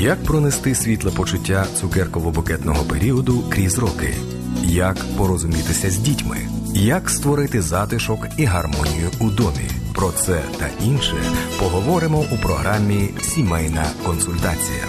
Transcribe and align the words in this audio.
Як 0.00 0.24
пронести 0.24 0.74
світле 0.74 1.10
почуття 1.10 1.66
цукерково-букетного 1.74 2.88
періоду 2.88 3.44
крізь 3.50 3.78
роки? 3.78 4.14
Як 4.64 4.96
порозумітися 5.16 5.90
з 5.90 5.96
дітьми? 5.98 6.36
Як 6.74 7.10
створити 7.10 7.62
затишок 7.62 8.18
і 8.36 8.44
гармонію 8.44 9.10
у 9.20 9.30
домі? 9.30 9.70
Про 9.94 10.10
це 10.10 10.40
та 10.58 10.68
інше 10.84 11.14
поговоримо 11.58 12.24
у 12.32 12.36
програмі 12.36 13.10
Сімейна 13.20 13.86
консультація. 14.04 14.84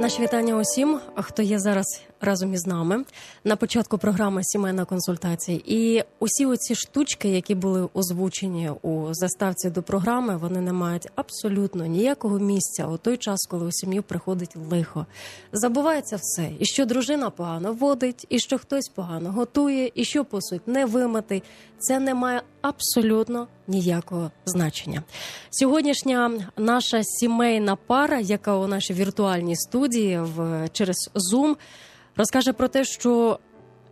Наші 0.00 0.22
вітання 0.22 0.56
усім, 0.56 0.98
хто 1.16 1.42
є 1.42 1.58
зараз 1.58 2.02
разом 2.24 2.54
із 2.54 2.66
нами 2.66 3.04
на 3.44 3.56
початку 3.56 3.98
програми 3.98 4.40
Сімейна 4.44 4.84
консультація. 4.84 5.60
І 5.64 6.02
усі 6.18 6.46
оці 6.46 6.74
штучки, 6.74 7.28
які 7.28 7.54
були 7.54 7.88
озвучені 7.94 8.70
у 8.82 9.14
заставці 9.14 9.70
до 9.70 9.82
програми, 9.82 10.36
вони 10.36 10.60
не 10.60 10.72
мають 10.72 11.08
абсолютно 11.14 11.86
ніякого 11.86 12.38
місця 12.38 12.86
у 12.86 12.96
той 12.96 13.16
час, 13.16 13.46
коли 13.50 13.66
у 13.66 13.72
сім'ю 13.72 14.02
приходить 14.02 14.56
лихо. 14.70 15.06
Забувається 15.52 16.18
все, 16.22 16.50
і 16.58 16.64
що 16.64 16.86
дружина 16.86 17.30
погано 17.30 17.72
водить, 17.72 18.26
і 18.28 18.38
що 18.38 18.58
хтось 18.58 18.88
погано 18.88 19.32
готує, 19.32 19.90
і 19.94 20.04
що 20.04 20.24
по 20.24 20.42
суті 20.42 20.62
не 20.66 20.86
вимити. 20.86 21.42
Це 21.78 21.98
не 21.98 22.14
має 22.14 22.42
абсолютно 22.62 23.46
ніякого 23.68 24.30
значення. 24.46 25.02
Сьогоднішня 25.50 26.30
наша 26.56 27.00
сімейна 27.04 27.76
пара, 27.76 28.20
яка 28.20 28.56
у 28.56 28.66
нашій 28.66 28.94
віртуальній 28.94 29.56
студії 29.56 30.20
в 30.20 30.68
через 30.72 31.10
Zoom, 31.14 31.56
розкаже 32.16 32.52
про 32.52 32.68
те, 32.68 32.84
що 32.84 33.38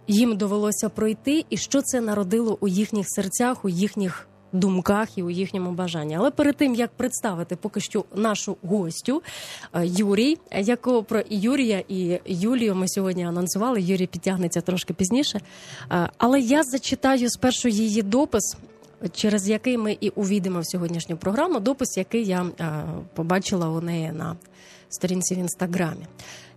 їм 0.09 0.37
довелося 0.37 0.89
пройти, 0.89 1.45
і 1.51 1.57
що 1.57 1.83
це 1.83 2.01
народило 2.01 2.59
у 2.61 2.69
їхніх 2.69 3.07
серцях, 3.09 3.65
у 3.65 3.69
їхніх 3.69 4.29
думках 4.53 5.19
і 5.19 5.23
у 5.23 5.31
їхньому 5.31 5.73
бажанні. 5.73 6.17
Але 6.17 6.31
перед 6.31 6.57
тим 6.57 6.75
як 6.75 6.91
представити 6.91 7.57
поки 7.57 7.81
що 7.81 8.05
нашу 8.15 8.57
гостю 8.63 9.23
е, 9.73 9.87
Юрій, 9.87 10.39
якого 10.59 11.03
про 11.03 11.23
Юрія 11.31 11.83
і 11.89 12.21
Юлію 12.27 12.75
ми 12.75 12.89
сьогодні 12.89 13.27
анонсували. 13.27 13.83
Юрій 13.83 14.07
підтягнеться 14.07 14.61
трошки 14.61 14.95
пізніше. 14.95 15.41
Е, 15.93 16.09
Але 16.19 16.41
я 16.41 16.63
зачитаю 16.63 17.31
спершу 17.31 17.69
її 17.69 18.03
допис. 18.03 18.57
Через 19.13 19.49
який 19.49 19.79
ми 19.79 19.97
і 20.01 20.09
увійдемо 20.09 20.61
в 20.61 20.67
сьогоднішню 20.67 21.17
програму, 21.17 21.61
допис, 21.61 21.97
який 21.97 22.25
я 22.25 22.47
е, 22.61 22.85
побачила 23.15 23.69
у 23.69 23.81
неї 23.81 24.13
на 24.13 24.37
сторінці 24.89 25.35
в 25.35 25.39
інстаграмі. 25.39 26.07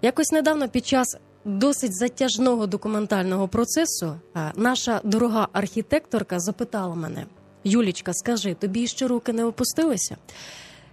Якось 0.01 0.31
недавно 0.31 0.69
під 0.69 0.87
час 0.87 1.17
досить 1.45 1.97
затяжного 1.97 2.67
документального 2.67 3.47
процесу 3.47 4.15
е, 4.35 4.51
наша 4.55 5.01
дорога 5.03 5.47
архітекторка 5.53 6.39
запитала 6.39 6.95
мене: 6.95 7.25
Юлічка, 7.63 8.13
скажи, 8.13 8.53
тобі 8.53 8.87
ще 8.87 9.07
руки 9.07 9.33
не 9.33 9.45
опустилися? 9.45 10.17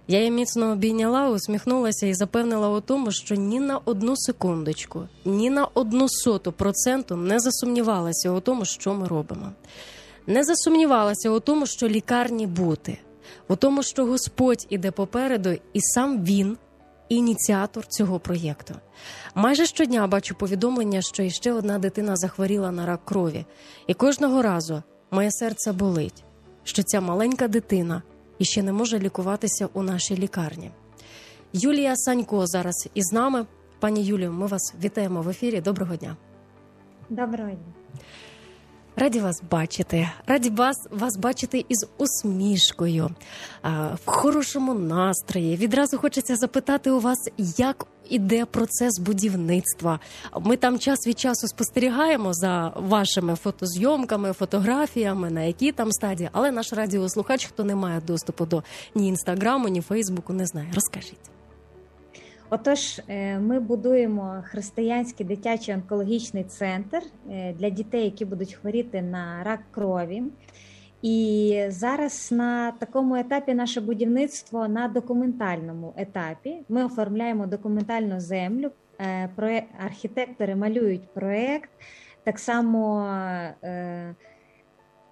Я 0.07 0.19
її 0.19 0.31
міцно 0.31 0.71
обійняла, 0.71 1.29
усміхнулася 1.29 2.07
і 2.07 2.13
запевнила 2.13 2.69
у 2.69 2.81
тому, 2.81 3.11
що 3.11 3.35
ні 3.35 3.59
на 3.59 3.77
одну 3.77 4.17
секундочку, 4.17 5.07
ні 5.25 5.49
на 5.49 5.65
одну 5.73 6.09
соту 6.09 6.51
проценту 6.51 7.15
не 7.15 7.39
засумнівалася 7.39 8.31
у 8.31 8.39
тому, 8.39 8.65
що 8.65 8.93
ми 8.93 9.07
робимо. 9.07 9.51
Не 10.27 10.43
засумнівалася 10.43 11.29
у 11.29 11.39
тому, 11.39 11.65
що 11.65 11.87
лікарні 11.87 12.47
бути, 12.47 12.97
у 13.47 13.55
тому, 13.55 13.83
що 13.83 14.05
Господь 14.05 14.67
іде 14.69 14.91
попереду, 14.91 15.49
і 15.73 15.81
сам 15.81 16.23
він 16.23 16.57
ініціатор 17.15 17.87
цього 17.87 18.19
проєкту. 18.19 18.75
Майже 19.35 19.65
щодня 19.65 20.07
бачу 20.07 20.35
повідомлення, 20.35 21.01
що 21.01 21.23
іще 21.23 21.53
одна 21.53 21.79
дитина 21.79 22.15
захворіла 22.15 22.71
на 22.71 22.85
рак 22.85 23.05
крові, 23.05 23.45
і 23.87 23.93
кожного 23.93 24.41
разу 24.41 24.83
моє 25.11 25.31
серце 25.31 25.71
болить, 25.71 26.23
що 26.63 26.83
ця 26.83 27.01
маленька 27.01 27.47
дитина 27.47 28.01
іще 28.39 28.63
не 28.63 28.73
може 28.73 28.99
лікуватися 28.99 29.69
у 29.73 29.83
нашій 29.83 30.17
лікарні. 30.17 30.71
Юлія 31.53 31.95
Санько 31.95 32.47
зараз 32.47 32.89
із 32.93 33.11
нами. 33.13 33.45
Пані 33.79 34.03
Юлію, 34.03 34.31
ми 34.31 34.47
вас 34.47 34.73
вітаємо 34.83 35.21
в 35.21 35.29
ефірі. 35.29 35.61
Доброго 35.61 35.95
дня. 35.95 36.17
Доброго 37.09 37.49
дня. 37.49 37.73
Раді 38.95 39.19
вас 39.19 39.41
бачити, 39.51 40.09
раді 40.27 40.49
вас 40.49 40.87
вас 40.91 41.17
бачити 41.17 41.65
із 41.69 41.85
усмішкою, 41.97 43.09
в 44.05 44.05
хорошому 44.05 44.73
настрої. 44.73 45.55
Відразу 45.55 45.97
хочеться 45.97 46.35
запитати 46.35 46.91
у 46.91 46.99
вас, 46.99 47.29
як 47.57 47.87
іде 48.09 48.45
процес 48.45 48.99
будівництва. 48.99 49.99
Ми 50.41 50.57
там 50.57 50.79
час 50.79 51.07
від 51.07 51.19
часу 51.19 51.47
спостерігаємо 51.47 52.33
за 52.33 52.73
вашими 52.75 53.35
фотозйомками, 53.35 54.33
фотографіями, 54.33 55.29
на 55.29 55.41
які 55.41 55.71
там 55.71 55.91
стадії. 55.91 56.29
Але 56.31 56.51
наш 56.51 56.73
радіослухач, 56.73 57.45
хто 57.45 57.63
не 57.63 57.75
має 57.75 58.01
доступу 58.01 58.45
до 58.45 58.63
ні 58.95 59.07
інстаграму, 59.07 59.67
ні 59.67 59.81
Фейсбуку, 59.81 60.33
не 60.33 60.45
знає. 60.45 60.71
Розкажіть. 60.75 61.32
Отож, 62.53 63.01
ми 63.39 63.59
будуємо 63.59 64.43
християнський 64.45 65.25
дитячий 65.25 65.75
онкологічний 65.75 66.43
центр 66.43 67.01
для 67.53 67.69
дітей, 67.69 68.03
які 68.03 68.25
будуть 68.25 68.53
хворіти 68.53 69.01
на 69.01 69.43
рак 69.43 69.59
крові. 69.71 70.23
І 71.01 71.65
зараз 71.67 72.31
на 72.31 72.71
такому 72.71 73.15
етапі 73.15 73.53
наше 73.53 73.81
будівництво 73.81 74.67
на 74.67 74.87
документальному 74.87 75.93
етапі. 75.97 76.63
Ми 76.69 76.85
оформляємо 76.85 77.47
документальну 77.47 78.19
землю, 78.19 78.71
архітектори 79.85 80.55
малюють 80.55 81.13
проєкт. 81.13 81.69
Так 82.23 82.39
само 82.39 83.07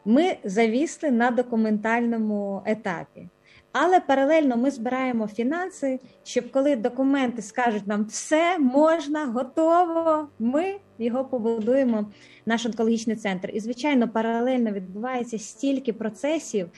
ми 0.05 0.37
завісли 0.43 1.11
на 1.11 1.31
документальному 1.31 2.61
етапі. 2.65 3.27
Але 3.71 3.99
паралельно 3.99 4.57
ми 4.57 4.71
збираємо 4.71 5.27
фінанси, 5.27 5.99
щоб 6.23 6.51
коли 6.51 6.75
документи 6.75 7.41
скажуть 7.41 7.87
нам 7.87 8.05
все 8.05 8.59
можна, 8.59 9.25
готово, 9.25 10.27
ми 10.39 10.75
його 10.99 11.25
побудуємо, 11.25 12.11
наш 12.45 12.65
онкологічний 12.65 13.15
центр. 13.15 13.49
І, 13.53 13.59
звичайно, 13.59 14.07
паралельно 14.09 14.71
відбувається 14.71 15.39
стільки 15.39 15.93
процесів: 15.93 16.69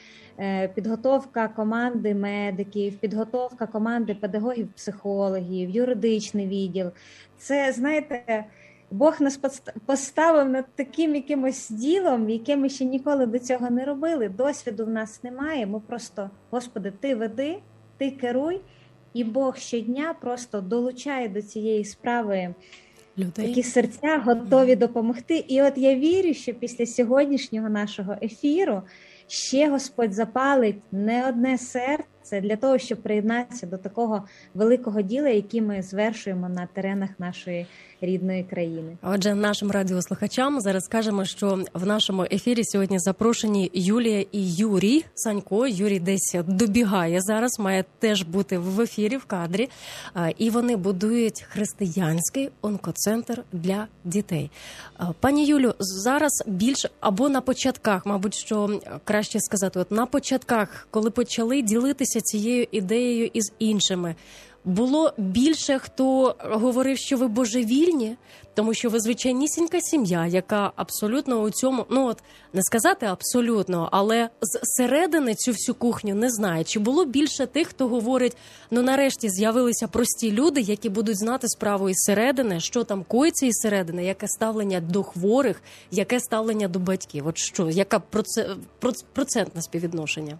підготовка 0.76 1.48
команди 1.48 2.16
медиків, 2.16 2.98
підготовка 2.98 3.68
команди 3.68 4.16
педагогів, 4.16 4.68
психологів, 4.76 5.70
юридичний 5.70 6.48
відділ. 6.48 6.92
Це 7.38 7.72
знаєте. 7.72 8.46
Бог 8.94 9.22
нас 9.22 9.40
поставив 9.86 10.50
над 10.50 10.66
таким 10.76 11.16
якимось 11.16 11.70
ділом, 11.70 12.30
яке 12.30 12.58
ми 12.58 12.70
ще 12.70 12.86
ніколи 12.86 13.26
до 13.26 13.40
цього 13.40 13.70
не 13.70 13.86
робили. 13.86 14.30
Досвіду 14.30 14.86
в 14.86 14.90
нас 14.90 15.24
немає. 15.24 15.66
Ми 15.66 15.80
просто, 15.80 16.30
Господи, 16.52 16.94
ти 17.00 17.16
веди, 17.16 17.58
ти 17.98 18.12
керуй, 18.12 18.62
і 19.14 19.24
Бог 19.24 19.58
щодня 19.58 20.16
просто 20.22 20.62
долучає 20.62 21.30
до 21.30 21.42
цієї 21.42 21.86
справи 21.86 22.56
Людей. 23.18 23.48
такі 23.48 23.64
серця 23.64 24.18
готові 24.26 24.76
допомогти. 24.76 25.46
І 25.48 25.62
от 25.62 25.78
я 25.78 25.96
вірю, 25.96 26.34
що 26.34 26.54
після 26.54 26.86
сьогоднішнього 26.86 27.70
нашого 27.70 28.16
ефіру 28.22 28.82
ще 29.28 29.70
Господь 29.70 30.14
запалить 30.14 30.82
не 30.92 31.30
одне 31.30 31.58
серце 31.58 32.13
для 32.32 32.56
того, 32.56 32.78
щоб 32.78 32.98
приєднатися 32.98 33.66
до 33.66 33.78
такого 33.78 34.24
великого 34.54 35.02
діла, 35.02 35.30
який 35.30 35.62
ми 35.62 35.82
звершуємо 35.82 36.50
на 36.50 36.68
теренах 36.74 37.10
нашої 37.20 37.68
рідної 38.02 38.44
країни. 38.44 38.98
Отже, 39.02 39.36
нашим 39.36 39.72
радіослухачам 39.72 40.62
зараз 40.62 40.84
скажемо, 40.84 41.26
що 41.26 41.64
в 41.74 41.86
нашому 41.86 42.24
ефірі 42.24 42.64
сьогодні 42.66 43.00
запрошені 43.00 43.72
Юлія 43.74 44.26
і 44.32 44.54
Юрій 44.54 45.06
Санько. 45.16 45.68
Юрій 45.68 46.00
десь 46.00 46.36
добігає 46.48 47.22
зараз, 47.22 47.60
має 47.60 47.86
теж 48.00 48.24
бути 48.24 48.58
в 48.58 48.82
ефірі 48.82 49.18
в 49.18 49.26
кадрі. 49.26 49.70
І 50.38 50.50
вони 50.50 50.76
будують 50.76 51.46
християнський 51.50 52.50
онкоцентр 52.62 53.44
для 53.54 53.88
дітей. 54.04 54.52
Пані 55.20 55.46
Юлю, 55.46 55.74
зараз 55.80 56.44
більш 56.48 56.86
або 57.00 57.30
на 57.30 57.42
початках, 57.42 58.06
мабуть, 58.06 58.36
що 58.36 58.80
краще 59.04 59.40
сказати, 59.40 59.80
от 59.80 59.92
на 59.92 60.06
початках, 60.06 60.88
коли 60.92 61.10
почали 61.10 61.62
ділитися 61.62 62.13
цією 62.22 62.68
ідеєю 62.72 63.30
із 63.34 63.52
іншими. 63.60 64.16
було 64.66 65.14
більше 65.18 65.80
хто 65.80 66.36
говорив, 66.40 66.98
що 66.98 67.18
ви 67.18 67.28
божевільні, 67.28 68.16
тому 68.54 68.74
що 68.74 68.90
ви 68.90 69.00
звичайнісінька 69.00 69.82
сім'я, 69.82 70.28
яка 70.28 70.72
абсолютно 70.76 71.42
у 71.42 71.50
цьому, 71.50 71.86
ну 71.90 72.08
от 72.08 72.18
не 72.54 72.62
сказати 72.64 73.06
абсолютно, 73.06 73.90
але 73.92 74.30
зсередини 74.42 75.36
цю 75.36 75.52
всю 75.52 75.76
кухню 75.76 76.16
не 76.16 76.30
знає. 76.30 76.64
Чи 76.64 76.80
було 76.80 77.06
більше 77.06 77.46
тих, 77.46 77.68
хто 77.68 77.88
говорить: 77.88 78.38
ну 78.72 78.82
нарешті 78.82 79.30
з'явилися 79.30 79.88
прості 79.88 80.32
люди, 80.32 80.62
які 80.62 80.90
будуть 80.90 81.18
знати 81.20 81.48
справу 81.48 81.90
із 81.90 81.98
середини, 81.98 82.60
що 82.60 82.84
там 82.84 83.04
коїться 83.04 83.46
із 83.46 83.56
середини, 83.56 84.06
яке 84.06 84.28
ставлення 84.28 84.80
до 84.80 85.04
хворих, 85.04 85.62
яке 85.92 86.20
ставлення 86.20 86.68
до 86.68 86.80
батьків? 86.80 87.28
От 87.28 87.38
що, 87.38 87.70
яка 87.70 88.02
проце- 88.12 88.56
проц- 88.82 89.06
процентне 89.14 89.62
співвідношення? 89.62 90.40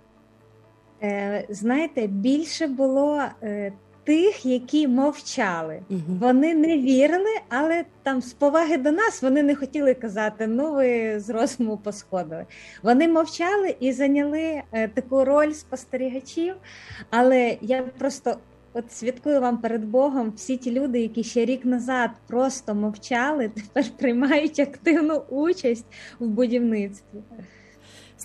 Е, 1.04 1.46
знаєте, 1.50 2.08
більше 2.08 2.68
було 2.68 3.22
е, 3.44 3.74
тих, 4.04 4.46
які 4.46 4.88
мовчали. 4.88 5.80
Вони 6.08 6.54
не 6.54 6.78
вірили, 6.78 7.30
але 7.50 7.86
там 8.04 8.22
з 8.22 8.34
поваги 8.34 8.78
до 8.78 8.92
нас 8.92 9.22
вони 9.22 9.44
не 9.44 9.56
хотіли 9.56 9.94
казати, 9.94 10.48
ну 10.48 10.74
ви 10.74 11.20
з 11.20 11.30
розуму 11.30 11.78
посходили. 11.78 12.46
Вони 12.84 13.08
мовчали 13.08 13.76
і 13.80 13.92
зайняли 13.92 14.62
е, 14.72 14.88
таку 14.88 15.26
роль 15.26 15.52
спостерігачів. 15.52 16.56
Але 17.10 17.58
я 17.62 17.82
просто 17.82 18.38
от 18.74 18.92
свідкую 18.92 19.42
вам 19.42 19.58
перед 19.58 19.86
Богом, 19.86 20.34
всі 20.36 20.58
ті 20.58 20.72
люди, 20.72 21.00
які 21.00 21.24
ще 21.24 21.46
рік 21.46 21.66
назад 21.66 22.10
просто 22.28 22.76
мовчали, 22.76 23.50
тепер 23.50 23.86
приймають 23.98 24.60
активну 24.60 25.22
участь 25.30 25.86
в 26.20 26.28
будівництві. 26.28 27.20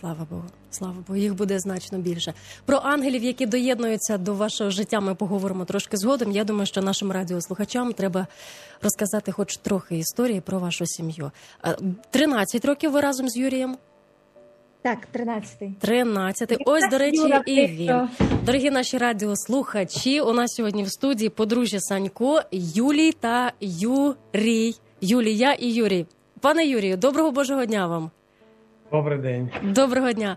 Слава 0.00 0.26
Богу, 0.30 0.44
слава 0.70 0.94
Богу, 1.06 1.18
їх 1.18 1.34
буде 1.34 1.58
значно 1.58 1.98
більше. 1.98 2.34
Про 2.64 2.78
ангелів, 2.78 3.24
які 3.24 3.46
доєднуються 3.46 4.18
до 4.18 4.34
вашого 4.34 4.70
життя, 4.70 5.00
ми 5.00 5.14
поговоримо 5.14 5.64
трошки 5.64 5.96
згодом. 5.96 6.32
Я 6.32 6.44
думаю, 6.44 6.66
що 6.66 6.82
нашим 6.82 7.12
радіослухачам 7.12 7.92
треба 7.92 8.26
розказати 8.82 9.32
хоч 9.32 9.56
трохи 9.56 9.98
історії 9.98 10.40
про 10.40 10.58
вашу 10.58 10.86
сім'ю. 10.86 11.30
Е, 11.64 11.76
13 12.10 12.64
років 12.64 12.92
ви 12.92 13.00
разом 13.00 13.28
з 13.28 13.36
Юрієм. 13.36 13.76
Так, 14.82 14.98
13-й. 15.14 15.72
13. 15.80 16.56
Ось, 16.66 16.88
до 16.90 16.98
речі, 16.98 17.34
і 17.46 17.66
він. 17.66 18.08
Дорогі 18.46 18.70
наші 18.70 18.98
радіослухачі, 18.98 20.20
у 20.20 20.32
нас 20.32 20.50
сьогодні 20.54 20.82
в 20.82 20.90
студії 20.90 21.30
подружжя 21.30 21.80
Санько, 21.80 22.42
Юлій 22.52 23.12
та 23.12 23.52
Юрій. 23.60 24.74
Юлія 25.00 25.52
і 25.52 25.72
Юрій. 25.72 26.06
Пане 26.40 26.66
Юрію, 26.66 26.96
доброго 26.96 27.30
Божого 27.30 27.64
дня 27.64 27.86
вам. 27.86 28.10
Добрий 28.92 29.18
день. 29.18 29.50
Доброго 29.62 30.12
дня. 30.12 30.36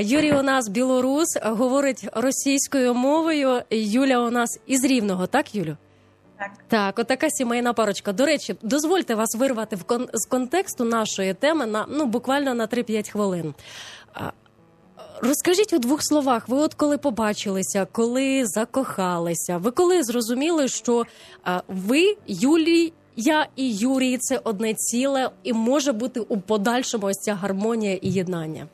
Юрій 0.00 0.32
у 0.32 0.42
нас 0.42 0.68
білорус, 0.68 1.36
говорить 1.42 2.08
російською 2.12 2.94
мовою. 2.94 3.62
Юля 3.70 4.18
у 4.18 4.30
нас 4.30 4.60
із 4.66 4.84
Рівного, 4.84 5.26
так, 5.26 5.54
Юлю? 5.54 5.76
Так. 6.38 6.50
Так, 6.68 6.98
отака 6.98 7.30
сімейна 7.30 7.72
парочка. 7.72 8.12
До 8.12 8.26
речі, 8.26 8.56
дозвольте 8.62 9.14
вас 9.14 9.36
вирвати 9.36 9.76
в 9.76 9.82
кон- 9.84 10.08
з 10.12 10.26
контексту 10.28 10.84
нашої 10.84 11.34
теми 11.34 11.66
на 11.66 11.86
ну 11.88 12.06
буквально 12.06 12.54
на 12.54 12.66
3-5 12.66 13.10
хвилин. 13.10 13.54
Розкажіть 15.22 15.72
у 15.72 15.78
двох 15.78 16.02
словах, 16.02 16.48
ви 16.48 16.56
от 16.56 16.74
коли 16.74 16.98
побачилися, 16.98 17.86
коли 17.92 18.46
закохалися, 18.46 19.56
ви 19.58 19.70
коли 19.70 20.02
зрозуміли, 20.02 20.68
що 20.68 21.04
ви, 21.68 22.16
Юлій, 22.26 22.92
я 23.17 23.47
і 23.55 23.75
Юрій 23.75 24.17
це 24.17 24.41
одне 24.43 24.73
ціле, 24.73 25.29
і 25.43 25.53
може 25.53 25.91
бути 25.91 26.19
у 26.19 26.37
подальшому 26.37 27.07
ось 27.07 27.17
ця 27.17 27.35
гармонія 27.35 27.93
і 27.93 28.09
єднання. 28.09 28.67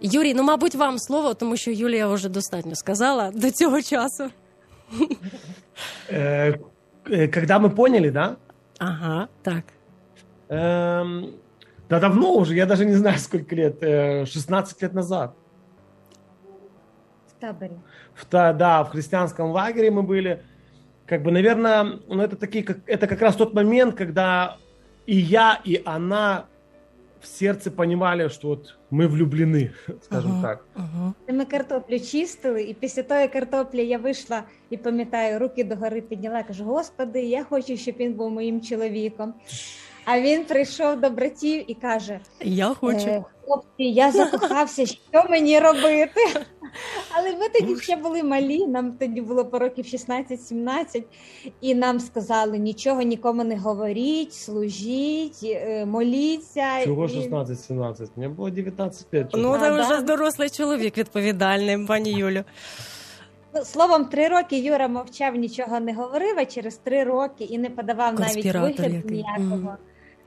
Юрій, 0.00 0.34
ну 0.34 0.42
мабуть, 0.42 0.74
вам 0.74 0.98
слово, 0.98 1.34
тому 1.34 1.56
що 1.56 1.70
Юлія 1.70 2.06
вже 2.08 2.28
достатньо 2.28 2.74
сказала 2.74 3.30
до 3.30 3.50
цього 3.50 3.82
часу. 3.82 4.30
Э, 6.12 6.58
э, 7.10 7.28
Когда 7.34 7.58
мы 7.58 7.70
поняли, 7.70 8.10
да? 8.10 8.36
Ага, 8.78 9.28
так. 9.42 9.64
Эм, 10.48 11.26
Да 11.88 12.00
давно 12.00 12.32
уже, 12.34 12.54
я 12.54 12.66
даже 12.66 12.84
не 12.84 12.94
знаю, 12.96 13.18
сколько 13.18 13.54
лет, 13.56 13.82
э, 13.82 14.26
16 14.26 14.82
лет 14.82 14.94
назад. 14.94 15.32
В 17.28 17.40
таборі. 17.40 17.70
В, 18.14 18.24
та- 18.24 18.52
да, 18.52 18.82
в 18.82 18.88
христианском 18.88 19.50
лагере 19.50 19.90
мы 19.90 20.02
были. 20.06 20.38
Как 21.10 21.22
бы, 21.22 21.30
наверное, 21.30 22.00
ну, 22.08 22.22
это, 22.22 22.36
такие, 22.36 22.64
как, 22.64 22.78
это 22.86 23.06
как 23.06 23.20
раз 23.22 23.36
тот 23.36 23.54
момент, 23.54 23.94
когда 23.94 24.56
и 25.06 25.16
я, 25.16 25.60
и 25.64 25.80
она 25.84 26.46
в 27.20 27.26
сердце 27.26 27.70
понимали, 27.70 28.28
что 28.28 28.48
вот 28.48 28.78
мы 28.90 29.08
влюблены, 29.08 29.72
скажем 30.02 30.32
Ага. 30.32 30.42
так. 30.42 30.64
Ага. 30.74 31.14
Ми 31.28 31.44
картоплю 31.44 32.00
чистили, 32.00 32.62
і 32.62 32.74
після 32.74 33.02
тої 33.02 33.28
картоплі 33.28 33.86
я 33.86 33.98
вийшла 33.98 34.42
і 34.70 34.76
пам'ятаю, 34.76 35.38
руки 35.38 35.64
догори 35.64 36.00
підняла. 36.00 36.42
Кажу: 36.42 36.64
Господи, 36.64 37.22
я 37.22 37.44
хочу, 37.44 37.76
щоб 37.76 37.94
він 37.98 38.14
був 38.14 38.30
моїм 38.30 38.60
чоловіком. 38.60 39.34
А 40.04 40.20
він 40.20 40.44
прийшов 40.44 41.00
до 41.00 41.10
братів 41.10 41.70
і 41.70 41.74
каже: 41.74 42.20
Я 42.40 42.74
хочу. 42.74 43.08
«Е, 43.08 43.24
хлопці, 43.51 43.83
я 43.83 44.11
закохався, 44.11 44.85
що 44.85 45.23
мені 45.29 45.59
робити? 45.59 46.21
Але 47.13 47.31
ми 47.35 47.49
тоді 47.49 47.81
ще 47.81 47.95
були 47.95 48.23
малі, 48.23 48.67
нам 48.67 48.93
тоді 48.93 49.21
було 49.21 49.45
по 49.45 49.59
років 49.59 49.85
16-17, 49.85 51.03
і 51.61 51.75
нам 51.75 51.99
сказали: 51.99 52.57
нічого 52.57 53.01
нікому 53.01 53.43
не 53.43 53.57
говоріть, 53.57 54.33
служіть, 54.33 55.39
е, 55.43 55.85
моліться. 55.85 56.83
Чего 56.83 57.05
І- 57.05 57.07
16-17? 57.07 58.07
Мне 58.15 58.29
было 58.29 58.51
19 58.51 59.07
лет. 59.13 59.27
Ну, 59.33 59.51
А, 59.51 59.59
це 59.59 59.69
да? 59.71 59.81
вже 59.81 60.01
дорослий 60.01 60.49
чоловік 60.49 60.97
відповідальний, 60.97 61.85
пані 61.85 62.11
Юлю. 62.11 62.43
Ну, 63.55 63.65
словом, 63.65 64.05
три 64.05 64.27
роки 64.27 64.59
Юра 64.59 64.87
мовчав, 64.87 65.35
нічого 65.35 65.79
не 65.79 65.93
говорив, 65.93 66.35
а 66.39 66.45
через 66.45 66.77
три 66.77 67.03
роки 67.03 67.43
і 67.43 67.57
не 67.57 67.69
подавав 67.69 68.19
навіть 68.19 68.45
який. 68.45 69.03
ніякого. 69.05 69.77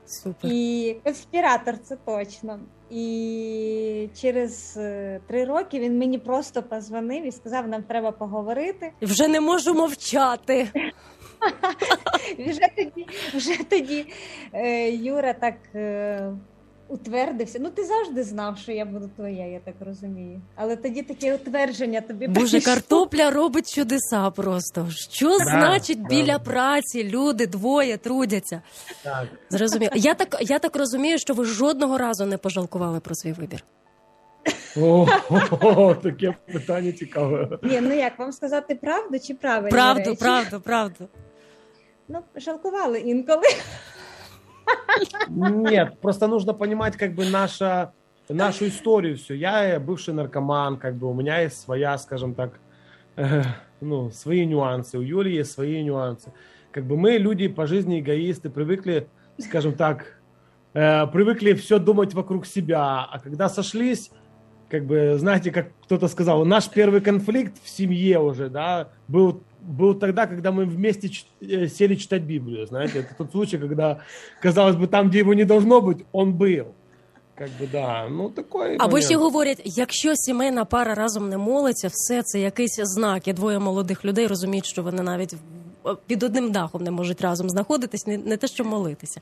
Супер. 0.05 0.51
І 0.51 0.95
конспіратор, 1.03 1.77
це 1.83 1.97
точно. 2.05 2.59
І 2.89 4.09
через 4.21 4.77
е, 4.77 5.19
три 5.27 5.45
роки 5.45 5.79
він 5.79 5.97
мені 5.97 6.17
просто 6.17 6.63
позвонив 6.63 7.27
і 7.27 7.31
сказав, 7.31 7.67
нам 7.67 7.83
треба 7.83 8.11
поговорити. 8.11 8.91
Вже 9.01 9.27
не 9.27 9.41
можу 9.41 9.73
мовчати. 9.73 10.67
Вже 12.39 12.69
тоді, 12.75 13.07
вже 13.33 13.63
тоді 13.69 14.05
е, 14.53 14.89
Юра 14.89 15.33
так 15.33 15.55
е, 15.75 16.31
утвердився. 16.87 17.59
Ну, 17.61 17.69
ти 17.69 17.83
завжди 17.83 18.23
знав, 18.23 18.57
що 18.57 18.71
я 18.71 18.85
буду 18.85 19.09
твоя, 19.15 19.45
я 19.45 19.59
так 19.59 19.75
розумію. 19.79 20.41
Але 20.55 20.75
тоді 20.75 21.01
таке 21.01 21.35
утвердження 21.35 22.01
тобі 22.01 22.27
Боже, 22.27 22.49
прийшло. 22.49 22.73
картопля 22.73 23.31
робить 23.31 23.75
чудеса 23.75 24.31
просто. 24.31 24.87
Що 24.89 25.37
значить 25.37 26.01
да. 26.01 26.07
біля 26.07 26.39
праці 26.39 27.03
люди 27.03 27.47
двоє 27.47 27.97
трудяться? 27.97 28.61
Так. 29.03 29.27
Зрозуміло. 29.49 29.91
Я 29.95 30.13
так, 30.13 30.37
я 30.41 30.59
так 30.59 30.75
розумію, 30.75 31.19
що 31.19 31.33
ви 31.33 31.45
жодного 31.45 31.97
разу 31.97 32.25
не 32.25 32.37
пожалкували 32.37 32.99
про 32.99 33.15
свій 33.15 33.31
вибір. 33.31 33.63
О, 34.77 35.95
таке 36.03 36.35
питання 36.53 36.91
цікаве. 36.91 37.59
Ні, 37.63 37.81
ну 37.81 37.93
як 37.95 38.19
вам 38.19 38.31
сказати 38.31 38.75
правду 38.75 39.19
чи 39.19 39.33
правильно? 39.33 39.69
Правду, 39.69 40.15
правду, 40.15 40.61
правду. 40.61 41.07
Ну, 42.07 42.19
жалкували 42.35 42.99
інколи. 42.99 43.43
Нет, 45.29 45.99
просто 45.99 46.27
нужно 46.27 46.53
понимать 46.53 46.97
как 46.97 47.13
бы 47.13 47.25
наша, 47.25 47.93
нашу 48.29 48.67
историю 48.67 49.17
все. 49.17 49.33
Я 49.33 49.79
бывший 49.79 50.13
наркоман, 50.13 50.77
как 50.77 50.95
бы 50.95 51.09
у 51.09 51.13
меня 51.13 51.41
есть 51.41 51.59
своя, 51.59 51.97
скажем 51.97 52.33
так, 52.33 52.59
э, 53.15 53.43
ну, 53.81 54.11
свои 54.11 54.45
нюансы. 54.45 54.97
У 54.97 55.01
Юли 55.01 55.35
есть 55.35 55.51
свои 55.51 55.83
нюансы. 55.83 56.31
Как 56.71 56.85
бы 56.85 56.97
мы 56.97 57.11
люди 57.11 57.47
по 57.47 57.67
жизни 57.67 57.99
эгоисты, 57.99 58.49
привыкли, 58.49 59.07
скажем 59.39 59.73
так, 59.73 60.19
э, 60.73 61.07
привыкли 61.07 61.53
все 61.53 61.79
думать 61.79 62.13
вокруг 62.13 62.45
себя. 62.45 63.03
А 63.05 63.19
когда 63.19 63.49
сошлись, 63.49 64.11
как 64.69 64.85
бы, 64.85 65.15
знаете, 65.17 65.51
как 65.51 65.67
кто-то 65.83 66.07
сказал, 66.07 66.43
наш 66.45 66.69
первый 66.69 67.01
конфликт 67.01 67.61
в 67.63 67.69
семье 67.69 68.19
уже, 68.19 68.49
да, 68.49 68.89
был, 69.07 69.43
был 69.64 69.94
тогда, 69.94 70.26
когда 70.26 70.50
мы 70.50 70.64
вместе 70.64 71.08
чит- 71.08 71.26
э, 71.42 71.68
сели 71.68 71.96
читать 71.96 72.22
Библию, 72.22 72.66
знаете, 72.66 72.98
это 72.98 73.14
тот 73.18 73.30
случай, 73.32 73.58
когда, 73.58 73.96
казалось 74.42 74.76
бы, 74.76 74.86
там, 74.86 75.08
где 75.08 75.18
его 75.18 75.34
не 75.34 75.44
должно 75.44 75.80
быть, 75.80 75.98
он 76.12 76.32
был. 76.32 76.64
Как 77.38 77.48
бы, 77.60 77.68
да, 77.72 78.08
ну, 78.10 78.30
такой 78.30 78.74
Або 78.76 78.84
момент. 78.86 79.04
ще 79.04 79.16
говорять, 79.16 79.62
якщо 79.64 80.16
сімейна 80.16 80.64
пара 80.64 80.94
разом 80.94 81.28
не 81.28 81.38
молиться, 81.38 81.88
все 81.92 82.22
це 82.22 82.40
якийсь 82.40 82.76
знак. 82.82 83.28
І 83.28 83.32
двоє 83.32 83.58
молодих 83.58 84.04
людей 84.04 84.26
розуміють, 84.26 84.66
що 84.66 84.82
вони 84.82 85.02
навіть 85.02 85.32
в- 85.32 85.36
під 86.07 86.23
одним 86.23 86.51
дахом 86.51 86.83
не 86.83 86.91
можуть 86.91 87.21
разом 87.21 87.49
знаходитись, 87.49 88.07
не, 88.07 88.17
не 88.17 88.37
те, 88.37 88.47
що 88.47 88.63
молитися. 88.65 89.21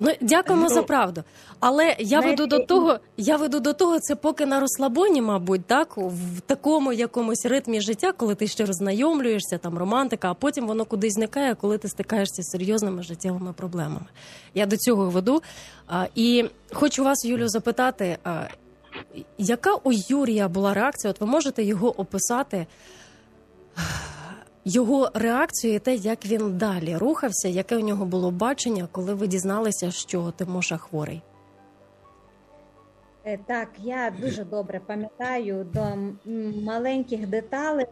Ну 0.00 0.12
дякуємо 0.20 0.66
Ну, 0.68 0.74
за 0.74 0.82
правду. 0.82 1.24
Але 1.60 1.96
я 1.98 2.06
знаєте, 2.20 2.30
веду 2.30 2.46
до 2.46 2.64
того, 2.64 2.98
я 3.16 3.36
веду 3.36 3.60
до 3.60 3.72
того, 3.72 4.00
це 4.00 4.16
поки 4.16 4.46
на 4.46 4.60
розслабоні, 4.60 5.22
мабуть, 5.22 5.64
так 5.66 5.96
в 5.96 6.40
такому 6.46 6.92
якомусь 6.92 7.46
ритмі 7.46 7.80
життя, 7.80 8.12
коли 8.12 8.34
ти 8.34 8.46
ще 8.46 8.66
роззнайомлюєшся, 8.66 9.58
там 9.58 9.78
романтика, 9.78 10.30
а 10.30 10.34
потім 10.34 10.66
воно 10.66 10.84
кудись 10.84 11.14
зникає, 11.14 11.54
коли 11.54 11.78
ти 11.78 11.88
стикаєшся 11.88 12.42
з 12.42 12.50
серйозними 12.50 13.02
життєвими 13.02 13.52
проблемами. 13.52 14.06
Я 14.54 14.66
до 14.66 14.76
цього 14.76 15.10
веду. 15.10 15.42
А, 15.86 16.06
і 16.14 16.44
хочу 16.72 17.04
вас, 17.04 17.24
Юлю, 17.24 17.48
запитати, 17.48 18.18
а, 18.24 18.44
яка 19.38 19.74
у 19.74 19.92
Юрія 19.92 20.48
була 20.48 20.74
реакція? 20.74 21.10
От 21.10 21.20
ви 21.20 21.26
можете 21.26 21.62
його 21.62 22.00
описати? 22.00 22.66
Його 24.64 25.10
реакцію 25.14 25.74
і 25.74 25.78
те, 25.78 25.94
як 25.94 26.26
він 26.26 26.58
далі 26.58 26.96
рухався, 26.96 27.48
яке 27.48 27.76
у 27.76 27.80
нього 27.80 28.04
було 28.04 28.30
бачення, 28.30 28.88
коли 28.92 29.14
ви 29.14 29.26
дізналися, 29.26 29.90
що 29.90 30.30
Тимоша 30.36 30.76
хворий. 30.76 31.22
Е, 33.24 33.38
Так, 33.46 33.68
я 33.78 34.12
дуже 34.20 34.44
добре 34.44 34.80
пам'ятаю 34.86 35.66
до 35.74 35.84
маленьких 36.62 37.26
деталей. 37.26 37.86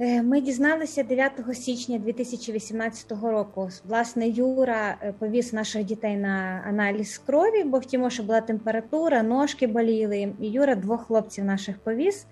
Е, 0.00 0.22
Ми 0.22 0.40
дізналися 0.40 1.02
9 1.02 1.32
січня 1.52 1.98
2018 1.98 3.12
року. 3.12 3.68
Власне, 3.88 4.28
Юра 4.28 4.96
е, 5.02 5.14
повіз 5.18 5.52
наших 5.52 5.84
дітей 5.84 6.16
на 6.16 6.64
аналіз 6.68 7.18
крові, 7.18 7.64
бо 7.64 7.78
в 7.78 7.84
Тімоші 7.84 8.22
була 8.22 8.40
температура, 8.40 9.22
ножки 9.22 9.66
боліли. 9.66 10.32
І 10.40 10.48
Юра 10.48 10.74
двох 10.74 11.06
хлопців 11.06 11.44
наших 11.44 11.78
повіз. 11.78 12.26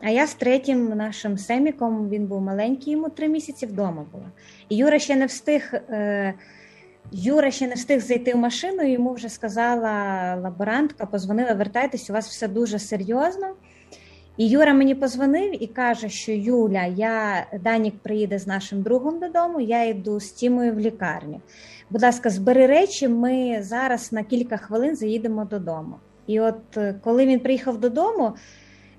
А 0.00 0.10
я 0.10 0.26
з 0.26 0.34
третім 0.34 0.88
нашим 0.88 1.38
семіком, 1.38 2.08
він 2.08 2.26
був 2.26 2.40
маленький, 2.40 2.92
йому 2.92 3.08
три 3.08 3.28
місяці 3.28 3.66
вдома 3.66 4.06
була. 4.12 4.30
І 4.68 4.76
Юра 4.76 4.98
ще 4.98 5.16
не 5.16 5.26
встиг. 5.26 5.74
е, 5.74 6.34
Юра 7.12 7.50
ще 7.50 7.66
не 7.66 7.74
встиг 7.74 8.00
зайти 8.00 8.34
в 8.34 8.36
машину, 8.36 8.82
йому 8.82 9.12
вже 9.12 9.28
сказала 9.28 10.34
лаборантка, 10.42 11.06
позвонила, 11.06 11.52
вертайтесь, 11.52 12.10
у 12.10 12.12
вас 12.12 12.28
все 12.28 12.48
дуже 12.48 12.78
серйозно. 12.78 13.46
І 14.36 14.48
Юра 14.48 14.74
мені 14.74 14.94
позвонив 14.94 15.62
і 15.62 15.66
каже, 15.66 16.08
що 16.08 16.32
Юля, 16.32 16.84
я 16.84 17.46
Данік 17.60 17.94
приїде 17.98 18.38
з 18.38 18.46
нашим 18.46 18.82
другом 18.82 19.18
додому, 19.18 19.60
я 19.60 19.84
йду 19.84 20.20
з 20.20 20.30
Тімою 20.30 20.72
в 20.74 20.78
лікарню. 20.78 21.40
Будь 21.90 22.02
ласка, 22.02 22.30
збери 22.30 22.66
речі, 22.66 23.08
ми 23.08 23.58
зараз 23.62 24.12
на 24.12 24.22
кілька 24.22 24.56
хвилин 24.56 24.96
заїдемо 24.96 25.44
додому. 25.44 25.94
І 26.26 26.40
от 26.40 26.76
е, 26.76 26.94
коли 27.04 27.26
він 27.26 27.40
приїхав 27.40 27.80
додому, 27.80 28.32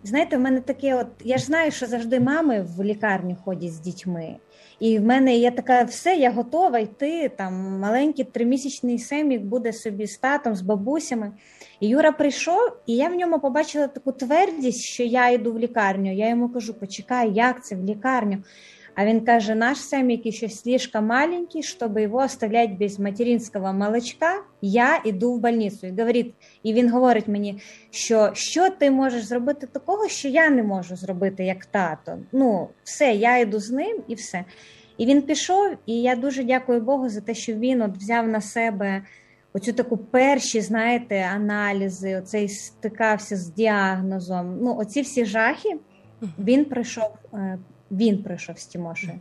знаєте, 0.03 0.37
в 0.37 0.39
мене 0.39 0.59
таке, 0.59 0.95
от 0.95 1.07
я 1.23 1.37
ж 1.37 1.45
знаю, 1.45 1.71
що 1.71 1.85
завжди 1.85 2.19
мами 2.19 2.65
в 2.77 2.83
лікарню 2.83 3.37
ходять 3.45 3.73
з 3.73 3.79
дітьми. 3.79 4.35
І 4.79 4.99
в 4.99 5.01
мене 5.01 5.37
є 5.37 5.51
така, 5.51 5.83
все, 5.83 6.15
я 6.15 6.31
готова 6.31 6.79
йти. 6.79 7.31
Там 7.37 7.79
маленький 7.79 8.25
тримісячний 8.25 8.99
семік 8.99 9.41
буде 9.41 9.73
собі 9.73 10.07
з 10.07 10.17
татом, 10.17 10.55
з 10.55 10.61
бабусями. 10.61 11.31
І 11.79 11.87
Юра 11.87 12.11
прийшов, 12.11 12.71
і 12.85 12.95
я 12.95 13.07
в 13.09 13.15
ньому 13.15 13.39
побачила 13.39 13.87
таку 13.87 14.11
твердість, 14.11 14.81
що 14.81 15.03
я 15.03 15.29
йду 15.29 15.53
в 15.53 15.59
лікарню. 15.59 16.13
Я 16.13 16.29
йому 16.29 16.49
кажу: 16.49 16.73
почекай, 16.73 17.33
як 17.33 17.65
це 17.65 17.75
в 17.75 17.85
лікарню? 17.85 18.37
А 18.95 19.05
він 19.05 19.21
каже: 19.21 19.55
наш 19.55 19.77
семік 19.77 20.25
еще 20.25 20.49
слишком 20.49 21.05
маленький, 21.05 21.63
щоб 21.63 21.99
його 21.99 22.17
оставлять 22.17 22.77
без 22.77 22.99
материнського 22.99 23.73
молочка, 23.73 24.43
я 24.61 25.01
йду 25.05 25.33
в 25.33 25.39
больницю. 25.39 25.87
І 25.87 25.89
говорить, 25.89 26.33
і 26.63 26.73
він 26.73 26.89
говорить 26.89 27.27
мені, 27.27 27.61
що 27.91 28.31
що 28.33 28.69
ти 28.69 28.91
можеш 28.91 29.23
зробити 29.23 29.67
такого, 29.67 30.07
що 30.07 30.27
я 30.27 30.49
не 30.49 30.63
можу 30.63 30.95
зробити 30.95 31.45
як 31.45 31.65
тато. 31.65 32.17
Ну, 32.31 32.67
все, 32.83 33.13
я 33.13 33.37
йду 33.37 33.59
з 33.59 33.71
ним 33.71 34.03
і 34.07 34.15
все. 34.15 34.45
І 34.97 35.05
він 35.05 35.21
пішов, 35.21 35.77
і 35.85 36.01
я 36.01 36.15
дуже 36.15 36.43
дякую 36.43 36.81
Богу 36.81 37.09
за 37.09 37.21
те, 37.21 37.33
що 37.33 37.53
він 37.53 37.81
от 37.81 37.97
взяв 37.97 38.27
на 38.27 38.41
себе 38.41 39.01
оцю 39.53 39.73
таку 39.73 39.97
перші, 39.97 40.61
знаєте, 40.61 41.29
аналізи, 41.35 42.15
оцей 42.15 42.49
стикався 42.49 43.35
з 43.35 43.53
діагнозом. 43.53 44.57
Ну, 44.61 44.77
оці 44.77 45.01
всі 45.01 45.25
жахи 45.25 45.79
він 46.39 46.65
прийшов, 46.65 47.13
е, 47.33 47.57
він 47.91 48.23
прийшов 48.23 48.59
з 48.59 48.65
Тімошею. 48.65 49.19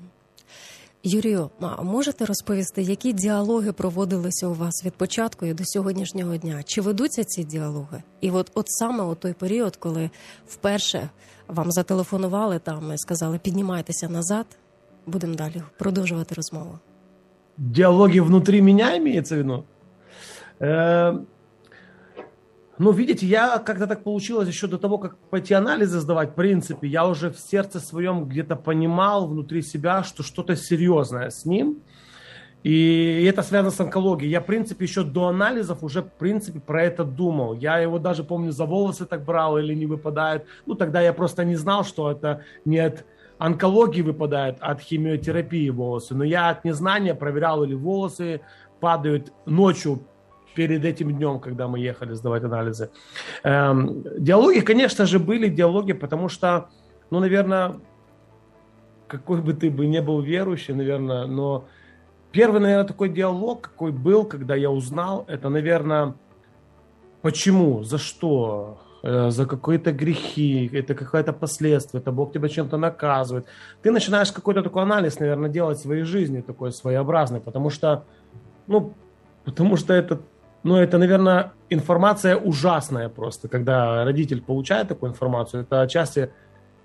Юрію, 1.03 1.51
а 1.61 1.83
можете 1.83 2.27
розповісти, 2.27 2.83
які 2.83 3.13
діалоги 3.13 3.73
проводилися 3.73 4.47
у 4.47 4.55
вас 4.55 4.85
від 4.85 4.93
початку 4.93 5.47
і 5.47 5.55
до 5.55 5.63
сьогоднішнього 5.67 6.37
дня? 6.37 6.63
Чи 6.65 6.81
ведуться 6.81 7.25
ці 7.25 7.45
діалоги? 7.45 8.03
І 8.21 8.31
от, 8.31 8.51
от 8.55 8.65
саме 8.69 9.05
у 9.05 9.15
той 9.15 9.33
період, 9.33 9.77
коли 9.77 10.11
вперше 10.49 11.09
вам 11.49 11.73
зателефонували 11.73 12.59
там 12.59 12.93
і 12.95 12.99
сказали, 12.99 13.39
піднімайтеся 13.39 14.09
назад, 14.09 14.47
будемо 15.07 15.35
далі 15.35 15.63
продовжувати 15.79 16.35
розмову. 16.35 16.79
Диалоги 17.57 18.21
внутри 18.21 18.63
меня 18.63 18.97
имеется 18.97 19.37
в 19.37 21.21
Э, 22.81 22.83
Ну, 22.83 22.93
видите, 22.93 23.27
я 23.27 23.59
как-то 23.59 23.87
так 23.87 24.03
получилось 24.05 24.49
еще 24.49 24.67
до 24.67 24.79
того, 24.79 24.99
как 24.99 25.17
пойти 25.31 25.55
анализы 25.55 26.01
сдавать, 26.01 26.31
в 26.31 26.35
принципе, 26.35 26.89
я 26.89 27.07
уже 27.07 27.29
в 27.31 27.39
сердце 27.39 27.79
своем 27.79 28.25
где-то 28.25 28.57
понимал 28.57 29.27
внутри 29.27 29.63
себя, 29.63 30.03
что 30.03 30.23
что-то 30.23 30.57
серьезное 30.57 31.29
с 31.29 31.45
ним. 31.45 31.83
И 32.65 33.27
это 33.29 33.43
связано 33.43 33.71
с 33.71 33.81
онкологией. 33.81 34.31
Я, 34.31 34.41
в 34.41 34.47
принципе, 34.47 34.85
еще 34.85 35.03
до 35.03 35.27
анализов 35.29 35.83
уже, 35.83 36.01
в 36.01 36.11
принципе, 36.19 36.61
про 36.61 36.83
это 36.83 37.05
думал. 37.05 37.55
Я 37.55 37.79
его 37.79 37.99
даже, 37.99 38.25
помню, 38.25 38.53
за 38.53 38.65
волосы 38.65 39.07
так 39.07 39.25
брал 39.25 39.59
или 39.59 39.75
не 39.75 39.87
выпадает. 39.87 40.45
Ну, 40.67 40.75
тогда 40.75 41.03
я 41.03 41.13
просто 41.13 41.45
не 41.45 41.57
знал, 41.57 41.85
что 41.85 42.11
это 42.11 42.41
не 42.65 42.79
от 42.79 43.05
онкологии 43.39 44.03
выпадает, 44.03 44.57
а 44.61 44.73
от 44.73 44.81
химиотерапии 44.81 45.71
волосы. 45.71 46.15
Но 46.15 46.25
я 46.25 46.51
от 46.51 46.65
незнания 46.65 47.15
проверял, 47.15 47.65
или 47.65 47.75
волосы 47.75 48.41
падают 48.81 49.33
ночью 49.47 50.07
перед 50.61 50.85
этим 50.85 51.11
днем, 51.17 51.41
когда 51.41 51.69
мы 51.69 51.79
ехали 51.79 52.13
сдавать 52.13 52.45
анализы. 52.45 52.91
Эм, 53.45 54.05
диалоги, 54.19 54.61
конечно 54.61 55.07
же, 55.07 55.19
были 55.19 55.49
диалоги, 55.49 55.95
потому 55.95 56.29
что, 56.29 56.69
ну, 57.11 57.19
наверное, 57.19 57.81
какой 59.09 59.41
бы 59.41 59.55
ты 59.55 59.71
бы 59.71 59.87
не 59.87 60.03
был 60.03 60.21
верующий, 60.21 60.75
наверное, 60.75 61.25
но 61.27 61.65
первый, 62.31 62.61
наверное, 62.61 62.87
такой 62.87 63.09
диалог, 63.09 63.63
какой 63.63 63.91
был, 63.91 64.27
когда 64.27 64.55
я 64.55 64.71
узнал, 64.71 65.25
это, 65.29 65.49
наверное, 65.49 66.15
почему, 67.23 67.83
за 67.83 67.97
что, 67.97 68.83
э, 69.03 69.31
за 69.31 69.47
какие-то 69.47 69.93
грехи, 69.93 70.71
это 70.75 70.95
какое-то 70.95 71.33
последствие, 71.33 72.03
это 72.03 72.13
Бог 72.13 72.35
тебя 72.35 72.51
чем-то 72.51 72.77
наказывает. 72.77 73.47
Ты 73.83 73.91
начинаешь 73.93 74.31
какой-то 74.31 74.63
такой 74.63 74.83
анализ, 74.83 75.21
наверное, 75.21 75.49
делать 75.49 75.79
в 75.79 75.83
своей 75.83 76.03
жизни, 76.03 76.43
такой 76.43 76.71
своеобразный, 76.71 77.41
потому 77.41 77.71
что, 77.71 78.05
ну, 78.67 78.93
потому 79.45 79.77
что 79.77 79.95
это 79.95 80.21
ну, 80.63 80.77
это, 80.77 80.99
наверное, 80.99 81.53
информация 81.71 82.37
ужасная 82.37 83.09
просто, 83.09 83.49
когда 83.49 84.05
родитель 84.05 84.43
получает 84.43 84.89
такую 84.89 85.11
информацию. 85.11 85.63
Это 85.63 85.83
отчасти, 85.83 86.31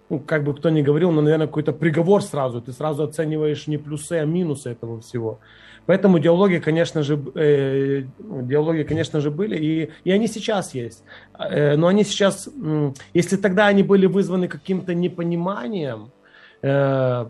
ну, 0.10 0.20
как 0.20 0.44
бы 0.44 0.54
кто 0.54 0.70
ни 0.70 0.82
говорил, 0.82 1.12
но, 1.12 1.22
наверное, 1.22 1.48
какой-то 1.48 1.74
приговор 1.74 2.22
сразу. 2.22 2.62
Ты 2.62 2.72
сразу 2.72 3.04
оцениваешь 3.04 3.68
не 3.68 3.78
плюсы, 3.78 4.14
а 4.14 4.26
минусы 4.26 4.72
этого 4.72 5.02
всего. 5.02 5.40
Поэтому 5.86 6.20
диалоги, 6.20 6.58
конечно 6.58 7.04
же, 7.04 7.20
э, 7.36 8.04
диалоги, 8.18 8.84
конечно 8.84 9.20
же, 9.20 9.30
были, 9.30 9.58
и, 9.58 9.90
и 10.04 10.12
они 10.12 10.28
сейчас 10.28 10.74
есть. 10.74 11.04
Э, 11.38 11.76
но 11.76 11.88
они 11.88 12.04
сейчас, 12.04 12.48
э, 12.48 12.92
если 13.14 13.38
тогда 13.38 13.68
они 13.68 13.84
были 13.84 14.08
вызваны 14.08 14.48
каким-то 14.48 14.94
непониманием, 14.96 16.12
э, 16.64 17.26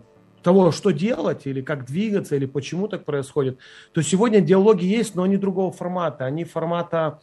того, 0.46 0.70
что 0.70 0.92
делать, 0.92 1.46
или 1.46 1.60
как 1.60 1.84
двигаться, 1.84 2.36
или 2.36 2.46
почему 2.46 2.86
так 2.86 3.04
происходит, 3.04 3.58
то 3.92 4.00
сегодня 4.00 4.40
диалоги 4.40 4.84
есть, 4.84 5.16
но 5.16 5.24
они 5.24 5.36
другого 5.36 5.72
формата. 5.72 6.24
Они 6.24 6.44
формата 6.44 7.18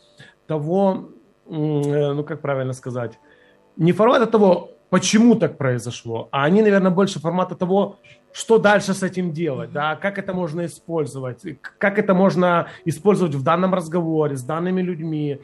того, 0.46 1.10
ну 1.48 2.24
как 2.26 2.42
правильно 2.42 2.74
сказать, 2.74 3.20
не 3.78 3.94
формата 3.94 4.26
того, 4.26 4.72
почему 4.90 5.36
так 5.36 5.58
произошло, 5.58 6.28
а 6.32 6.44
они, 6.44 6.62
наверное, 6.62 6.92
больше 6.92 7.22
формата 7.22 7.56
того, 7.56 7.96
что 8.34 8.58
дальше 8.58 8.94
с 8.94 9.04
этим 9.04 9.32
делать, 9.32 9.72
да, 9.72 9.96
как 9.96 10.18
это 10.18 10.34
можно 10.34 10.66
использовать, 10.66 11.42
как 11.80 11.98
это 12.00 12.14
можно 12.14 12.68
использовать 12.84 13.36
в 13.36 13.44
данном 13.44 13.74
разговоре 13.74 14.36
с 14.36 14.44
данными 14.44 14.82
людьми. 14.82 15.40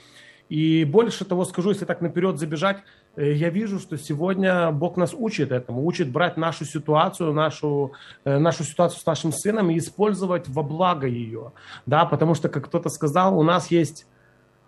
И 0.50 0.84
больше 0.84 1.26
того 1.26 1.46
скажу, 1.46 1.70
если 1.70 1.86
так 1.86 2.02
наперед 2.02 2.40
забежать, 2.40 2.78
я 3.16 3.50
вижу, 3.50 3.80
что 3.80 3.98
сегодня 3.98 4.72
Бог 4.72 4.96
нас 4.98 5.14
учит 5.14 5.52
этому, 5.52 5.86
учит 5.86 6.12
брать 6.12 6.38
нашу 6.38 6.66
ситуацию, 6.66 7.34
нашу, 7.34 7.94
нашу 8.24 8.64
ситуацию 8.64 9.02
с 9.02 9.06
нашим 9.06 9.32
сыном 9.32 9.70
и 9.70 9.78
использовать 9.78 10.48
во 10.48 10.64
благо 10.64 11.08
ее, 11.08 11.52
да, 11.86 12.06
потому 12.06 12.36
что, 12.36 12.50
как 12.50 12.66
кто-то 12.66 12.90
сказал, 12.90 13.38
у 13.38 13.44
нас 13.44 13.72
есть, 13.72 14.06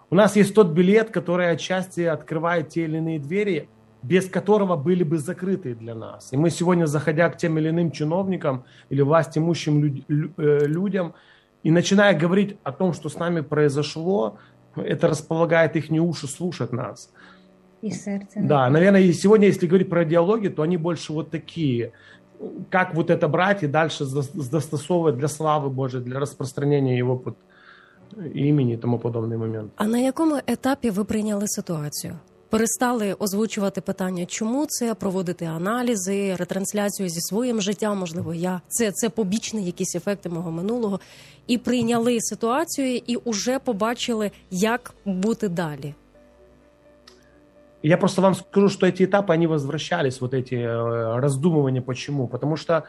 у 0.10 0.16
нас 0.16 0.36
есть 0.36 0.54
тот 0.54 0.72
билет, 0.72 1.12
который 1.12 1.50
отчасти 1.52 2.02
открывает 2.02 2.70
те 2.70 2.84
или 2.84 2.98
иные 2.98 3.20
двери, 3.20 3.70
без 4.04 4.28
которого 4.28 4.76
были 4.76 5.04
бы 5.04 5.18
закрыты 5.18 5.76
для 5.76 5.94
нас. 5.94 6.34
И 6.34 6.38
мы 6.38 6.50
сегодня, 6.50 6.86
заходя 6.88 7.30
к 7.30 7.38
тем 7.38 7.58
или 7.58 7.70
иным 7.70 7.92
чиновникам 7.92 8.66
или 8.90 9.02
власть 9.02 9.38
имущим 9.38 9.84
люд, 10.08 10.34
людям, 10.38 11.14
и 11.64 11.70
начиная 11.70 12.18
говорить 12.18 12.58
о 12.64 12.72
том, 12.72 12.94
что 12.94 13.10
с 13.10 13.16
нами 13.16 13.42
произошло, 13.42 14.40
это 14.76 15.08
располагает 15.08 15.76
их 15.76 15.92
уши 15.92 16.28
слушать 16.28 16.72
нас. 16.72 17.12
И 17.83 17.91
сердце. 17.91 18.41
Да, 18.43 18.71
наверное, 18.71 19.03
и 19.03 19.13
сегодня, 19.13 19.47
если 19.49 19.67
говорить 19.67 19.89
про 19.89 20.05
диалоги, 20.05 20.49
то 20.49 20.63
они 20.63 20.77
больше 20.77 21.13
вот 21.13 21.31
такие. 21.31 21.93
Как 22.71 22.95
вот 22.95 23.11
это 23.11 23.29
брать 23.29 23.63
и 23.63 23.67
дальше 23.67 24.05
застосовывать 24.05 25.17
для 25.17 25.29
славы 25.29 25.71
Божией, 25.71 26.05
для 26.05 26.21
распространения 26.21 26.99
Его 26.99 27.17
под 27.17 27.37
имени 28.35 28.75
и 28.75 28.77
тому 28.77 28.99
подобный 28.99 29.37
момент. 29.37 29.73
А 29.77 29.87
на 29.87 29.99
якому 29.99 30.39
етапі 30.47 30.91
ви 30.91 31.05
прийняли 31.05 31.49
ситуацію? 31.49 32.19
Перестали 32.51 33.15
озвучувати 33.19 33.81
питання, 33.81 34.27
чому 34.27 34.67
це 34.69 34.95
проводити 34.95 35.45
аналізи, 35.45 36.35
ретрансляцію 36.35 37.09
зі 37.09 37.21
своїм 37.21 37.61
життям, 37.61 37.99
можливо, 37.99 38.35
я 38.35 38.61
це 38.69 38.91
це 38.93 39.09
побічні 39.09 39.65
якісь 39.65 39.95
ефекти 39.95 40.29
мого 40.29 40.51
минулого, 40.51 41.01
і 41.47 41.59
прийняли 41.59 42.21
ситуацію, 42.21 42.97
і 43.07 43.19
вже 43.27 43.59
побачили, 43.59 44.31
як 44.51 44.95
бути 45.05 45.49
далі. 45.49 45.95
Я 47.84 47.98
просто 47.98 48.22
вам 48.22 48.36
скажу, 48.36 48.70
что 48.70 48.86
эти 48.86 49.04
этапы, 49.04 49.34
они 49.34 49.48
возвращались, 49.48 50.22
вот 50.22 50.34
эти 50.34 50.56
э, 50.56 51.20
раздумывания, 51.20 51.82
почему. 51.82 52.28
Потому 52.28 52.56
что 52.56 52.86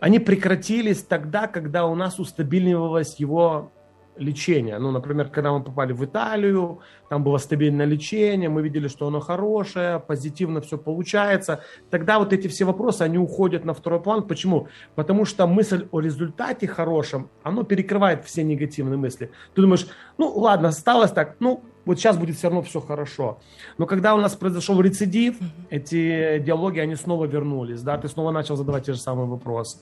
они 0.00 0.18
прекратились 0.18 1.02
тогда, 1.02 1.48
когда 1.48 1.86
у 1.86 1.94
нас 1.94 2.20
устабиливалось 2.20 3.16
его 3.18 3.72
лечение. 4.18 4.78
Ну, 4.78 4.90
например, 4.90 5.28
когда 5.28 5.52
мы 5.52 5.62
попали 5.62 5.92
в 5.92 6.04
Италию, 6.04 6.80
там 7.08 7.22
было 7.22 7.38
стабильное 7.38 7.86
лечение, 7.86 8.48
мы 8.48 8.62
видели, 8.62 8.88
что 8.88 9.06
оно 9.06 9.20
хорошее, 9.20 10.00
позитивно 10.00 10.60
все 10.60 10.76
получается. 10.76 11.62
Тогда 11.90 12.18
вот 12.18 12.32
эти 12.32 12.48
все 12.48 12.64
вопросы, 12.64 13.02
они 13.02 13.18
уходят 13.18 13.64
на 13.64 13.74
второй 13.74 14.00
план. 14.00 14.22
Почему? 14.24 14.68
Потому 14.94 15.24
что 15.24 15.46
мысль 15.46 15.88
о 15.90 16.00
результате 16.00 16.66
хорошем, 16.66 17.30
оно 17.42 17.62
перекрывает 17.62 18.24
все 18.24 18.42
негативные 18.42 18.98
мысли. 18.98 19.30
Ты 19.54 19.62
думаешь, 19.62 19.86
ну 20.18 20.28
ладно, 20.36 20.68
осталось 20.68 21.12
так, 21.12 21.36
ну 21.40 21.62
вот 21.88 21.98
сейчас 21.98 22.16
будет 22.16 22.36
все 22.36 22.48
равно 22.48 22.62
все 22.62 22.80
хорошо. 22.80 23.38
Но 23.78 23.86
когда 23.86 24.14
у 24.14 24.20
нас 24.20 24.36
произошел 24.36 24.80
рецидив, 24.80 25.34
эти 25.70 26.38
диалоги, 26.38 26.80
они 26.80 26.96
снова 26.96 27.26
вернулись, 27.26 27.82
да, 27.82 27.96
ты 27.96 28.08
снова 28.08 28.30
начал 28.32 28.56
задавать 28.56 28.84
те 28.84 28.92
же 28.92 28.98
самые 28.98 29.26
вопросы. 29.26 29.78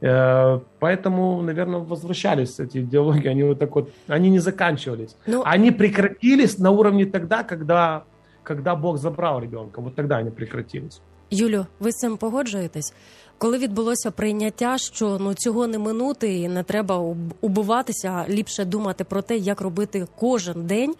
Э, 0.00 0.60
поэтому, 0.78 1.42
наверное, 1.42 1.80
возвращались 1.80 2.60
эти 2.60 2.82
диалоги, 2.82 3.28
они 3.28 3.42
вот 3.42 3.58
так 3.58 3.74
вот, 3.74 3.90
они 4.08 4.30
не 4.30 4.40
заканчивались. 4.40 5.16
Ну, 5.26 5.42
они 5.44 5.70
прекратились 5.72 6.58
на 6.58 6.70
уровне 6.70 7.06
тогда, 7.06 7.42
когда, 7.42 8.02
когда 8.44 8.76
Бог 8.76 8.98
забрал 8.98 9.40
ребенка. 9.40 9.80
Вот 9.80 9.94
тогда 9.94 10.18
они 10.18 10.30
прекратились. 10.30 11.00
Юлю, 11.30 11.66
ви 11.80 11.92
з 11.92 11.96
цим 11.96 12.16
погоджуєтесь? 12.16 12.94
Коли 13.38 13.58
відбулося 13.58 14.10
прийняття, 14.10 14.78
що 14.78 15.18
ну 15.20 15.34
цього 15.34 15.66
не 15.66 15.78
минути, 15.78 16.34
і 16.38 16.48
не 16.48 16.62
треба 16.62 17.14
убиватися, 17.40 18.08
а 18.08 18.28
ліпше 18.28 18.64
думати 18.64 19.04
про 19.04 19.22
те, 19.22 19.36
як 19.36 19.60
робити 19.60 20.06
кожен 20.18 20.66
день, 20.66 20.94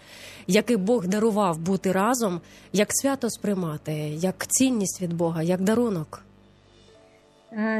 який 0.46 0.76
Бог 0.76 1.06
дарував 1.06 1.58
бути 1.58 1.92
разом, 1.92 2.40
як 2.72 2.88
свято 2.90 3.30
сприймати, 3.30 3.92
як 4.08 4.46
цінність 4.46 5.02
від 5.02 5.12
Бога, 5.12 5.42
як 5.42 5.60
дарунок. 5.60 6.22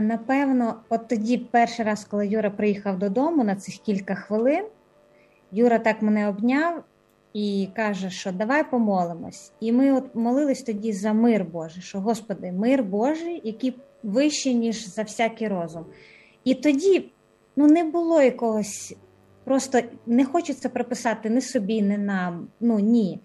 Напевно, 0.01 0.75
от 0.89 1.09
тоді, 1.09 1.39
перший 1.39 1.85
раз, 1.85 2.05
коли 2.05 2.27
Юра 2.27 2.51
приїхав 2.51 2.99
додому 2.99 3.45
на 3.45 3.57
цих 3.57 3.77
кілька 3.77 4.15
хвилин, 4.15 4.65
Юра 5.53 5.79
так 5.79 6.03
мене 6.03 6.29
обняв 6.29 6.85
і 7.33 7.69
каже, 7.77 8.11
що 8.11 8.33
давай 8.33 8.71
помолимось. 8.71 9.53
І 9.61 9.73
ми 9.73 9.93
от 9.93 10.15
молились 10.15 10.63
тоді 10.63 10.93
за 10.93 11.13
мир 11.13 11.45
Божий, 11.45 11.83
що 11.83 12.01
Господи, 12.01 12.53
мир 12.53 12.83
Божий, 12.83 13.41
який 13.45 13.75
вищий, 14.03 14.55
ніж 14.55 14.89
за 14.89 15.03
всякий 15.03 15.49
розум. 15.49 15.87
І 16.45 16.55
тоді 16.55 17.13
ну, 17.57 17.67
не 17.67 17.85
було 17.85 18.23
якогось, 18.23 18.97
просто 19.45 19.81
не 20.07 20.25
хочеться 20.25 20.69
приписати 20.69 21.31
ні 21.31 21.41
собі, 21.41 21.83
ні 21.83 21.99
нам. 21.99 22.49
Ну 22.61 22.79
ні. 22.79 23.21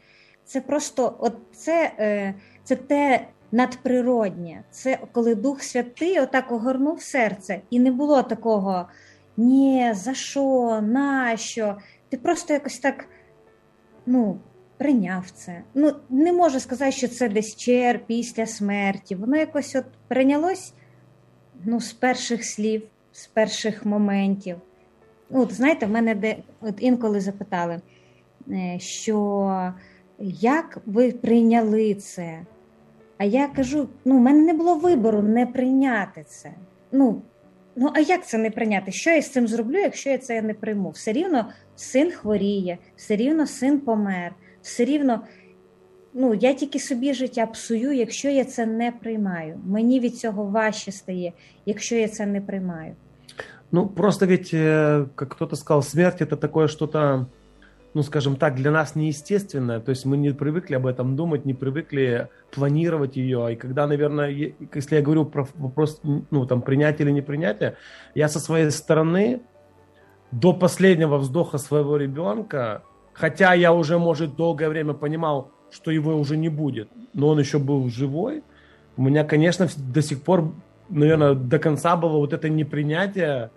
Це 0.46 0.62
просто 0.62 1.16
от 1.20 1.34
це, 1.52 1.92
е, 2.00 2.36
це 2.64 2.76
те 2.76 3.28
надприроднє. 3.52 4.64
Це 4.72 5.00
коли 5.12 5.36
Дух 5.36 5.64
Святий 5.64 6.20
отак 6.20 6.52
огорнув 6.52 7.02
серце, 7.02 7.62
і 7.70 7.80
не 7.80 7.92
було 7.92 8.24
такого 8.24 8.88
ні, 9.38 9.92
за 9.96 10.14
що, 10.14 10.80
нащо. 10.82 11.78
Ти 12.10 12.18
просто 12.18 12.54
якось 12.54 12.80
так 12.80 13.06
ну, 14.06 14.40
прийняв 14.78 15.30
це. 15.32 15.62
Ну, 15.74 15.96
Не 16.10 16.34
можу 16.34 16.60
сказати, 16.60 16.92
що 16.92 17.08
це 17.08 17.30
десь 17.30 17.56
чер 17.56 18.00
після 18.08 18.46
смерті. 18.46 19.16
Воно 19.16 19.38
якось 19.38 19.76
от 19.76 19.86
прийнялось 20.08 20.74
ну, 21.66 21.82
з 21.82 21.94
перших 21.94 22.46
слів, 22.46 22.84
з 23.12 23.28
перших 23.28 23.86
моментів. 23.86 24.58
Ну, 25.30 25.42
от, 25.42 25.54
Знаєте, 25.54 25.86
в 25.86 25.90
мене 25.90 26.16
де 26.16 26.38
от 26.62 26.76
інколи 26.78 27.20
запитали, 27.20 27.82
е, 28.52 28.78
що 28.80 29.74
як 30.20 30.78
ви 30.86 31.12
прийняли 31.12 31.96
це? 31.96 32.40
А 33.18 33.24
я 33.24 33.48
кажу: 33.48 33.90
ну, 34.06 34.18
в 34.18 34.22
мене 34.22 34.44
не 34.44 34.54
було 34.54 34.76
вибору 34.76 35.22
не 35.22 35.46
прийняти 35.46 36.24
це. 36.28 36.52
Ну, 36.92 37.22
ну 37.76 37.92
а 37.94 38.00
як 38.00 38.28
це 38.28 38.38
не 38.38 38.50
прийняти? 38.50 38.92
Що 38.92 39.10
я 39.10 39.22
з 39.22 39.30
цим 39.30 39.48
зроблю, 39.48 39.78
якщо 39.78 40.10
я 40.10 40.18
це 40.18 40.42
не 40.42 40.54
прийму? 40.54 40.90
Все 40.90 41.12
рівно 41.12 41.46
син 41.76 42.12
хворіє, 42.12 42.78
все 42.96 43.16
рівно 43.16 43.48
син 43.48 43.80
помер, 43.80 44.36
все 44.67 44.85
рівно. 44.85 45.21
Ну, 46.15 46.35
я 46.35 46.55
тільки 46.55 46.79
собі 46.79 47.15
життя 47.15 47.47
псую, 47.47 47.93
якщо 47.93 48.29
я 48.29 48.45
це 48.45 48.67
не 48.67 48.93
приймаю. 48.93 49.61
Мені 49.65 50.01
від 50.01 50.19
цього 50.19 50.45
важче 50.45 50.93
стає, 50.93 51.33
якщо 51.67 51.97
я 51.97 52.09
це 52.09 52.27
не 52.27 52.41
приймаю. 52.41 52.95
Ну, 53.71 53.89
просто 53.89 54.27
ведь, 54.27 54.51
как 55.15 55.29
кто-то 55.29 55.57
сказал, 55.57 55.83
смерть 55.83 56.21
это 56.21 56.37
такое 56.37 56.69
что-то 56.69 57.27
ну, 57.95 58.03
скажем 58.03 58.37
так, 58.37 58.55
для 58.55 58.71
нас 58.71 58.95
неестественная. 58.95 59.81
То 59.81 59.91
есть 59.91 60.07
мы 60.07 60.17
не 60.17 60.31
привыкли 60.31 60.75
об 60.75 60.87
этом 60.87 61.17
думать, 61.17 61.45
не 61.45 61.55
привыкли 61.55 62.29
планировать 62.51 63.17
ее. 63.17 63.53
И 63.53 63.57
когда, 63.57 63.87
наверное, 63.87 64.31
если 64.75 64.97
я 64.97 65.03
говорю 65.03 65.27
про 65.27 65.47
вопрос, 65.55 66.01
ну, 66.03 66.47
там, 66.47 66.63
принятия 66.63 67.05
или 67.05 67.11
не 67.11 67.23
принятия, 67.23 67.77
я 68.15 68.29
со 68.29 68.41
своей 68.41 68.71
стороны 68.71 69.43
до 70.31 70.55
последнего 70.55 71.19
вздоха 71.19 71.59
своего 71.59 71.97
ребенка, 71.99 72.83
хотя 73.18 73.54
я 73.54 73.74
уже, 73.74 73.98
может, 73.98 74.36
долгое 74.36 74.70
время 74.70 74.94
понимал, 74.94 75.52
что 75.72 75.92
его 75.92 76.16
уже 76.16 76.38
не 76.38 76.50
будет, 76.50 76.90
но 77.14 77.30
он 77.30 77.40
еще 77.40 77.60
был 77.60 77.90
живой, 77.90 78.44
у 78.96 79.02
меня, 79.02 79.24
конечно, 79.24 79.68
до 79.78 80.02
сих 80.02 80.24
пор, 80.24 80.54
наверное, 80.90 81.34
до 81.34 81.60
конца 81.60 81.96
было 81.96 82.18
вот 82.18 82.34
это 82.34 82.50
непринятие 82.50 83.52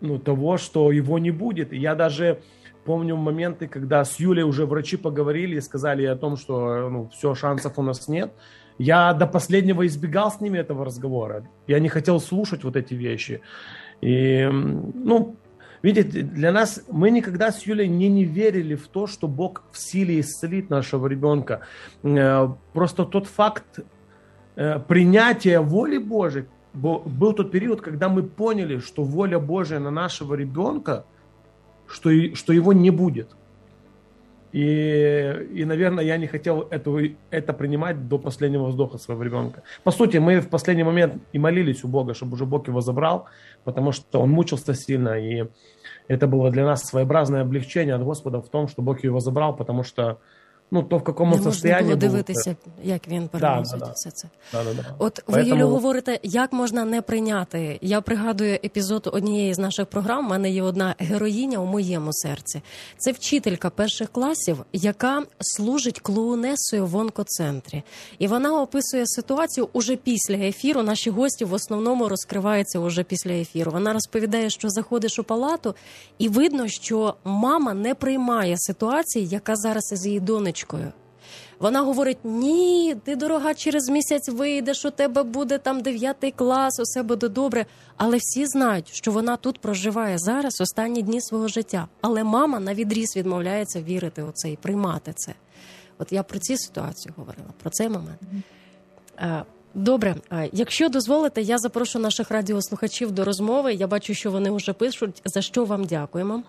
ну, 0.00 0.18
того, 0.18 0.58
что 0.58 0.92
его 0.92 1.18
не 1.18 1.30
будет. 1.30 1.72
И 1.72 1.78
я 1.78 1.94
даже 1.94 2.40
Помню 2.88 3.16
моменты, 3.16 3.68
когда 3.68 4.02
с 4.02 4.18
Юлей 4.18 4.44
уже 4.44 4.64
врачи 4.64 4.96
поговорили 4.96 5.56
и 5.56 5.60
сказали 5.60 6.06
о 6.06 6.16
том, 6.16 6.38
что 6.38 6.88
ну, 6.88 7.10
все, 7.12 7.34
шансов 7.34 7.78
у 7.78 7.82
нас 7.82 8.08
нет. 8.08 8.32
Я 8.78 9.12
до 9.12 9.26
последнего 9.26 9.86
избегал 9.86 10.32
с 10.32 10.40
ними 10.40 10.56
этого 10.56 10.86
разговора. 10.86 11.46
Я 11.66 11.80
не 11.80 11.90
хотел 11.90 12.18
слушать 12.18 12.64
вот 12.64 12.76
эти 12.76 12.94
вещи. 12.94 13.42
И, 14.00 14.48
ну, 14.50 15.36
видите, 15.82 16.22
для 16.22 16.52
нас, 16.52 16.82
мы 16.90 17.10
никогда 17.10 17.50
с 17.50 17.66
Юлей 17.66 17.88
не, 17.88 18.08
не 18.08 18.24
верили 18.24 18.74
в 18.74 18.88
то, 18.88 19.06
что 19.06 19.28
Бог 19.28 19.64
в 19.72 19.78
силе 19.78 20.20
исцелит 20.20 20.70
нашего 20.70 21.06
ребенка. 21.06 21.60
Э, 22.02 22.48
просто 22.72 23.04
тот 23.04 23.26
факт 23.26 23.80
э, 24.56 24.78
принятия 24.80 25.60
воли 25.60 25.98
Божией, 25.98 26.46
был 26.74 27.32
тот 27.32 27.50
период, 27.50 27.80
когда 27.80 28.08
мы 28.08 28.22
поняли, 28.22 28.78
что 28.78 29.02
воля 29.02 29.38
Божия 29.38 29.80
на 29.80 29.90
нашего 29.90 30.34
ребенка– 30.34 31.04
что, 31.88 32.10
что 32.34 32.52
его 32.52 32.72
не 32.72 32.90
будет. 32.90 33.30
И, 34.52 35.46
и, 35.52 35.64
наверное, 35.64 36.04
я 36.04 36.16
не 36.16 36.26
хотел 36.26 36.62
этого, 36.70 37.02
это 37.30 37.52
принимать 37.52 38.08
до 38.08 38.18
последнего 38.18 38.66
вздоха 38.66 38.98
своего 38.98 39.22
ребенка. 39.22 39.62
По 39.84 39.90
сути, 39.90 40.16
мы 40.16 40.40
в 40.40 40.48
последний 40.48 40.84
момент 40.84 41.22
и 41.32 41.38
молились 41.38 41.84
у 41.84 41.88
Бога, 41.88 42.14
чтобы 42.14 42.34
уже 42.34 42.46
Бог 42.46 42.68
его 42.68 42.80
забрал, 42.80 43.26
потому 43.64 43.92
что 43.92 44.20
он 44.20 44.30
мучился 44.30 44.74
сильно. 44.74 45.18
И 45.18 45.44
это 46.08 46.26
было 46.26 46.50
для 46.50 46.64
нас 46.64 46.84
своеобразное 46.84 47.42
облегчение 47.42 47.94
от 47.94 48.02
Господа 48.02 48.40
в 48.40 48.48
том, 48.48 48.68
что 48.68 48.82
Бог 48.82 49.04
его 49.04 49.20
забрал, 49.20 49.54
потому 49.54 49.82
что 49.82 50.18
ну 50.70 50.82
то 50.82 50.98
в 50.98 51.04
якому 51.06 51.36
не 51.36 51.42
можна 51.42 51.82
було 51.82 51.96
дивитися, 51.96 52.56
як 52.84 53.08
він 53.08 53.28
переносить 53.28 53.80
да, 53.80 53.86
да, 53.86 53.92
все 53.94 54.10
це. 54.10 54.28
Да, 54.52 54.64
да, 54.64 54.74
да. 54.74 54.94
От 54.98 55.22
ви 55.26 55.38
Поэтому... 55.38 55.46
Юлю, 55.46 55.68
говорите, 55.68 56.20
як 56.22 56.52
можна 56.52 56.84
не 56.84 57.02
прийняти. 57.02 57.78
Я 57.82 58.00
пригадую 58.00 58.54
епізод 58.54 59.10
однієї 59.12 59.54
з 59.54 59.58
наших 59.58 59.86
програм. 59.86 60.26
У 60.26 60.28
мене 60.28 60.50
є 60.50 60.62
одна 60.62 60.94
героїня 60.98 61.58
у 61.58 61.66
моєму 61.66 62.12
серці. 62.12 62.62
Це 62.98 63.12
вчителька 63.12 63.70
перших 63.70 64.08
класів, 64.08 64.64
яка 64.72 65.22
служить 65.40 66.00
клоунесою 66.00 66.86
в 66.86 66.96
онкоцентрі, 66.96 67.82
і 68.18 68.26
вона 68.26 68.62
описує 68.62 69.06
ситуацію 69.06 69.68
уже 69.72 69.96
після 69.96 70.34
ефіру. 70.34 70.82
Наші 70.82 71.10
гості 71.10 71.44
в 71.44 71.52
основному 71.52 72.08
розкриваються 72.08 72.78
уже 72.78 73.02
після 73.02 73.32
ефіру. 73.32 73.72
Вона 73.72 73.92
розповідає, 73.92 74.50
що 74.50 74.68
заходиш 74.68 75.18
у 75.18 75.24
палату, 75.24 75.74
і 76.18 76.28
видно, 76.28 76.68
що 76.68 77.14
мама 77.24 77.74
не 77.74 77.94
приймає 77.94 78.54
ситуації, 78.58 79.26
яка 79.26 79.56
зараз 79.56 79.92
із 79.92 80.06
її 80.06 80.20
донечкою 80.20 80.57
донечкою. 80.58 80.92
Вона 81.58 81.82
говорить: 81.82 82.18
ні, 82.24 82.96
ти 83.04 83.16
дорога 83.16 83.54
через 83.54 83.88
місяць 83.88 84.28
вийдеш, 84.28 84.84
у 84.84 84.90
тебе 84.90 85.22
буде 85.22 85.58
там 85.58 85.80
дев'ятий 85.80 86.30
клас, 86.30 86.80
усе 86.80 87.02
буде 87.02 87.28
добре. 87.28 87.66
Але 87.96 88.16
всі 88.16 88.46
знають, 88.46 88.88
що 88.92 89.12
вона 89.12 89.36
тут 89.36 89.58
проживає 89.58 90.18
зараз 90.18 90.60
останні 90.60 91.02
дні 91.02 91.20
свого 91.20 91.48
життя. 91.48 91.88
Але 92.00 92.24
мама 92.24 92.60
на 92.60 92.74
відріз 92.74 93.16
відмовляється 93.16 93.82
вірити 93.82 94.22
у 94.22 94.30
це 94.32 94.50
і 94.50 94.56
приймати 94.56 95.12
це. 95.16 95.34
От 95.98 96.12
я 96.12 96.22
про 96.22 96.38
ці 96.38 96.56
ситуації 96.56 97.14
говорила, 97.16 97.48
про 97.62 97.70
цей 97.70 97.88
момент. 97.88 98.18
Е, 99.18 99.44
добре, 99.74 100.16
е, 100.32 100.48
якщо 100.52 100.88
дозволите, 100.88 101.42
я 101.42 101.58
запрошу 101.58 101.98
наших 101.98 102.30
радіослухачів 102.30 103.12
до 103.12 103.24
розмови. 103.24 103.74
Я 103.74 103.86
бачу, 103.86 104.14
що 104.14 104.30
вони 104.30 104.50
вже 104.50 104.72
пишуть. 104.72 105.22
За 105.24 105.42
що 105.42 105.64
вам 105.64 105.84
дякуємо. 105.84 106.42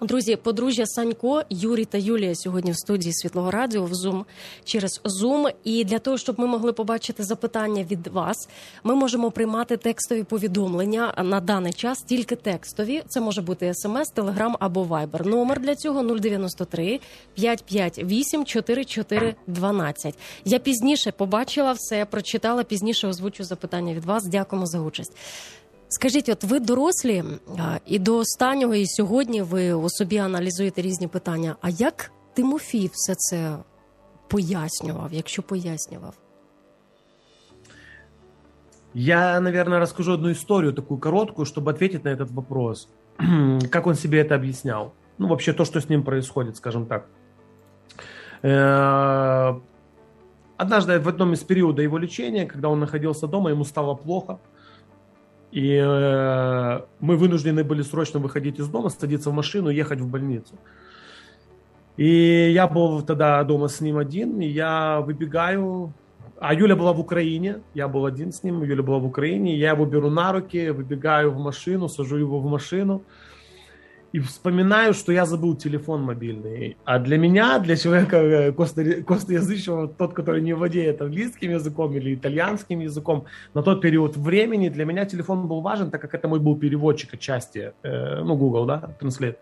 Друзі, 0.00 0.36
подружжя 0.36 0.86
Санько, 0.86 1.42
Юрій 1.50 1.84
та 1.84 1.98
Юлія 1.98 2.34
сьогодні 2.34 2.70
в 2.72 2.76
студії 2.76 3.12
Світлого 3.14 3.50
Радіо 3.50 3.84
в 3.84 3.92
Zoom 3.92 4.24
через 4.64 5.00
Zoom. 5.04 5.52
І 5.64 5.84
для 5.84 5.98
того, 5.98 6.18
щоб 6.18 6.40
ми 6.40 6.46
могли 6.46 6.72
побачити 6.72 7.24
запитання 7.24 7.86
від 7.90 8.06
вас, 8.06 8.48
ми 8.84 8.94
можемо 8.94 9.30
приймати 9.30 9.76
текстові 9.76 10.22
повідомлення 10.22 11.14
на 11.24 11.40
даний 11.40 11.72
час, 11.72 12.02
тільки 12.02 12.36
текстові. 12.36 13.02
Це 13.08 13.20
може 13.20 13.42
бути 13.42 13.72
смс, 13.74 14.08
телеграм 14.08 14.56
або 14.60 14.84
вайбер. 14.84 15.26
Номер 15.26 15.60
для 15.60 15.74
цього 15.74 16.18
093 16.18 17.00
558 17.34 18.44
4412. 18.44 20.18
Я 20.44 20.58
пізніше 20.58 21.12
побачила 21.12 21.72
все, 21.72 22.04
прочитала 22.04 22.64
пізніше. 22.64 23.08
Озвучу 23.08 23.44
запитання 23.44 23.94
від 23.94 24.04
вас. 24.04 24.24
Дякуємо 24.24 24.66
за 24.66 24.80
участь. 24.80 25.12
Скажіть, 25.93 26.29
от 26.29 26.43
ви 26.43 26.59
дорослі, 26.59 27.23
і 27.85 27.99
до 27.99 28.17
останнього, 28.17 28.75
і 28.75 28.85
сьогодні 28.87 29.41
ви 29.41 29.73
у 29.73 29.89
собі 29.89 30.17
аналізуєте 30.17 30.81
різні 30.81 31.07
питання. 31.07 31.55
А 31.61 31.69
як 31.69 32.11
Тимофій 32.33 32.89
все 32.93 33.15
це 33.15 33.57
пояснював, 34.27 35.09
якщо 35.11 35.43
пояснював? 35.43 36.13
Я, 38.93 39.39
наверное, 39.39 39.79
расскажу 39.79 40.13
одну 40.13 40.31
историю, 40.31 40.73
такую 40.73 40.99
короткую, 40.99 41.45
чтобы 41.45 41.71
ответить 41.71 42.05
на 42.05 42.09
этот 42.11 42.31
вопрос. 42.31 42.87
как 43.69 43.87
он 43.87 43.95
себе 43.95 44.21
это 44.21 44.35
объяснял? 44.35 44.91
Ну, 45.17 45.27
вообще 45.27 45.53
то, 45.53 45.65
что 45.65 45.79
с 45.79 45.89
ним 45.89 46.03
происходит, 46.03 46.55
скажем 46.55 46.85
так. 46.85 47.05
Э, 48.43 49.59
однажды 50.57 50.99
в 50.99 51.07
одном 51.07 51.33
из 51.33 51.43
периодов 51.43 51.83
его 51.83 51.97
лечения, 51.97 52.45
когда 52.45 52.69
он 52.69 52.79
находился 52.79 53.27
дома, 53.27 53.49
ему 53.49 53.65
стало 53.65 53.95
плохо – 53.95 54.49
и 55.51 55.75
э, 55.75 56.81
мы 56.99 57.17
вынуждены 57.17 57.63
были 57.63 57.81
срочно 57.81 58.19
выходить 58.19 58.59
из 58.59 58.67
дома, 58.67 58.89
садиться 58.89 59.29
в 59.29 59.33
машину, 59.33 59.69
ехать 59.69 59.99
в 59.99 60.07
больницу. 60.07 60.55
И 61.97 62.51
я 62.53 62.67
был 62.67 63.01
тогда 63.01 63.43
дома 63.43 63.67
с 63.67 63.81
ним 63.81 63.97
один, 63.97 64.39
и 64.39 64.47
я 64.47 65.01
выбегаю. 65.01 65.93
А 66.39 66.53
Юля 66.53 66.75
была 66.75 66.93
в 66.93 66.99
Украине, 66.99 67.59
я 67.75 67.87
был 67.87 68.05
один 68.05 68.31
с 68.31 68.43
ним, 68.43 68.63
Юля 68.63 68.81
была 68.81 68.97
в 68.97 69.05
Украине. 69.05 69.57
Я 69.57 69.71
его 69.71 69.85
беру 69.85 70.09
на 70.09 70.31
руки, 70.31 70.69
выбегаю 70.69 71.31
в 71.31 71.37
машину, 71.37 71.89
сажу 71.89 72.17
его 72.17 72.39
в 72.39 72.49
машину 72.49 73.03
и 74.16 74.18
вспоминаю, 74.18 74.94
что 74.94 75.12
я 75.12 75.26
забыл 75.26 75.56
телефон 75.56 76.02
мобильный. 76.02 76.76
А 76.84 76.98
для 76.98 77.18
меня, 77.18 77.58
для 77.58 77.76
человека 77.76 78.16
э, 78.16 78.52
костоязычного, 79.02 79.88
тот, 79.88 80.14
который 80.14 80.40
не 80.40 80.54
владеет 80.54 81.02
английским 81.02 81.50
языком 81.50 81.92
или 81.92 82.14
итальянским 82.14 82.80
языком, 82.80 83.26
на 83.54 83.62
тот 83.62 83.82
период 83.82 84.16
времени 84.16 84.70
для 84.70 84.86
меня 84.86 85.04
телефон 85.04 85.46
был 85.46 85.60
важен, 85.60 85.90
так 85.90 86.00
как 86.00 86.14
это 86.14 86.28
мой 86.28 86.40
был 86.40 86.56
переводчик 86.56 87.12
отчасти, 87.12 87.74
э, 87.82 88.22
ну, 88.24 88.36
Google, 88.36 88.64
да, 88.64 88.96
Translate. 89.00 89.36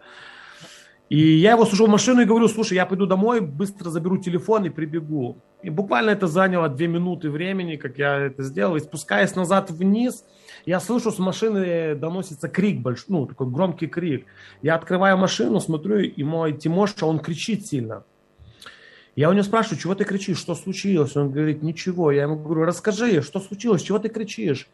И 1.08 1.18
я 1.18 1.52
его 1.52 1.66
сажу 1.66 1.86
в 1.86 1.90
машину 1.90 2.22
и 2.22 2.24
говорю, 2.24 2.48
слушай, 2.48 2.74
я 2.74 2.84
пойду 2.84 3.06
домой, 3.06 3.40
быстро 3.40 3.90
заберу 3.90 4.16
телефон 4.16 4.64
и 4.64 4.70
прибегу. 4.70 5.36
И 5.62 5.70
буквально 5.70 6.10
это 6.10 6.26
заняло 6.26 6.68
две 6.68 6.88
минуты 6.88 7.30
времени, 7.30 7.76
как 7.76 7.98
я 7.98 8.26
это 8.26 8.42
сделал. 8.42 8.74
И 8.74 8.80
спускаясь 8.80 9.36
назад 9.36 9.70
вниз, 9.70 10.24
я 10.66 10.80
слышу, 10.80 11.10
с 11.10 11.18
машины 11.18 11.94
доносится 11.94 12.48
крик, 12.48 12.80
больш... 12.80 13.04
ну, 13.08 13.26
такой 13.26 13.48
громкий 13.50 13.86
крик. 13.86 14.26
Я 14.62 14.76
открываю 14.76 15.18
машину, 15.18 15.60
смотрю, 15.60 15.98
и 16.00 16.22
мой 16.22 16.52
Тимоша, 16.52 17.06
он 17.06 17.18
кричит 17.18 17.66
сильно. 17.66 18.04
Я 19.16 19.30
у 19.30 19.32
него 19.32 19.44
спрашиваю, 19.44 19.78
чего 19.78 19.94
ты 19.94 20.04
кричишь, 20.04 20.38
что 20.38 20.54
случилось? 20.54 21.16
Он 21.16 21.30
говорит, 21.30 21.62
ничего. 21.62 22.10
Я 22.10 22.22
ему 22.22 22.36
говорю, 22.36 22.64
расскажи, 22.64 23.22
что 23.22 23.40
случилось, 23.40 23.82
чего 23.82 23.98
ты 23.98 24.08
кричишь? 24.08 24.68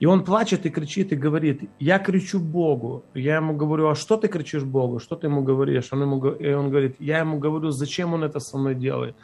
И 0.00 0.06
он 0.06 0.24
плачет 0.24 0.64
и 0.64 0.70
кричит 0.70 1.12
и 1.12 1.16
говорит, 1.16 1.70
я 1.78 1.98
кричу 1.98 2.40
Богу. 2.40 3.04
Я 3.12 3.36
ему 3.36 3.54
говорю, 3.54 3.88
а 3.88 3.94
что 3.94 4.16
ты 4.16 4.28
кричишь 4.28 4.64
Богу? 4.64 4.98
Что 4.98 5.14
ты 5.14 5.26
ему 5.26 5.42
говоришь? 5.42 5.92
Он 5.92 6.00
ему, 6.00 6.26
и 6.30 6.52
он 6.54 6.70
говорит, 6.70 6.96
я 6.98 7.18
ему 7.18 7.38
говорю, 7.38 7.70
зачем 7.70 8.14
он 8.14 8.24
это 8.24 8.40
со 8.40 8.56
мной 8.56 8.74
делает? 8.74 9.14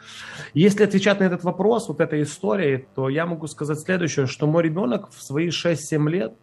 Если 0.53 0.83
отвечать 0.83 1.19
на 1.19 1.23
этот 1.23 1.43
вопрос, 1.43 1.87
вот 1.87 1.99
этой 1.99 2.21
истории, 2.21 2.87
то 2.93 3.09
я 3.09 3.25
могу 3.25 3.47
сказать 3.47 3.79
следующее, 3.79 4.27
что 4.27 4.45
мой 4.45 4.61
ребенок 4.61 5.09
в 5.09 5.23
свои 5.23 5.47
6-7 5.47 6.09
лет, 6.09 6.33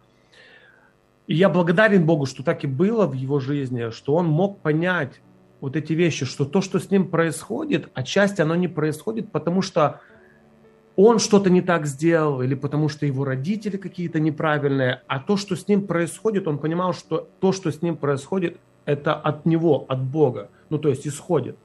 и 1.27 1.35
я 1.35 1.47
благодарен 1.47 2.05
Богу, 2.05 2.25
что 2.25 2.43
так 2.43 2.65
и 2.65 2.67
было 2.67 3.07
в 3.07 3.13
его 3.13 3.39
жизни, 3.39 3.89
что 3.91 4.15
он 4.15 4.27
мог 4.27 4.59
понять 4.59 5.21
вот 5.61 5.77
эти 5.77 5.93
вещи, 5.93 6.25
что 6.25 6.43
то, 6.43 6.59
что 6.59 6.79
с 6.79 6.91
ним 6.91 7.07
происходит, 7.07 7.89
отчасти 7.93 8.41
оно 8.41 8.55
не 8.55 8.67
происходит, 8.67 9.31
потому 9.31 9.61
что 9.61 10.01
он 10.95 11.19
что-то 11.19 11.49
не 11.49 11.61
так 11.61 11.85
сделал, 11.85 12.41
или 12.41 12.55
потому 12.55 12.89
что 12.89 13.05
его 13.05 13.25
родители 13.25 13.77
какие-то 13.77 14.19
неправильные, 14.19 15.01
а 15.07 15.19
то, 15.19 15.35
что 15.37 15.55
с 15.55 15.67
ним 15.67 15.87
происходит, 15.87 16.47
он 16.47 16.57
понимал, 16.57 16.93
что 16.93 17.27
то, 17.39 17.51
что 17.51 17.71
с 17.71 17.81
ним 17.81 17.97
происходит, 17.97 18.57
это 18.85 19.13
от 19.13 19.45
него, 19.45 19.85
от 19.89 20.01
Бога, 20.01 20.49
ну 20.69 20.77
то 20.77 20.89
есть 20.89 21.05
исходит. 21.05 21.57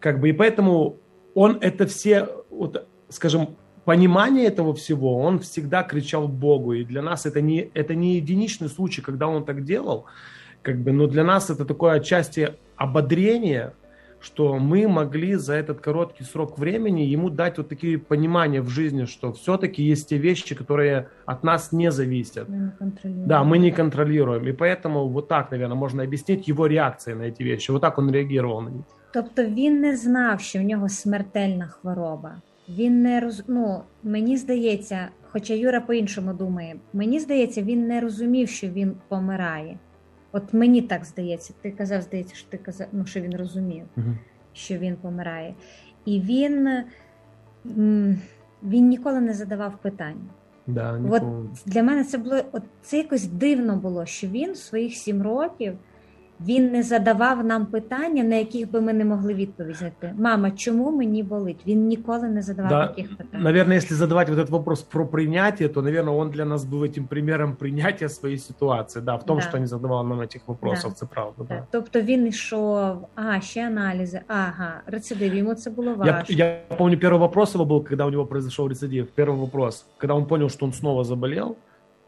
Как 0.00 0.20
бы, 0.20 0.30
и 0.30 0.32
поэтому 0.32 0.96
он 1.34 1.58
это 1.60 1.86
все, 1.86 2.28
вот, 2.50 2.86
скажем, 3.08 3.56
понимание 3.84 4.46
этого 4.46 4.74
всего, 4.74 5.18
он 5.18 5.40
всегда 5.40 5.82
кричал 5.82 6.28
Богу, 6.28 6.72
и 6.72 6.84
для 6.84 7.02
нас 7.02 7.26
это 7.26 7.40
не, 7.40 7.70
это 7.74 7.94
не 7.94 8.16
единичный 8.16 8.68
случай, 8.68 9.02
когда 9.02 9.28
он 9.28 9.44
так 9.44 9.64
делал, 9.64 10.06
как 10.62 10.78
бы, 10.80 10.92
но 10.92 11.06
для 11.06 11.24
нас 11.24 11.50
это 11.50 11.64
такое 11.66 11.94
отчасти 11.94 12.54
ободрение, 12.76 13.74
что 14.23 14.57
мы 14.57 14.87
могли 14.87 15.35
за 15.35 15.53
этот 15.53 15.79
короткий 15.79 16.23
срок 16.23 16.59
времени 16.59 17.01
ему 17.01 17.29
дать 17.29 17.57
вот 17.57 17.69
такие 17.69 17.97
понимания 17.97 18.61
в 18.61 18.69
жизни, 18.69 19.05
что 19.05 19.31
все-таки 19.31 19.81
есть 19.81 20.09
те 20.09 20.17
вещи, 20.17 20.55
которые 20.55 21.07
от 21.25 21.43
нас 21.43 21.71
не 21.71 21.91
зависят. 21.91 22.49
Мы 22.49 22.73
не 23.03 23.25
да, 23.25 23.43
мы 23.43 23.57
не 23.57 23.71
контролируем. 23.71 24.47
И 24.47 24.51
поэтому 24.51 25.07
вот 25.07 25.27
так, 25.27 25.51
наверное, 25.51 25.77
можно 25.77 26.03
объяснить 26.03 26.47
его 26.47 26.67
реакции 26.67 27.13
на 27.13 27.23
эти 27.23 27.43
вещи. 27.43 27.71
Вот 27.71 27.81
так 27.81 27.97
он 27.97 28.11
реагировал 28.11 28.61
на 28.61 28.69
них. 28.69 28.85
Тобто 29.13 29.45
він 29.45 29.81
не 29.81 29.97
знав, 29.97 30.41
що 30.41 30.59
в 30.59 30.61
нього 30.61 30.89
смертельна 30.89 31.67
хвороба. 31.67 32.41
Він 32.69 33.01
не 33.01 33.19
роз... 33.19 33.43
ну, 33.47 33.81
мені 34.03 34.37
здається, 34.37 35.07
хоча 35.31 35.53
Юра 35.53 35.81
по-іншому 35.81 36.33
думає, 36.33 36.75
мені 36.93 37.19
здається, 37.19 37.61
він 37.61 37.87
не 37.87 37.99
розумів, 37.99 38.49
що 38.49 38.67
він 38.67 38.95
помирає. 39.07 39.77
От 40.36 40.54
мені 40.54 40.82
так 40.82 41.04
здається, 41.04 41.54
ти 41.62 41.70
казав, 41.70 42.02
здається, 42.02 42.34
що 42.34 42.48
ти 42.50 42.58
казав, 42.58 42.86
ну, 42.92 43.06
що 43.06 43.20
він 43.20 43.36
розумів, 43.36 43.84
угу. 43.96 44.06
що 44.52 44.78
він 44.78 44.96
помирає. 44.96 45.54
І 46.04 46.20
він 46.20 46.84
він 48.62 48.88
ніколи 48.88 49.20
не 49.20 49.34
задавав 49.34 49.78
питань. 49.82 50.20
Да, 50.66 51.00
От 51.10 51.22
Для 51.66 51.82
мене 51.82 52.04
це 52.04 52.18
було 52.18 52.40
от 52.52 52.62
це 52.82 52.96
якось 52.98 53.26
дивно 53.26 53.76
було, 53.76 54.06
що 54.06 54.26
він 54.26 54.54
своїх 54.54 54.94
сім 54.94 55.22
років 55.22 55.78
він 56.47 56.71
не 56.71 56.83
задавав 56.83 57.45
нам 57.45 57.65
питання, 57.65 58.23
на 58.23 58.35
яких 58.35 58.71
би 58.71 58.81
ми 58.81 58.93
не 58.93 59.05
могли 59.05 59.33
відповідати. 59.33 60.13
Мама, 60.17 60.51
чому 60.51 60.91
мені 60.91 61.23
болить? 61.23 61.57
Він 61.67 61.87
ніколи 61.87 62.27
не 62.27 62.41
задавав 62.41 62.69
да, 62.69 62.87
таких 62.87 63.17
питань. 63.17 63.41
Наверное, 63.43 63.77
если 63.77 63.95
задавать 63.95 64.29
вот 64.29 64.39
этот 64.39 64.49
вопрос 64.49 64.81
про 64.81 65.05
принятие, 65.05 65.69
то, 65.69 65.81
наверное, 65.81 66.13
он 66.13 66.29
для 66.29 66.45
нас 66.45 66.65
был 66.65 66.83
этим 66.83 67.07
примером 67.07 67.55
принятия 67.55 68.09
своей 68.09 68.37
ситуации. 68.37 69.01
Да, 69.01 69.15
в 69.15 69.25
том, 69.25 69.37
да. 69.37 69.43
что 69.43 69.57
не 69.57 69.67
задавал 69.67 70.07
нам 70.07 70.21
этих 70.21 70.41
вопросов, 70.47 70.91
да. 70.91 70.95
це 70.95 71.05
правда. 71.05 71.43
Да. 71.49 71.63
Тобто 71.71 72.01
він 72.01 72.27
йшов, 72.27 73.07
а, 73.15 73.41
ще 73.41 73.67
аналізи, 73.67 74.21
ага, 74.27 74.81
рецидив, 74.85 75.35
йому 75.35 75.55
це 75.55 75.69
було 75.69 75.93
важко. 75.93 76.25
Я, 76.29 76.45
я 76.45 76.75
помню, 76.77 76.97
первый 76.97 77.19
вопрос 77.19 77.55
его 77.55 77.65
был, 77.65 77.83
когда 77.83 78.05
у 78.05 78.09
него 78.09 78.25
произошел 78.25 78.67
рецидив. 78.67 79.07
Первый 79.17 79.37
вопрос, 79.37 79.85
когда 79.97 80.13
он 80.13 80.25
понял, 80.25 80.49
что 80.49 80.65
он 80.65 80.73
снова 80.73 81.03
заболел, 81.03 81.55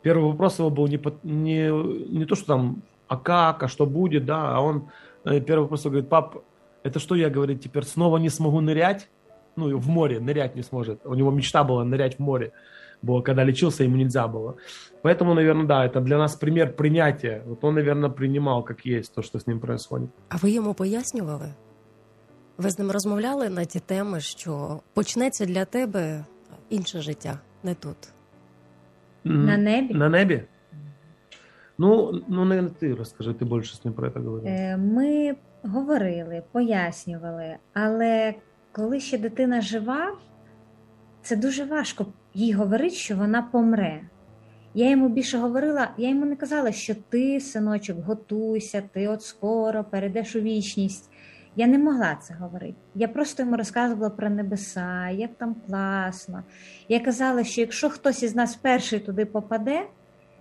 первый 0.03 0.23
вопрос 0.23 0.59
его 0.59 0.69
был 0.69 0.87
не, 0.87 0.99
не, 1.23 1.71
не 2.19 2.25
то, 2.25 2.35
что 2.35 2.47
там 2.47 2.81
а 3.07 3.17
как, 3.17 3.63
а 3.63 3.67
что 3.67 3.85
будет, 3.85 4.25
да, 4.25 4.55
а 4.55 4.61
он 4.61 4.89
э, 5.25 5.39
первый 5.41 5.63
вопрос 5.63 5.83
говорит, 5.83 6.09
пап, 6.09 6.43
это 6.83 6.99
что 6.99 7.15
я, 7.15 7.29
говорит, 7.29 7.61
теперь 7.61 7.83
снова 7.83 8.17
не 8.17 8.29
смогу 8.29 8.61
нырять? 8.61 9.09
Ну, 9.55 9.77
в 9.77 9.87
море 9.89 10.19
нырять 10.19 10.55
не 10.55 10.63
сможет. 10.63 11.05
У 11.05 11.13
него 11.13 11.31
мечта 11.31 11.63
была 11.63 11.83
нырять 11.83 12.15
в 12.15 12.19
море. 12.19 12.51
Было, 13.01 13.21
когда 13.21 13.43
лечился, 13.43 13.83
ему 13.83 13.97
нельзя 13.97 14.27
было. 14.27 14.55
Поэтому, 15.03 15.33
наверное, 15.33 15.65
да, 15.65 15.85
это 15.85 16.01
для 16.01 16.17
нас 16.17 16.35
пример 16.35 16.73
принятия. 16.73 17.41
Вот 17.45 17.63
он, 17.63 17.75
наверное, 17.75 18.09
принимал 18.09 18.63
как 18.63 18.85
есть 18.85 19.13
то, 19.15 19.21
что 19.21 19.39
с 19.39 19.47
ним 19.47 19.59
происходит. 19.59 20.09
А 20.29 20.37
ви 20.37 20.51
йому 20.51 20.73
пояснювали? 20.73 21.53
Ви 22.57 22.69
з 22.69 22.79
ним 22.79 22.91
розмовляли 22.91 23.49
на 23.49 23.65
ті 23.65 23.79
теми, 23.79 24.19
що 24.19 24.79
почнеться 24.93 25.45
для 25.45 25.65
тебе 25.65 26.25
інше 26.69 27.01
життя, 27.01 27.39
не 27.63 27.75
тут? 27.75 27.97
На 29.23 29.57
небі? 29.57 29.93
На 29.93 30.09
небі? 30.09 30.43
Ну, 31.78 32.22
ну 32.28 32.44
не 32.44 32.62
ти 32.62 32.94
розкажи, 32.94 33.34
ти 33.34 33.44
більше 33.44 33.76
з 33.76 33.84
ним 33.84 33.94
про 33.94 34.10
це 34.10 34.18
говорив. 34.18 34.46
Е, 34.46 34.76
ми 34.76 35.36
говорили, 35.62 36.42
пояснювали, 36.52 37.56
але 37.72 38.34
коли 38.72 39.00
ще 39.00 39.18
дитина 39.18 39.60
жива, 39.60 40.12
це 41.22 41.36
дуже 41.36 41.64
важко 41.64 42.06
їй 42.34 42.52
говорити, 42.52 42.94
що 42.94 43.16
вона 43.16 43.42
помре. 43.42 44.00
Я 44.74 44.90
йому 44.90 45.08
більше 45.08 45.38
говорила, 45.38 45.90
я 45.98 46.08
йому 46.08 46.24
не 46.24 46.36
казала, 46.36 46.72
що 46.72 46.94
ти, 47.08 47.40
синочок, 47.40 48.04
готуйся, 48.04 48.82
ти 48.92 49.08
от 49.08 49.22
скоро 49.22 49.84
перейдеш 49.84 50.36
у 50.36 50.40
вічність. 50.40 51.10
Я 51.56 51.66
не 51.66 51.78
могла 51.78 52.14
це 52.22 52.34
говорити. 52.34 52.74
Я 52.94 53.08
просто 53.08 53.42
йому 53.42 53.56
розказувала 53.56 54.10
про 54.10 54.30
небеса, 54.30 55.08
як 55.08 55.30
там 55.38 55.56
класно. 55.66 56.42
Я 56.88 57.00
казала, 57.00 57.44
що 57.44 57.60
якщо 57.60 57.90
хтось 57.90 58.22
із 58.22 58.34
нас 58.34 58.56
перший 58.56 58.98
туди 59.00 59.24
попаде, 59.24 59.82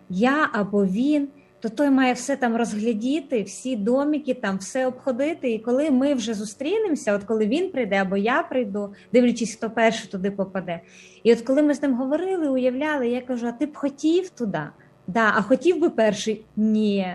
я 0.09 0.49
або 0.53 0.85
він, 0.85 1.27
то 1.59 1.69
той 1.69 1.89
має 1.89 2.13
все 2.13 2.35
там 2.35 2.55
розглядіти, 2.55 3.43
всі 3.43 3.75
доміки, 3.75 4.33
там 4.33 4.57
все 4.57 4.87
обходити. 4.87 5.51
І 5.51 5.59
коли 5.59 5.91
ми 5.91 6.13
вже 6.13 6.33
зустрінемося, 6.33 7.13
от 7.13 7.23
коли 7.23 7.47
він 7.47 7.71
прийде 7.71 7.95
або 7.95 8.17
я 8.17 8.43
прийду, 8.43 8.93
дивлячись, 9.13 9.55
хто 9.55 9.69
перший 9.69 10.09
туди 10.09 10.31
попаде. 10.31 10.79
І 11.23 11.33
от 11.33 11.41
коли 11.41 11.61
ми 11.61 11.73
з 11.73 11.81
ним 11.81 11.93
говорили, 11.93 12.49
уявляли, 12.49 13.07
я 13.07 13.21
кажу: 13.21 13.47
а 13.47 13.51
ти 13.51 13.65
б 13.65 13.75
хотів 13.75 14.29
туди? 14.29 14.61
Да, 15.07 15.33
а 15.35 15.41
хотів 15.41 15.79
би 15.79 15.89
перший? 15.89 16.45
Ні. 16.55 17.07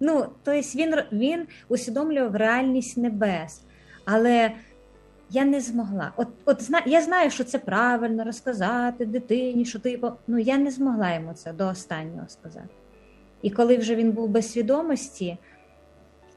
Ну, 0.00 0.26
тобто 0.44 0.60
він 0.74 0.94
він 1.12 1.46
усвідомлював 1.68 2.36
реальність 2.36 2.96
небес. 2.96 3.62
Але 4.04 4.50
я 5.30 5.44
не 5.44 5.60
змогла. 5.60 6.12
От 6.16 6.28
от 6.44 6.70
я 6.86 7.02
знаю, 7.02 7.30
що 7.30 7.44
це 7.44 7.58
правильно 7.58 8.24
розказати 8.24 9.06
дитині, 9.06 9.64
що 9.64 9.78
ти 9.78 10.00
ну 10.26 10.38
я 10.38 10.58
не 10.58 10.70
змогла 10.70 11.14
йому 11.14 11.34
це 11.34 11.52
до 11.52 11.68
останнього 11.68 12.28
сказати. 12.28 12.68
І 13.42 13.50
коли 13.50 13.76
вже 13.76 13.94
він 13.94 14.12
був 14.12 14.28
без 14.28 14.52
свідомості, 14.52 15.38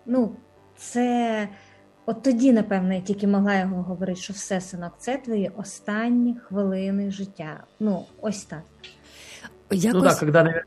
ну, 0.06 0.36
це 0.78 1.47
от 2.06 2.23
тоді, 2.23 2.54
напевно, 2.54 2.93
я 2.93 3.02
тільки 3.02 3.28
могла 3.28 3.56
його 3.56 3.84
говорити, 3.84 4.19
що 4.19 4.34
все, 4.34 4.62
синок, 4.62 4.93
це 4.97 5.17
твої 5.17 5.52
останні 5.58 6.36
хвилини 6.36 7.12
життя. 7.12 7.63
Ну, 7.80 8.06
ось 8.21 8.43
так. 8.43 8.63
Якось... 9.71 10.02
Ну 10.04 10.10
так, 10.10 10.19
когда, 10.19 10.63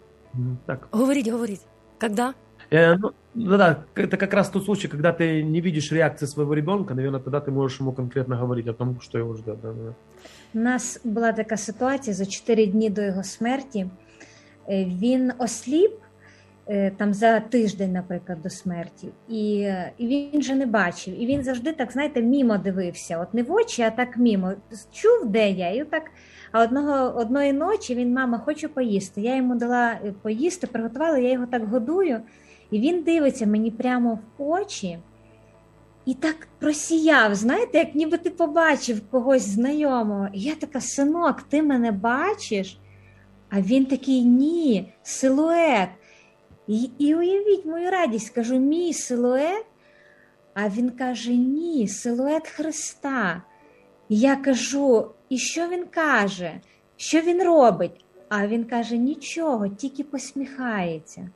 так. 0.66 0.88
Говоріть, 0.90 1.28
говоріть. 1.28 1.60
Когда? 2.00 2.34
Э, 2.71 2.95
ну, 2.95 3.13
да, 3.33 3.57
да, 3.57 3.85
это 3.95 4.17
как 4.17 4.33
раз 4.33 4.49
тот 4.49 4.65
случай, 4.65 4.87
когда 4.87 5.13
ты 5.13 5.43
не 5.43 5.61
видишь 5.61 5.91
реакции 5.91 6.27
своего 6.27 6.53
ребенка, 6.53 6.93
наверное, 6.93 7.19
тогда 7.19 7.39
ты 7.39 7.51
можешь 7.51 7.79
ему 7.79 7.91
конкретно 7.93 8.37
говорить 8.37 8.67
о 8.67 8.73
том, 8.73 8.99
что 9.01 9.17
его 9.17 9.33
ждет. 9.35 9.61
Да, 9.61 9.73
да. 9.73 9.93
У 10.53 10.59
нас 10.59 11.01
була 11.03 11.31
така 11.31 11.57
ситуація 11.57 12.13
за 12.13 12.25
4 12.25 12.67
дні 12.67 12.89
до 12.89 13.01
його 13.01 13.23
смерті. 13.23 13.87
Він 14.69 15.31
осліп 15.37 15.91
Е, 16.69 16.91
там 16.97 17.13
за 17.13 17.39
тиждень, 17.39 17.91
наприклад, 17.91 18.41
до 18.41 18.49
смерті, 18.49 19.07
і 19.29 19.73
і 19.97 20.07
він 20.07 20.39
вже 20.39 20.55
не 20.55 20.65
бачив. 20.65 21.21
І 21.21 21.25
він 21.25 21.43
завжди 21.43 21.73
так, 21.73 21.91
знаєте, 21.91 22.21
мімо 22.21 22.57
дивився. 22.57 23.19
От 23.19 23.33
не 23.33 23.43
в 23.43 23.51
очі, 23.51 23.81
а 23.81 23.89
так 23.89 24.17
мімо. 24.17 24.53
Чув, 24.91 25.25
де 25.25 25.49
я. 25.49 25.71
І 25.71 25.83
так, 25.83 26.03
А 26.51 26.63
одного 26.63 27.19
одної 27.19 27.53
ночі 27.53 27.95
він, 27.95 28.13
мама, 28.13 28.37
хочу 28.37 28.69
поїсти. 28.69 29.21
Я 29.21 29.35
йому 29.35 29.55
дала 29.55 29.91
е, 29.91 30.13
поїсти, 30.21 30.67
приготувала, 30.67 31.17
я 31.17 31.31
його 31.31 31.45
так 31.45 31.67
годую, 31.67 32.19
і 32.72 32.80
він 32.80 33.02
дивиться 33.02 33.46
мені 33.46 33.70
прямо 33.70 34.14
в 34.14 34.42
очі. 34.42 34.98
І 36.06 36.14
так 36.14 36.48
просіяв, 36.58 37.34
знаєте, 37.34 37.78
як 37.78 37.94
ніби 37.94 38.18
ти 38.18 38.30
побачив 38.30 39.00
когось 39.10 39.42
знайомого. 39.42 40.28
І 40.32 40.40
я 40.40 40.54
така, 40.54 40.80
синок, 40.80 41.42
ти 41.42 41.62
мене 41.62 41.92
бачиш? 41.92 42.78
А 43.50 43.60
він 43.60 43.86
такий 43.86 44.24
ні, 44.24 44.92
силует. 45.02 45.88
І 46.66 46.90
і 46.98 47.14
уявіть 47.14 47.66
мою 47.66 47.90
радість, 47.90 48.30
кажу, 48.30 48.58
мій 48.58 48.92
силует. 48.92 49.64
А 50.54 50.68
він 50.68 50.90
каже: 50.90 51.32
Ні, 51.32 51.88
силует 51.88 52.48
Христа. 52.48 53.42
І 54.08 54.18
я 54.18 54.36
кажу, 54.36 55.10
і 55.28 55.38
що 55.38 55.68
він 55.68 55.84
каже? 55.84 56.60
Що 56.96 57.20
він 57.20 57.42
робить? 57.42 58.04
А 58.28 58.46
він 58.46 58.64
каже: 58.64 58.96
нічого, 58.96 59.68
тільки 59.68 60.04
посміхається. 60.04 61.28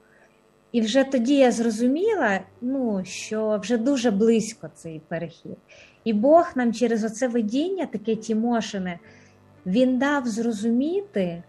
І 0.76 0.80
вже 0.80 1.04
тоді 1.04 1.36
я 1.36 1.52
зрозуміла, 1.52 2.40
ну, 2.60 3.02
що 3.04 3.58
вже 3.62 3.78
дуже 3.78 4.10
близько 4.10 4.70
цей 4.74 5.00
перехід. 5.08 5.56
І 6.04 6.12
Бог 6.12 6.52
нам 6.56 6.72
через 6.72 7.04
оце 7.04 7.28
видіння, 7.28 7.86
таке 7.86 8.16
Тімошине, 8.16 8.98
він 9.66 9.98
дав 9.98 10.26
зрозуміти, 10.26 11.42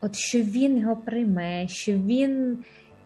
от 0.00 0.16
що 0.16 0.38
він 0.38 0.78
його 0.78 0.96
прийме, 0.96 1.68
що 1.68 1.92
він 1.92 2.58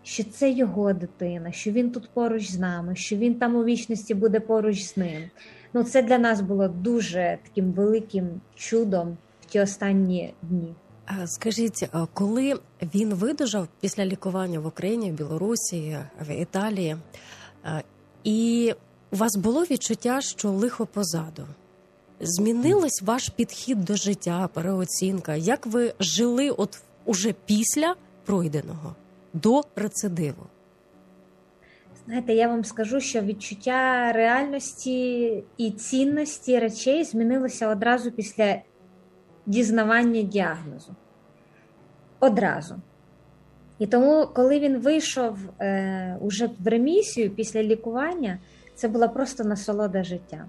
що 0.02 0.24
це 0.24 0.50
його 0.50 0.92
дитина, 0.92 1.52
що 1.52 1.70
він 1.70 1.90
тут 1.90 2.10
поруч 2.14 2.50
з 2.50 2.58
нами, 2.58 2.96
що 2.96 3.16
він 3.16 3.34
там 3.34 3.56
у 3.56 3.64
вічності 3.64 4.14
буде 4.14 4.40
поруч 4.40 4.82
з 4.82 4.96
ним. 4.96 5.22
Ну, 5.74 5.84
це 5.84 6.02
для 6.02 6.18
нас 6.18 6.40
було 6.40 6.68
дуже 6.68 7.38
таким 7.42 7.72
великим 7.72 8.40
чудом 8.54 9.16
в 9.40 9.44
ті 9.44 9.60
останні 9.60 10.34
дні. 10.42 10.74
Скажіть, 11.26 11.88
коли 12.14 12.54
він 12.94 13.14
видужав 13.14 13.68
після 13.80 14.06
лікування 14.06 14.60
в 14.60 14.66
Україні, 14.66 15.10
в 15.10 15.14
Білорусі, 15.14 15.98
в 16.28 16.40
Італії, 16.40 16.96
і 18.24 18.72
у 19.10 19.16
вас 19.16 19.36
було 19.36 19.62
відчуття, 19.62 20.20
що 20.20 20.50
лихо 20.50 20.86
позаду? 20.86 21.46
Змінилось 22.20 23.02
ваш 23.02 23.28
підхід 23.28 23.84
до 23.84 23.96
життя, 23.96 24.48
переоцінка? 24.54 25.34
Як 25.34 25.66
ви 25.66 25.94
жили 26.00 26.50
от 26.50 26.78
уже 27.04 27.34
після 27.46 27.94
пройденого? 28.24 28.94
до 29.32 29.62
рецидиву? 29.76 30.46
Знаєте, 32.06 32.34
я 32.34 32.48
вам 32.48 32.64
скажу, 32.64 33.00
що 33.00 33.20
відчуття 33.20 34.12
реальності 34.12 35.44
і 35.56 35.70
цінності 35.70 36.58
речей 36.58 37.04
змінилося 37.04 37.68
одразу 37.68 38.10
після 38.10 38.56
дізнавання 39.46 40.22
діагнозу. 40.22 40.94
Одразу. 42.20 42.74
І 43.78 43.86
тому, 43.86 44.28
коли 44.34 44.58
він 44.60 44.78
вийшов 44.78 45.38
е, 45.60 46.16
уже 46.20 46.50
в 46.58 46.68
ремісію 46.68 47.30
після 47.30 47.62
лікування, 47.62 48.38
це 48.74 48.88
була 48.88 49.08
просто 49.08 49.44
насолода 49.44 50.04
життям. 50.04 50.46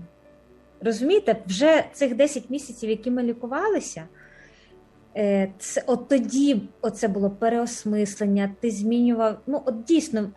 Розумієте, 0.82 1.36
вже 1.48 1.84
цих 1.94 2.16
10 2.16 2.50
місяців, 2.50 2.90
які 2.90 3.12
ми 3.12 3.24
лікувалися. 3.24 4.04
Е, 5.18 5.52
це 5.58 5.84
от 5.88 6.08
тоді 6.08 6.62
оце 6.82 7.08
було 7.08 7.30
переосмислення, 7.30 8.56
ти 8.60 8.72
змінював. 8.72 9.38
Ну, 9.48 9.62
от 9.66 9.84
дійсно, 9.84 10.32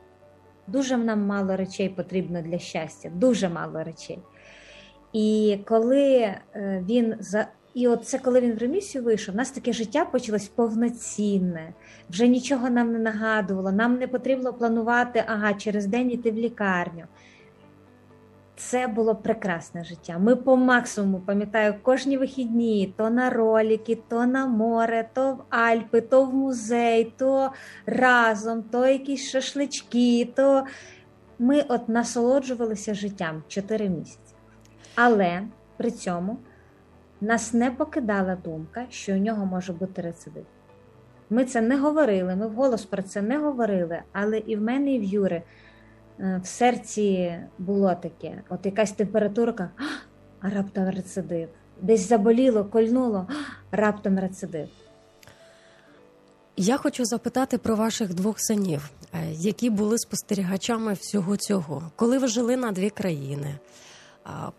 дуже 0.66 0.96
нам 0.96 1.26
мало 1.26 1.56
речей 1.56 1.88
потрібно 1.88 2.42
для 2.42 2.58
щастя, 2.58 3.10
дуже 3.14 3.48
мало 3.48 3.84
речей. 3.84 4.18
І 5.12 5.58
коли 5.64 6.12
е, 6.16 6.38
він 6.88 7.14
за. 7.20 7.46
І 7.74 7.88
от 7.88 8.04
це 8.04 8.18
коли 8.18 8.40
він 8.40 8.52
в 8.52 8.58
ремісію 8.58 9.04
вийшов, 9.04 9.34
у 9.34 9.38
нас 9.38 9.50
таке 9.50 9.72
життя 9.72 10.04
почалось 10.04 10.48
повноцінне, 10.48 11.72
вже 12.10 12.28
нічого 12.28 12.70
нам 12.70 12.92
не 12.92 12.98
нагадувало, 12.98 13.72
нам 13.72 13.98
не 13.98 14.08
потрібно 14.08 14.52
планувати, 14.52 15.24
ага, 15.26 15.54
через 15.54 15.86
день 15.86 16.10
іти 16.10 16.30
в 16.30 16.34
лікарню. 16.34 17.04
Це 18.56 18.86
було 18.86 19.14
прекрасне 19.14 19.84
життя. 19.84 20.18
Ми 20.18 20.36
по 20.36 20.56
максимуму 20.56 21.20
пам'ятаю 21.26 21.74
кожні 21.82 22.18
вихідні, 22.18 22.94
то 22.96 23.10
на 23.10 23.30
роліки, 23.30 23.98
то 24.08 24.26
на 24.26 24.46
море, 24.46 25.08
то 25.12 25.32
в 25.32 25.54
Альпи, 25.54 26.00
то 26.00 26.24
в 26.24 26.34
музей, 26.34 27.12
то 27.16 27.50
разом, 27.86 28.62
то 28.62 28.86
якісь 28.86 29.30
шашлички, 29.30 30.28
то 30.36 30.64
ми 31.38 31.64
от 31.68 31.88
насолоджувалися 31.88 32.94
життям 32.94 33.42
4 33.48 33.88
місяці. 33.88 34.34
Але 34.94 35.42
при 35.76 35.90
цьому 35.90 36.38
нас 37.24 37.52
не 37.52 37.70
покидала 37.70 38.36
думка, 38.44 38.86
що 38.90 39.12
у 39.12 39.16
нього 39.16 39.46
може 39.46 39.72
бути 39.72 40.02
рецидив. 40.02 40.46
Ми 41.30 41.44
це 41.44 41.60
не 41.60 41.76
говорили, 41.76 42.36
ми 42.36 42.46
вголос 42.46 42.84
про 42.84 43.02
це 43.02 43.22
не 43.22 43.38
говорили, 43.38 43.98
але 44.12 44.38
і 44.38 44.56
в 44.56 44.60
мене, 44.60 44.94
і 44.94 44.98
в 44.98 45.04
Юри. 45.04 45.42
Е, 46.20 46.40
в 46.44 46.46
серці 46.46 47.38
було 47.58 47.94
таке: 47.94 48.42
от 48.48 48.66
якась 48.66 48.92
температурка, 48.92 49.70
а 50.40 50.50
раптом 50.50 50.88
рецидив. 50.88 51.48
Десь 51.82 52.08
заболіло, 52.08 52.64
кольнуло, 52.64 53.28
раптом 53.70 54.18
рецидив. 54.18 54.68
Я 56.56 56.76
хочу 56.76 57.04
запитати 57.04 57.58
про 57.58 57.76
ваших 57.76 58.14
двох 58.14 58.40
синів, 58.40 58.90
е, 59.14 59.18
які 59.32 59.70
були 59.70 59.98
спостерігачами 59.98 60.92
всього 60.92 61.36
цього, 61.36 61.82
коли 61.96 62.18
ви 62.18 62.28
жили 62.28 62.56
на 62.56 62.72
дві 62.72 62.90
країни, 62.90 63.54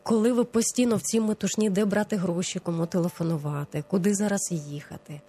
коли 0.04 0.32
ви 0.32 0.44
постійно 0.44 0.96
в 0.96 1.02
цій 1.02 1.20
метушні, 1.20 1.70
де 1.70 1.86
брати 1.86 2.16
гроші, 2.16 2.60
кому 2.60 2.86
телефонувати, 2.86 3.84
куди 3.88 4.14
зараз 4.14 4.52
їхати. 4.52 5.22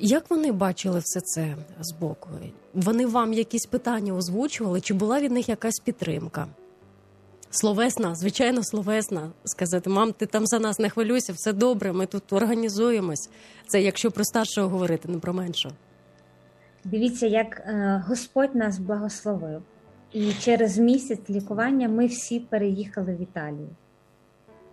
Як 0.00 0.30
вони 0.30 0.52
бачили 0.52 1.00
все 1.04 1.20
це 1.20 1.56
з 1.80 1.92
боку? 1.92 2.28
Вони 2.74 3.06
вам 3.06 3.32
якісь 3.32 3.66
питання 3.66 4.12
озвучували, 4.12 4.80
чи 4.80 4.94
була 4.94 5.20
від 5.20 5.32
них 5.32 5.48
якась 5.48 5.78
підтримка? 5.84 6.46
Словесна, 7.50 8.14
звичайно, 8.14 8.64
словесна. 8.64 9.30
Сказати, 9.44 9.90
мам, 9.90 10.12
ти 10.12 10.26
там 10.26 10.46
за 10.46 10.58
нас 10.58 10.78
не 10.78 10.90
хвилюйся, 10.90 11.32
все 11.32 11.52
добре, 11.52 11.92
ми 11.92 12.06
тут 12.06 12.32
організуємось. 12.32 13.30
Це 13.66 13.82
якщо 13.82 14.10
про 14.10 14.24
старшого 14.24 14.68
говорити, 14.68 15.08
не 15.08 15.18
про 15.18 15.32
меншого. 15.32 15.74
Дивіться, 16.84 17.26
як 17.26 17.60
е, 17.60 18.04
Господь 18.08 18.54
нас 18.54 18.78
благословив. 18.78 19.62
І 20.15 20.33
через 20.33 20.77
місяць 20.77 21.29
лікування 21.29 21.89
ми 21.89 22.05
всі 22.05 22.39
переїхали 22.39 23.13
в 23.15 23.21
Італію. 23.21 23.69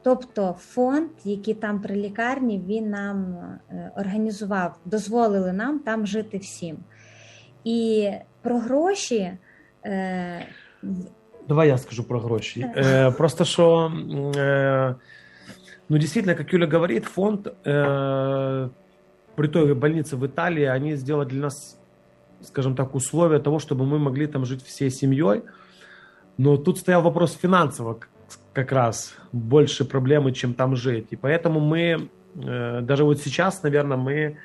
Тобто 0.02 0.56
фонд, 0.60 1.10
який 1.24 1.54
там 1.54 1.80
при 1.80 1.96
лікарні, 1.96 2.62
він 2.68 2.90
нам 2.90 3.34
е, 3.70 3.90
організував, 3.96 4.78
дозволили 4.84 5.52
нам 5.52 5.78
там 5.78 6.06
жити 6.06 6.38
всім. 6.38 6.76
І 7.64 8.10
про 8.42 8.58
гроші. 8.58 9.32
Е, 9.86 10.46
Давай 11.48 11.68
я 11.68 11.78
скажу 11.78 12.04
про 12.04 12.20
гроші. 12.20 12.66
Э, 12.76 13.12
просто 13.12 13.44
что, 13.44 13.92
э, 14.36 14.94
ну, 15.88 15.98
действительно, 15.98 16.34
как 16.34 16.52
Юля 16.52 16.66
говорит, 16.66 17.04
фонд 17.04 17.46
э, 17.46 18.68
при 19.34 19.48
той 19.48 19.74
больнице 19.74 20.16
в 20.16 20.26
Италии, 20.26 20.64
они 20.64 20.96
сделали 20.96 21.26
для 21.26 21.40
нас 21.40 21.78
скажем 22.45 22.75
так, 22.75 22.95
условия 22.95 23.39
того, 23.39 23.59
чтобы 23.59 23.85
мы 23.85 23.99
могли 23.99 24.27
там 24.27 24.45
жить 24.45 24.63
всей 24.63 24.89
семьей. 24.89 25.43
Но 26.37 26.57
тут 26.57 26.79
стоял 26.79 27.01
вопрос 27.01 27.37
финансово 27.41 27.99
как 28.53 28.71
раз 28.71 29.15
больше 29.31 29.85
проблемы, 29.85 30.31
чем 30.31 30.53
там 30.53 30.75
жить. 30.75 31.07
И 31.11 31.15
поэтому 31.15 31.59
мы, 31.59 32.09
э, 32.35 32.81
даже 32.81 33.03
вот 33.03 33.19
сейчас, 33.19 33.63
наверное, 33.63 33.97
мы 33.97 34.37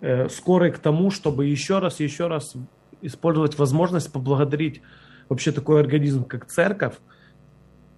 э, 0.00 0.28
скоры 0.28 0.70
к 0.70 0.78
тому, 0.78 1.10
чтобы 1.10 1.46
еще 1.46 1.78
раз, 1.78 2.00
еще 2.00 2.26
раз 2.26 2.54
использовать 3.02 3.58
возможность 3.58 4.12
поблагодарить 4.12 4.82
вообще 5.28 5.52
такой 5.52 5.80
организм, 5.80 6.24
как 6.24 6.46
церковь, 6.46 6.94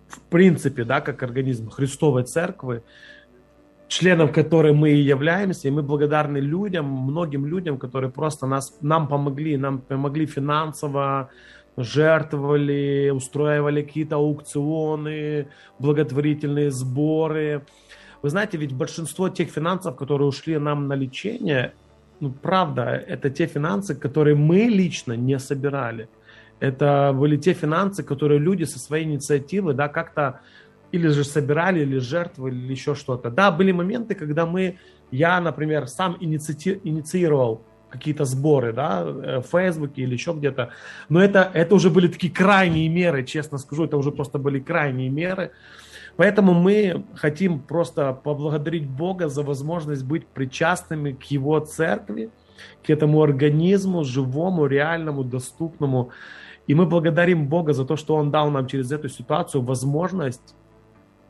в 0.08 0.20
принципе, 0.20 0.84
да, 0.84 1.00
как 1.00 1.22
организм 1.22 1.70
Христовой 1.70 2.24
Церкви, 2.24 2.82
членом 3.88 4.28
которой 4.28 4.74
мы 4.74 4.90
и 4.90 5.00
являемся, 5.00 5.68
и 5.68 5.70
мы 5.70 5.82
благодарны 5.82 6.38
людям, 6.38 6.86
многим 6.86 7.46
людям, 7.46 7.78
которые 7.78 8.10
просто 8.10 8.46
нас, 8.46 8.76
нам 8.82 9.08
помогли, 9.08 9.56
нам 9.56 9.78
помогли 9.80 10.26
финансово, 10.26 11.30
жертвовали, 11.76 13.10
устраивали 13.10 13.82
какие-то 13.82 14.16
аукционы, 14.16 15.48
благотворительные 15.78 16.70
сборы. 16.70 17.62
Вы 18.22 18.30
знаете, 18.30 18.58
ведь 18.58 18.72
большинство 18.72 19.28
тех 19.28 19.50
финансов, 19.50 19.96
которые 19.96 20.28
ушли 20.28 20.58
нам 20.58 20.86
на 20.86 20.94
лечение, 20.94 21.72
ну, 22.20 22.30
правда, 22.30 22.82
это 22.82 23.30
те 23.30 23.46
финансы, 23.46 23.94
которые 23.94 24.34
мы 24.34 24.64
лично 24.64 25.14
не 25.14 25.38
собирали. 25.38 26.08
Это 26.60 27.14
были 27.14 27.36
те 27.36 27.54
финансы, 27.54 28.02
которые 28.02 28.40
люди 28.40 28.64
со 28.64 28.80
своей 28.80 29.04
инициативы, 29.04 29.72
да, 29.72 29.88
как-то 29.88 30.40
или 30.92 31.08
же 31.08 31.24
собирали, 31.24 31.80
или 31.80 31.98
жертвовали, 31.98 32.54
или 32.54 32.72
еще 32.72 32.94
что-то. 32.94 33.30
Да, 33.30 33.50
были 33.50 33.72
моменты, 33.72 34.14
когда 34.14 34.46
мы, 34.46 34.78
я, 35.10 35.40
например, 35.40 35.86
сам 35.86 36.16
иници... 36.20 36.80
инициировал 36.84 37.62
какие-то 37.90 38.24
сборы, 38.24 38.72
да, 38.72 39.02
э, 39.02 39.40
в 39.40 39.46
Фейсбуке 39.46 40.02
или 40.02 40.12
еще 40.12 40.32
где-то. 40.32 40.70
Но 41.08 41.22
это, 41.22 41.50
это 41.54 41.74
уже 41.74 41.90
были 41.90 42.08
такие 42.08 42.32
крайние 42.32 42.88
меры, 42.88 43.24
честно 43.24 43.58
скажу, 43.58 43.84
это 43.84 43.96
уже 43.96 44.12
просто 44.12 44.38
были 44.38 44.60
крайние 44.60 45.08
меры. 45.08 45.52
Поэтому 46.16 46.52
мы 46.52 47.04
хотим 47.14 47.60
просто 47.60 48.12
поблагодарить 48.12 48.88
Бога 48.88 49.28
за 49.28 49.42
возможность 49.42 50.04
быть 50.04 50.26
причастными 50.26 51.12
к 51.12 51.22
Его 51.24 51.60
церкви, 51.60 52.30
к 52.84 52.90
этому 52.90 53.22
организму, 53.22 54.04
живому, 54.04 54.66
реальному, 54.66 55.22
доступному. 55.22 56.10
И 56.66 56.74
мы 56.74 56.86
благодарим 56.86 57.46
Бога 57.46 57.72
за 57.72 57.84
то, 57.84 57.96
что 57.96 58.16
Он 58.16 58.30
дал 58.30 58.50
нам 58.50 58.66
через 58.66 58.90
эту 58.90 59.08
ситуацию 59.08 59.62
возможность 59.62 60.56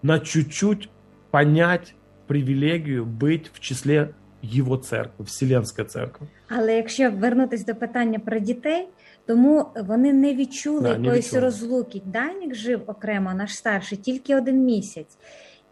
на 0.03 0.19
чуть-чуть 0.19 0.89
понять 1.31 1.95
привілегію 2.27 3.05
бути 3.05 3.51
в 3.53 3.61
числі 3.61 4.07
його 4.43 4.77
церкви, 4.77 5.25
Вселенська 5.25 5.85
церква. 5.85 6.27
Але 6.49 6.77
якщо 6.77 7.11
вернутися 7.11 7.65
до 7.65 7.75
питання 7.75 8.19
про 8.19 8.39
дітей, 8.39 8.89
тому 9.27 9.67
вони 9.87 10.13
не 10.13 10.35
відчули 10.35 10.81
Да, 10.81 10.99
не 10.99 11.05
якоїсь 11.05 11.27
відчули. 11.27 11.43
розлуки. 11.43 12.03
Данік 12.05 12.55
жив 12.55 12.81
окремо, 12.87 13.35
наш 13.35 13.55
старший, 13.55 13.99
тільки 13.99 14.37
один 14.37 14.65
місяць. 14.65 15.19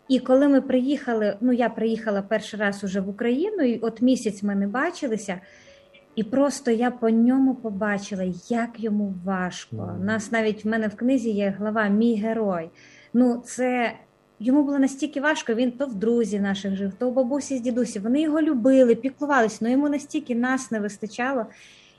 І 0.09 0.19
коли 0.19 0.49
ми 0.49 0.61
приїхали, 0.61 1.37
ну 1.41 1.53
я 1.53 1.69
приїхала 1.69 2.23
перший 2.23 2.61
раз 2.61 2.85
уже 2.85 3.01
в 3.01 3.09
Україну, 3.09 3.63
і 3.63 3.79
от 3.79 4.03
місяць 4.03 4.43
ми 4.43 4.55
не 4.55 4.67
бачилися. 4.67 5.41
І 6.15 6.25
просто 6.25 6.71
я 6.71 6.91
по 6.91 7.11
ньому 7.11 7.55
побачила, 7.55 8.25
як 8.49 8.71
йому 8.81 9.15
важко. 9.25 9.97
У 10.01 10.05
Нас 10.05 10.33
навіть 10.33 10.65
в 10.65 10.69
мене 10.69 10.89
в 10.89 10.97
книзі 10.97 11.31
є 11.31 11.55
глава 11.59 11.89
Мій 11.89 12.17
герой. 12.17 12.71
Ну, 13.15 13.43
це 13.47 13.93
йому 14.41 14.63
було 14.63 14.79
настільки 14.79 15.21
важко. 15.21 15.55
Він 15.55 15.73
то 15.73 15.87
в 15.87 15.95
друзі 15.95 16.41
наших 16.41 16.77
жив, 16.77 16.93
то 16.99 17.09
у 17.09 17.13
бабусі 17.13 17.57
з 17.57 17.61
дідусі. 17.61 17.99
Вони 17.99 18.21
його 18.21 18.43
любили, 18.43 18.95
піклувались, 18.95 19.59
але 19.63 19.71
йому 19.71 19.89
настільки 19.89 20.35
нас 20.35 20.71
не 20.71 20.81
вистачало. 20.81 21.47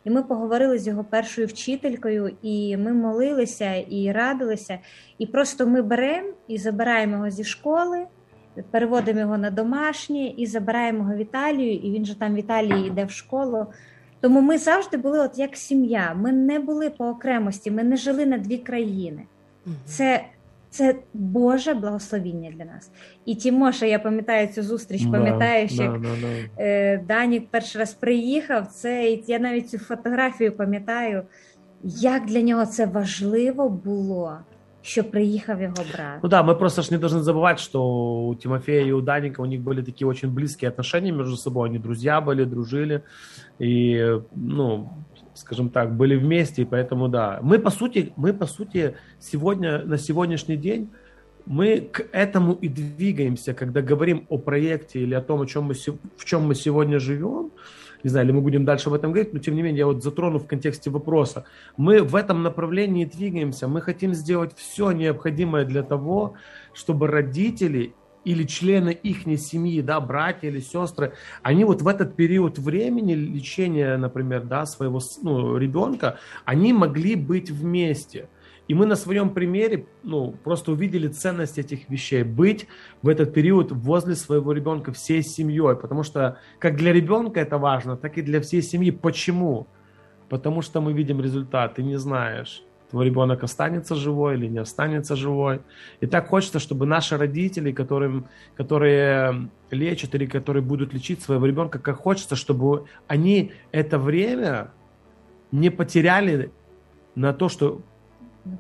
І 0.04 0.10
ми 0.10 0.23
поговорили 0.23 0.80
з 0.80 0.88
його 0.88 1.04
першою 1.04 1.47
вчителькою, 1.47 2.32
і 2.41 2.78
ми 2.78 2.93
молилися 2.93 3.76
і 3.76 4.12
радилися. 4.12 4.80
І 5.17 5.26
просто 5.26 5.67
ми 5.67 5.82
беремо 5.82 6.30
і 6.47 6.58
забираємо 6.58 7.13
його 7.13 7.30
зі 7.30 7.43
школи, 7.43 8.06
переводимо 8.71 9.19
його 9.19 9.38
на 9.38 9.52
домашнє 9.52 10.28
і 10.28 10.45
забираємо 10.45 11.00
його 11.00 11.15
в 11.15 11.17
Італію. 11.17 11.73
І 11.73 11.91
він 11.91 12.06
же 12.06 12.19
там 12.19 12.36
в 12.36 12.38
Італії 12.38 12.88
йде 12.88 13.06
в 13.06 13.12
школу. 13.12 13.65
Тому 14.21 14.41
ми 14.41 14.58
завжди 14.58 14.97
були 14.97 15.19
от 15.19 15.38
як 15.39 15.56
сім'я. 15.56 16.13
Ми 16.13 16.32
не 16.32 16.60
були 16.60 16.89
по 16.89 17.08
окремості, 17.08 17.71
ми 17.71 17.84
не 17.84 17.97
жили 17.97 18.26
на 18.26 18.38
дві 18.38 18.58
країни. 18.58 19.21
Це, 19.86 20.26
це 20.77 20.94
Боже 21.14 21.75
благословіння 21.75 22.51
для 22.51 22.64
нас. 22.64 22.90
І 23.25 23.35
Тімоша, 23.35 23.87
я 23.87 23.98
пам'ятаю 23.98 24.48
цю 24.48 24.62
зустріч, 24.62 25.07
пам'ятаєш, 25.07 25.75
да, 25.75 25.83
як 25.83 26.01
да, 26.01 26.09
да. 26.22 26.62
е, 26.62 27.05
Данік 27.09 27.48
перший 27.51 27.79
раз 27.79 27.94
приїхав. 27.94 28.66
Це 28.66 29.12
і 29.12 29.25
я 29.27 29.38
навіть 29.38 29.70
цю 29.70 29.79
фотографію 29.79 30.53
пам'ятаю, 30.53 31.22
як 31.85 32.27
для 32.27 32.42
нього 32.42 32.66
це 32.66 32.87
важливо 32.87 33.68
було, 33.68 34.37
що 34.83 35.05
приїхав 35.05 35.62
його 35.62 35.75
брат. 35.75 36.18
Ну 36.22 36.29
да, 36.29 36.42
мы 36.42 36.55
просто 36.55 36.83
ж 36.83 36.94
не 36.94 36.98
должны 36.98 37.22
забывать, 37.22 37.59
что 37.59 37.85
у 38.29 38.35
Тимофея 38.35 38.87
и 38.87 38.92
у 38.92 39.01
Даника 39.01 39.42
у 39.42 39.46
них 39.46 39.61
были 39.61 39.83
такие 39.83 40.09
очень 40.09 40.31
близкие 40.31 40.70
отношения 40.70 41.12
между 41.12 41.37
собой. 41.37 41.68
Они 41.68 41.79
друзья 41.79 42.20
были, 42.20 42.44
дружили. 42.44 43.03
И, 43.61 44.20
ну, 44.35 44.88
скажем 45.38 45.69
так, 45.69 45.95
были 45.95 46.15
вместе, 46.15 46.63
и 46.63 46.65
поэтому 46.65 47.08
да. 47.08 47.39
Мы, 47.41 47.60
по 47.60 47.69
сути, 47.69 48.13
мы, 48.15 48.34
по 48.34 48.45
сути, 48.45 48.95
сегодня, 49.19 49.84
на 49.86 49.97
сегодняшний 49.97 50.58
день 50.58 50.89
мы 51.45 51.80
к 51.80 52.06
этому 52.12 52.54
и 52.54 52.67
двигаемся, 52.67 53.54
когда 53.54 53.82
говорим 53.82 54.26
о 54.30 54.38
проекте 54.38 55.00
или 55.00 55.13
о 55.13 55.21
том, 55.21 55.41
о 55.41 55.45
чем 55.45 55.65
мы, 55.65 55.73
в 55.73 56.26
чем 56.26 56.43
мы 56.43 56.56
сегодня 56.56 57.00
живем. 57.00 57.52
Не 58.04 58.10
знаю, 58.10 58.26
или 58.26 58.34
мы 58.34 58.41
будем 58.41 58.65
дальше 58.65 58.89
об 58.89 58.95
этом 58.95 59.12
говорить, 59.12 59.34
но 59.34 59.39
тем 59.39 59.56
не 59.56 59.62
менее, 59.62 59.80
я 59.80 59.86
вот 59.86 60.04
затрону 60.04 60.39
в 60.39 60.45
контексте 60.45 60.89
вопроса. 60.89 61.45
Мы 61.78 62.04
в 62.04 62.15
этом 62.15 62.43
направлении 62.43 63.06
двигаемся. 63.06 63.67
Мы 63.67 63.82
хотим 63.82 64.13
сделать 64.13 64.52
все 64.56 64.91
необходимое 64.91 65.65
для 65.65 65.84
того, 65.84 66.34
чтобы 66.73 67.08
родители 67.08 67.93
или 68.28 68.44
члены 68.44 68.90
их 68.90 69.24
семьи, 69.40 69.82
да, 69.82 70.02
братья 70.02 70.50
или 70.50 70.60
сестры, 70.60 71.13
они 71.44 71.63
вот 71.63 71.82
в 71.82 71.88
этот 71.88 72.18
период 72.18 72.60
времени 72.60 73.13
лечения, 73.13 73.96
например, 73.96 74.44
да, 74.44 74.66
своего 74.66 75.00
ну, 75.24 75.58
ребенка, 75.58 76.20
они 76.44 76.74
могли 76.74 77.16
быть 77.16 77.50
вместе. 77.50 78.28
И 78.68 78.74
мы 78.74 78.86
на 78.86 78.98
своем 78.98 79.30
примере 79.30 79.86
ну, 80.04 80.36
просто 80.44 80.74
увидели 80.74 81.08
ценность 81.08 81.58
этих 81.58 81.90
вещей. 81.90 82.24
Быть 82.24 82.68
в 83.02 83.08
этот 83.08 83.34
период 83.34 83.72
возле 83.72 84.16
своего 84.16 84.52
ребенка 84.52 84.92
всей 84.92 85.24
семьей. 85.24 85.78
Потому 85.78 86.04
что 86.04 86.38
как 86.60 86.76
для 86.76 86.92
ребенка 86.92 87.40
это 87.40 87.58
важно, 87.58 87.96
так 87.96 88.18
и 88.18 88.22
для 88.22 88.42
всей 88.42 88.62
семьи. 88.62 88.92
Почему? 88.92 89.68
Потому 90.28 90.62
что 90.62 90.82
мы 90.82 90.92
видим 90.92 91.22
результат. 91.22 91.76
Ты 91.76 91.84
не 91.84 91.98
знаешь, 91.98 92.62
твой 92.89 93.06
ребенок 93.06 93.43
останется 93.43 93.95
живой 93.95 94.36
или 94.36 94.47
не 94.47 94.60
останется 94.60 95.15
живой. 95.15 95.62
И 96.00 96.08
так 96.08 96.28
хочется, 96.28 96.60
чтобы 96.60 96.86
наши 96.86 97.17
родители, 97.17 97.71
которым, 97.71 98.26
которые 98.56 99.50
лечат 99.71 100.15
или 100.15 100.26
которые 100.26 100.63
будут 100.63 100.93
лечить 100.93 101.21
своего 101.21 101.45
ребенка, 101.45 101.80
как 101.80 101.97
хочется, 101.97 102.36
чтобы 102.36 102.86
они 103.08 103.52
это 103.71 104.00
время 104.00 104.71
не 105.52 105.69
потеряли 105.69 106.52
на 107.15 107.34
то, 107.34 107.50
что 107.50 107.82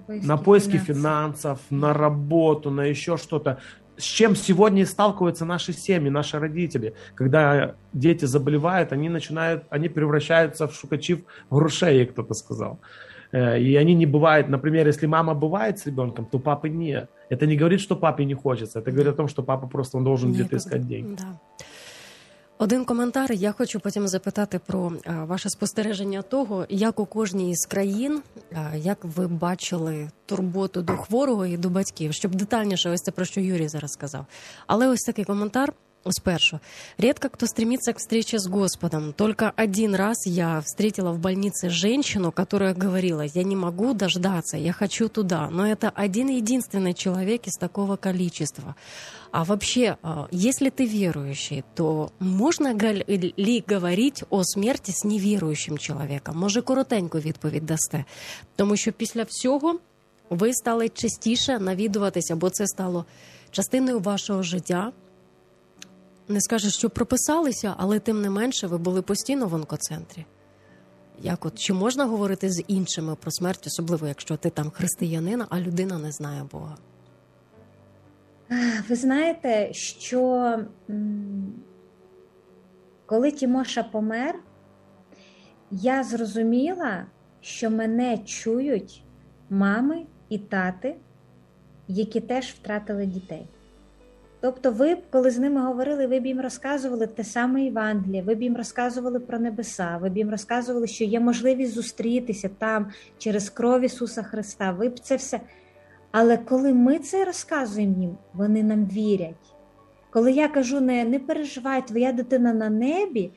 на 0.07 0.37
поиски 0.37 0.77
финансов, 0.77 1.59
на 1.69 1.93
работу, 1.93 2.69
на 2.69 2.81
еще 2.81 3.17
что-то. 3.17 3.59
С 3.95 4.03
чем 4.03 4.35
сегодня 4.35 4.85
сталкиваются 4.85 5.45
наши 5.45 5.73
семьи, 5.73 6.09
наши 6.09 6.37
родители. 6.37 6.93
Когда 7.15 7.75
дети 7.93 8.25
заболевают, 8.25 8.91
они 8.91 9.09
начинают, 9.09 9.63
они 9.69 9.89
превращаются 9.89 10.67
в 10.67 10.73
шукачів 10.73 11.23
грошей, 11.49 11.97
як 11.97 12.11
кто-то 12.11 12.33
сказал. 12.33 12.79
Э, 12.81 13.06
И 13.32 13.76
они 13.76 13.94
не 13.94 14.06
бывают, 14.06 14.48
например, 14.48 14.86
если 14.86 15.06
мама 15.06 15.34
бывает 15.34 15.78
с 15.78 15.86
ребенком, 15.86 16.26
то 16.26 16.38
папы 16.38 16.68
нет. 16.68 17.08
Это 17.30 17.46
не 17.46 17.56
говорит, 17.56 17.80
что 17.80 17.96
папе 17.96 18.26
не 18.26 18.34
хочется. 18.34 18.80
Это 18.80 18.90
говорит 18.90 19.14
о 19.14 19.16
том, 19.16 19.28
что 19.28 19.42
папа 19.42 19.66
просто 19.66 19.96
он 19.96 20.04
должен 20.04 20.32
где-то 20.32 20.56
искать 20.56 20.86
деньги. 20.86 21.16
Да. 21.16 21.40
Один 22.62 22.84
коментар. 22.84 23.32
Я 23.32 23.52
хочу 23.52 23.80
потім 23.80 24.08
запитати 24.08 24.60
про 24.66 24.92
а, 25.04 25.24
ваше 25.24 25.50
спостереження 25.50 26.22
того, 26.22 26.66
як 26.68 27.00
у 27.00 27.06
кожній 27.06 27.50
із 27.50 27.66
країн, 27.66 28.22
а, 28.52 28.76
як 28.76 28.98
ви 29.02 29.28
бачили 29.28 30.10
турботу 30.26 30.82
до 30.82 30.92
хворого 30.92 31.46
і 31.46 31.56
до 31.56 31.70
батьків, 31.70 32.12
щоб 32.12 32.34
детальніше 32.34 32.90
ось 32.90 33.00
це 33.00 33.10
про 33.10 33.24
що 33.24 33.40
Юрій 33.40 33.68
зараз 33.68 33.90
сказав. 33.90 34.26
Але 34.66 34.88
ось 34.88 35.00
такий 35.00 35.24
коментар. 35.24 35.72
Спершу. 36.10 36.58
Редко 36.98 37.28
кто 37.28 37.46
стремится 37.46 37.92
к 37.92 37.98
встрече 37.98 38.38
с 38.40 38.48
Господом. 38.48 39.12
Только 39.12 39.52
один 39.54 39.94
раз 39.94 40.26
я 40.26 40.60
встретила 40.60 41.12
в 41.12 41.18
больнице 41.20 41.70
женщину, 41.70 42.32
которая 42.32 42.74
говорила, 42.74 43.22
я 43.22 43.44
не 43.44 43.54
могу 43.54 43.94
дождаться, 43.94 44.56
я 44.56 44.72
хочу 44.72 45.08
туда. 45.08 45.48
Но 45.50 45.64
это 45.64 45.92
один 45.94 46.28
единственный 46.28 46.92
человек 46.94 47.46
из 47.46 47.52
такого 47.54 47.96
количества. 47.96 48.74
А 49.30 49.44
вообще, 49.44 49.96
а, 50.02 50.26
если 50.32 50.70
ты 50.70 50.86
верующий, 50.86 51.62
то 51.74 52.10
можна 52.20 52.74
га- 52.74 53.04
ли 53.38 53.64
говорити 53.68 54.26
о 54.30 54.44
смерті 54.44 54.92
з 54.92 55.04
невіруючим 55.04 55.78
чоловіком? 55.78 56.36
Може, 56.36 56.62
коротеньку 56.62 57.18
відповідь 57.18 57.66
дасте? 57.66 58.04
Тому 58.56 58.76
що 58.76 58.92
після 58.92 59.22
всього 59.22 59.78
ви 60.30 60.54
стали 60.54 60.88
частіше 60.88 61.58
навідуватися, 61.58 62.36
бо 62.36 62.50
це 62.50 62.66
стало 62.66 63.04
частиною 63.50 64.00
вашого 64.00 64.42
життя. 64.42 64.92
Не 66.27 66.41
скажеш, 66.41 66.73
що 66.73 66.89
прописалися, 66.89 67.73
але 67.77 67.99
тим 67.99 68.21
не 68.21 68.29
менше 68.29 68.67
ви 68.67 68.77
були 68.77 69.01
постійно 69.01 69.47
в 69.47 69.53
онкоцентрі. 69.53 70.25
Як 71.21 71.45
от 71.45 71.59
чи 71.59 71.73
можна 71.73 72.05
говорити 72.05 72.49
з 72.49 72.63
іншими 72.67 73.15
про 73.15 73.31
смерть, 73.31 73.67
особливо 73.67 74.07
якщо 74.07 74.37
ти 74.37 74.49
там 74.49 74.69
християнин, 74.69 75.43
а 75.49 75.59
людина 75.59 75.97
не 75.97 76.11
знає 76.11 76.43
Бога? 76.51 76.77
Ви 78.89 78.95
знаєте, 78.95 79.73
що 79.73 80.59
коли 83.05 83.31
Тімоша 83.31 83.83
помер, 83.83 84.39
я 85.71 86.03
зрозуміла, 86.03 87.05
що 87.41 87.69
мене 87.69 88.17
чують 88.17 89.03
мами 89.49 90.05
і 90.29 90.37
тати, 90.37 90.95
які 91.87 92.21
теж 92.21 92.45
втратили 92.45 93.05
дітей. 93.05 93.47
Тобто, 94.41 94.71
ви 94.71 94.97
коли 95.09 95.31
з 95.31 95.39
ними 95.39 95.61
говорили, 95.61 96.07
ви 96.07 96.19
б 96.19 96.25
їм 96.25 96.41
розказували 96.41 97.07
те 97.07 97.23
саме 97.23 97.63
Євангеліє, 97.63 98.21
ви 98.21 98.35
б 98.35 98.41
їм 98.41 98.57
розказували 98.57 99.19
про 99.19 99.39
небеса, 99.39 99.97
ви 100.01 100.09
б 100.09 100.17
їм 100.17 100.29
розказували, 100.29 100.87
що 100.87 101.03
є 101.03 101.19
можливість 101.19 101.73
зустрітися 101.73 102.49
там 102.57 102.87
через 103.17 103.49
кров 103.49 103.81
Ісуса 103.81 104.23
Христа. 104.23 104.71
Ви 104.71 104.89
б 104.89 104.99
це 104.99 105.15
все. 105.15 105.39
Але 106.11 106.37
коли 106.37 106.73
ми 106.73 106.99
це 106.99 107.25
розказуємо 107.25 108.01
їм, 108.01 108.17
вони 108.33 108.63
нам 108.63 108.85
вірять. 108.85 109.35
Коли 110.09 110.31
я 110.31 110.47
кажу, 110.47 110.81
не, 110.81 111.05
не 111.05 111.19
переживай, 111.19 111.87
твоя 111.87 112.11
дитина 112.11 112.53
на 112.53 112.69
небі, 112.69 113.31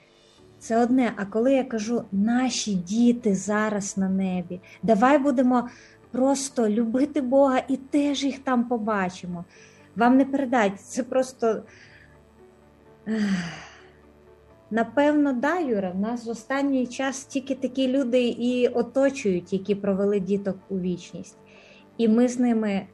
це 0.59 0.83
одне. 0.83 1.13
А 1.17 1.25
коли 1.25 1.53
я 1.53 1.65
кажу, 1.65 2.05
наші 2.13 2.75
діти 2.75 3.35
зараз 3.35 3.97
на 3.97 4.09
небі, 4.09 4.61
давай 4.83 5.19
будемо 5.19 5.69
просто 6.11 6.69
любити 6.69 7.21
Бога 7.21 7.63
і 7.69 7.77
теж 7.77 8.25
їх 8.25 8.39
там 8.39 8.65
побачимо. 8.65 9.45
Вам 10.01 10.17
не 10.17 10.25
передать, 10.25 10.81
це 10.81 11.03
просто. 11.03 11.63
Напевно, 14.71 15.33
да, 15.33 15.59
Юра, 15.59 15.91
в 15.91 16.01
нас 16.01 16.27
в 16.27 16.29
останній 16.29 16.87
час 16.87 17.25
тільки 17.25 17.55
такі 17.55 17.89
люди 17.89 18.29
і 18.29 18.69
оточують, 18.69 19.53
які 19.53 19.75
провели 19.75 20.21
діток 20.21 20.57
у 20.69 20.79
вічність. 20.79 21.37
І 21.97 22.09
ми 22.09 22.29
з 22.29 22.39
ними 22.39 22.87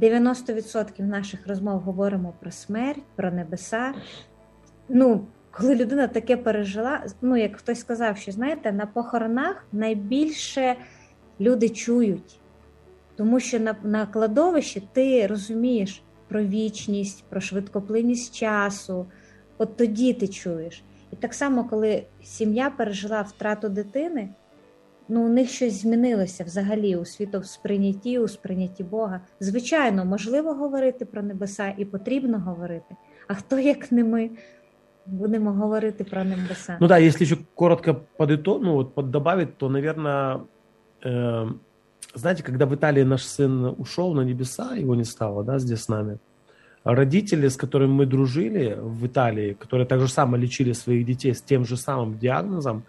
90% 0.00 1.02
наших 1.02 1.48
розмов 1.48 1.80
говоримо 1.80 2.34
про 2.40 2.50
смерть, 2.50 3.02
про 3.16 3.30
небеса. 3.30 3.94
Ну, 4.88 5.26
коли 5.50 5.74
людина 5.74 6.08
таке 6.08 6.36
пережила, 6.36 7.06
ну 7.20 7.36
як 7.36 7.56
хтось 7.56 7.80
сказав, 7.80 8.16
що 8.16 8.32
знаєте, 8.32 8.72
на 8.72 8.86
похоронах 8.86 9.66
найбільше 9.72 10.76
люди 11.40 11.68
чують, 11.68 12.40
тому 13.16 13.40
що 13.40 13.60
на, 13.60 13.76
на 13.82 14.06
кладовищі 14.06 14.82
ти 14.92 15.26
розумієш 15.26 16.02
про 16.28 16.42
вічність, 16.42 17.24
про 17.28 17.40
швидкоплинність 17.40 18.34
часу. 18.34 19.06
От 19.58 19.76
тоді 19.76 20.12
ти 20.12 20.28
чуєш. 20.28 20.82
І 21.12 21.16
так 21.16 21.34
само, 21.34 21.64
коли 21.64 22.02
сім'я 22.22 22.70
пережила 22.70 23.22
втрату 23.22 23.68
дитини, 23.68 24.28
ну 25.08 25.24
у 25.24 25.28
них 25.28 25.50
щось 25.50 25.82
змінилося 25.82 26.44
взагалі 26.44 26.96
у 26.96 27.04
світосприйнятті, 27.04 28.18
у 28.18 28.28
сприйнятті 28.28 28.84
Бога. 28.84 29.20
Звичайно, 29.40 30.04
можливо 30.04 30.54
говорити 30.54 31.04
про 31.04 31.22
небеса 31.22 31.74
і 31.78 31.84
потрібно 31.84 32.38
говорити. 32.38 32.96
А 33.28 33.34
хто 33.34 33.58
як 33.58 33.92
не 33.92 34.04
ми? 34.04 34.30
Будемо 35.06 35.52
говорити 35.52 36.04
про 36.04 36.24
небеса. 36.24 36.78
Ну 36.80 36.88
да, 36.88 36.98
если 36.98 37.24
еще 37.24 37.36
коротко 37.54 37.94
подыто, 38.18 38.58
ну 38.58 38.74
вот 38.74 38.94
под 38.94 39.58
то, 39.58 39.68
наверное, 39.68 40.40
э, 41.04 41.48
знаете, 42.14 42.42
когда 42.42 42.66
в 42.66 42.74
Италии 42.74 43.02
наш 43.02 43.22
сын 43.22 43.74
ушел 43.78 44.14
на 44.14 44.22
небеса, 44.22 44.74
его 44.74 44.94
не 44.94 45.04
стало, 45.04 45.44
да, 45.44 45.58
здесь 45.58 45.82
с 45.82 45.88
нами, 45.88 46.18
родители, 46.84 47.48
с 47.48 47.56
которыми 47.56 47.92
мы 47.92 48.06
дружили 48.06 48.76
в 48.80 49.06
Италии, 49.06 49.54
которые 49.54 49.86
так 49.86 50.00
же 50.00 50.08
само 50.08 50.36
лечили 50.36 50.72
своих 50.72 51.04
детей 51.04 51.34
с 51.34 51.42
тем 51.42 51.64
же 51.64 51.76
самым 51.76 52.18
диагнозом, 52.18 52.84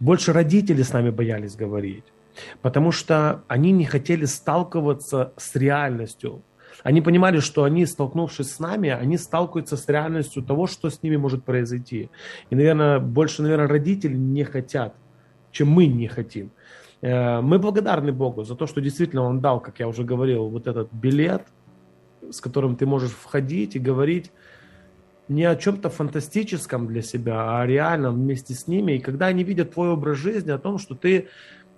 больше 0.00 0.32
родители 0.32 0.82
с 0.82 0.92
нами 0.92 1.10
боялись 1.10 1.56
говорить, 1.56 2.04
потому 2.62 2.92
что 2.92 3.42
они 3.48 3.72
не 3.72 3.84
хотели 3.84 4.24
сталкиваться 4.24 5.32
с 5.36 5.54
реальностью. 5.56 6.42
Они 6.82 7.00
понимали, 7.00 7.38
что 7.38 7.62
они, 7.62 7.86
столкнувшись 7.86 8.50
с 8.50 8.58
нами, 8.58 8.90
они 8.90 9.16
сталкиваются 9.16 9.76
с 9.76 9.88
реальностью 9.88 10.42
того, 10.42 10.66
что 10.66 10.90
с 10.90 11.02
ними 11.02 11.16
может 11.16 11.44
произойти. 11.44 12.10
И, 12.50 12.56
наверное, 12.56 12.98
больше, 12.98 13.42
наверное, 13.42 13.68
родители 13.68 14.16
не 14.16 14.44
хотят, 14.44 14.94
чем 15.52 15.68
мы 15.68 15.86
не 15.86 16.08
хотим. 16.08 16.50
Э, 17.04 17.42
мы 17.42 17.58
благодарны 17.58 18.12
Богу 18.12 18.44
за 18.44 18.54
то, 18.54 18.66
что 18.66 18.80
действительно 18.80 19.24
Он 19.24 19.40
дал, 19.40 19.60
как 19.60 19.78
я 19.78 19.88
уже 19.88 20.04
говорил, 20.04 20.48
вот 20.48 20.66
этот 20.66 20.90
билет, 20.92 21.42
с 22.30 22.40
которым 22.40 22.76
ты 22.76 22.86
можешь 22.86 23.10
входить 23.10 23.76
и 23.76 23.78
говорить 23.78 24.32
не 25.28 25.44
о 25.44 25.54
чем-то 25.54 25.90
фантастическом 25.90 26.86
для 26.86 27.02
себя, 27.02 27.60
а 27.60 27.66
реально 27.66 28.10
вместе 28.10 28.54
с 28.54 28.66
ними. 28.66 28.92
И 28.92 28.98
когда 29.00 29.26
они 29.26 29.44
видят 29.44 29.74
твой 29.74 29.90
образ 29.90 30.16
жизни, 30.16 30.50
о 30.50 30.58
том, 30.58 30.78
что 30.78 30.94
ты 30.94 31.28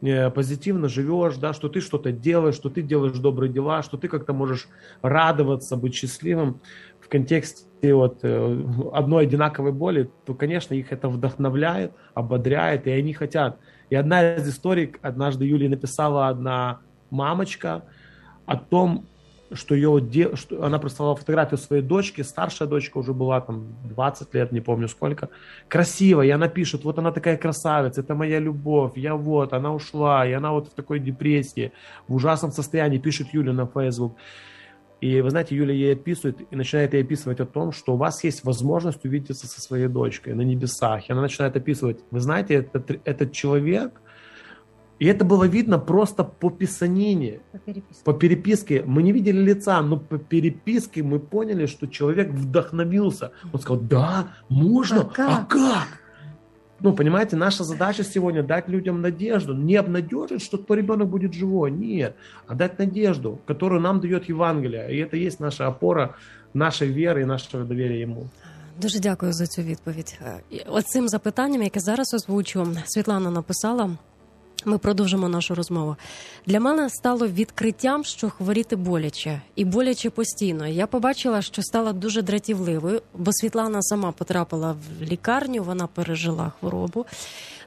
э, 0.01 0.31
позитивно 0.31 0.89
живешь, 0.89 1.39
да, 1.39 1.53
что 1.53 1.69
ты 1.69 1.81
что-то 1.81 2.13
делаешь, 2.13 2.55
что 2.55 2.71
ты 2.71 2.83
делаешь 2.83 3.19
добрые 3.19 3.53
дела, 3.53 3.83
что 3.83 3.97
ты 3.97 4.07
как-то 4.07 4.33
можешь 4.33 4.69
радоваться, 5.03 5.77
быть 5.77 5.95
счастливым 5.97 6.61
в 7.01 7.09
контексте 7.09 7.67
вот 7.83 8.21
э, 8.23 8.63
одной 8.93 9.25
одинаковой 9.25 9.73
боли, 9.73 10.09
то, 10.25 10.35
конечно, 10.35 10.75
их 10.75 10.93
это 10.93 11.09
вдохновляет, 11.09 11.93
ободряет, 12.15 12.87
и 12.87 12.91
они 12.91 13.13
хотят. 13.13 13.59
И 13.91 13.95
одна 13.95 14.37
из 14.37 14.49
историй, 14.49 14.93
однажды 15.03 15.45
Юлия 15.45 15.69
написала 15.69 16.29
одна 16.29 16.81
мамочка 17.11 17.85
о 18.47 18.57
том, 18.57 19.07
что 19.53 19.75
ее 19.75 20.35
что 20.35 20.65
она 20.65 20.79
прислала 20.79 21.15
фотографию 21.15 21.59
своей 21.59 21.83
дочки, 21.83 22.23
старшая 22.23 22.69
дочка 22.69 22.99
уже 22.99 23.13
была 23.13 23.41
там 23.41 23.77
20 23.85 24.35
лет, 24.35 24.53
не 24.53 24.61
помню 24.61 24.89
сколько, 24.89 25.29
красивая, 25.69 26.27
и 26.27 26.31
она 26.31 26.49
пишет, 26.49 26.85
вот 26.85 26.99
она 26.99 27.13
такая 27.13 27.37
красавица, 27.37 28.01
это 28.01 28.15
моя 28.15 28.41
любовь, 28.41 28.93
я 28.97 29.15
вот, 29.15 29.53
она 29.53 29.73
ушла, 29.73 30.27
и 30.27 30.33
она 30.33 30.51
вот 30.51 30.69
в 30.69 30.75
такой 30.75 30.99
депрессии, 30.99 31.73
в 32.09 32.15
ужасном 32.15 32.51
состоянии, 32.51 32.99
пишет 32.99 33.29
Юля 33.33 33.53
на 33.53 33.67
Facebook. 33.67 34.17
И 35.01 35.21
вы 35.21 35.31
знаете, 35.31 35.55
Юля 35.55 35.75
ей 35.75 35.93
описывает 35.93 36.41
и 36.51 36.57
начинает 36.57 36.95
ей 36.95 37.03
описывать 37.03 37.41
о 37.41 37.47
том, 37.47 37.73
что 37.73 37.95
у 37.95 37.97
вас 37.97 38.25
есть 38.25 38.45
возможность 38.45 39.05
увидеться 39.05 39.47
со 39.47 39.61
своей 39.61 39.89
дочкой 39.89 40.35
на 40.35 40.43
небесах. 40.43 41.09
И 41.09 41.13
она 41.13 41.23
начинает 41.23 41.55
описывать, 41.57 42.01
вы 42.11 42.21
знаете, 42.21 42.55
этот, 42.55 43.01
этот 43.05 43.33
человек, 43.33 44.01
и 44.99 45.07
это 45.07 45.27
было 45.27 45.45
видно 45.45 45.79
просто 45.79 46.25
по 46.25 46.49
писанине, 46.49 47.41
по 47.53 47.59
переписке. 47.59 48.05
по 48.05 48.13
переписке. 48.15 48.83
Мы 48.87 49.03
не 49.03 49.13
видели 49.13 49.39
лица, 49.39 49.83
но 49.83 49.99
по 49.99 50.17
переписке 50.17 51.03
мы 51.03 51.19
поняли, 51.19 51.67
что 51.67 51.87
человек 51.87 52.31
вдохновился. 52.31 53.33
Он 53.53 53.61
сказал, 53.61 53.83
да, 53.83 54.29
можно, 54.49 55.03
а 55.03 55.05
как? 55.05 55.31
А 55.31 55.45
как? 55.45 56.06
Ну, 56.84 56.94
понимаете, 56.94 57.36
наша 57.36 57.64
задача 57.64 58.04
сегодня 58.04 58.42
дать 58.44 58.68
людям 58.68 59.02
надежду. 59.02 59.54
Не 59.54 59.76
обнадежить, 59.76 60.42
что 60.42 60.58
твой 60.58 60.80
ребенок 60.80 61.10
будет 61.10 61.34
живой, 61.34 61.72
нет, 61.72 62.16
а 62.48 62.56
дать 62.56 62.80
надежду, 62.80 63.40
которую 63.46 63.82
нам 63.82 64.00
дает 64.00 64.30
Евангелие. 64.30 64.92
И 64.92 64.98
это 64.98 65.16
есть 65.16 65.40
наша 65.40 65.68
опора 65.68 66.16
нашей 66.54 66.88
веры 66.88 67.22
и 67.22 67.26
нашего 67.26 67.66
доверия 67.66 68.02
Ему. 68.02 68.30
Дуже 68.82 69.00
дякую 69.00 69.34
за 69.34 69.48
цю 69.48 69.62
відповідь. 69.62 70.20
Оцим 70.68 71.10
запитанням, 71.10 71.64
яке 71.64 71.80
зараз 71.80 72.14
озвучу, 72.14 72.68
Світлана 72.86 73.32
написала. 73.32 73.90
Ми 74.69 74.79
продовжимо 74.79 75.29
нашу 75.29 75.55
розмову. 75.55 75.97
Для 76.47 76.61
мене 76.61 76.91
стало 76.91 77.29
відкриттям, 77.29 78.05
що 78.05 78.31
хворіти 78.31 78.77
боляче 78.77 79.41
і 79.57 79.65
боляче 79.65 80.11
постійно. 80.11 80.67
Я 80.67 80.87
побачила, 80.87 81.43
що 81.43 81.63
стала 81.63 81.93
дуже 81.93 82.23
дратівливою, 82.23 83.03
бо 83.15 83.33
Світлана 83.33 83.83
сама 83.83 84.13
потрапила 84.13 84.73
в 84.73 85.03
лікарню, 85.03 85.63
вона 85.63 85.87
пережила 85.87 86.53
хворобу. 86.61 87.07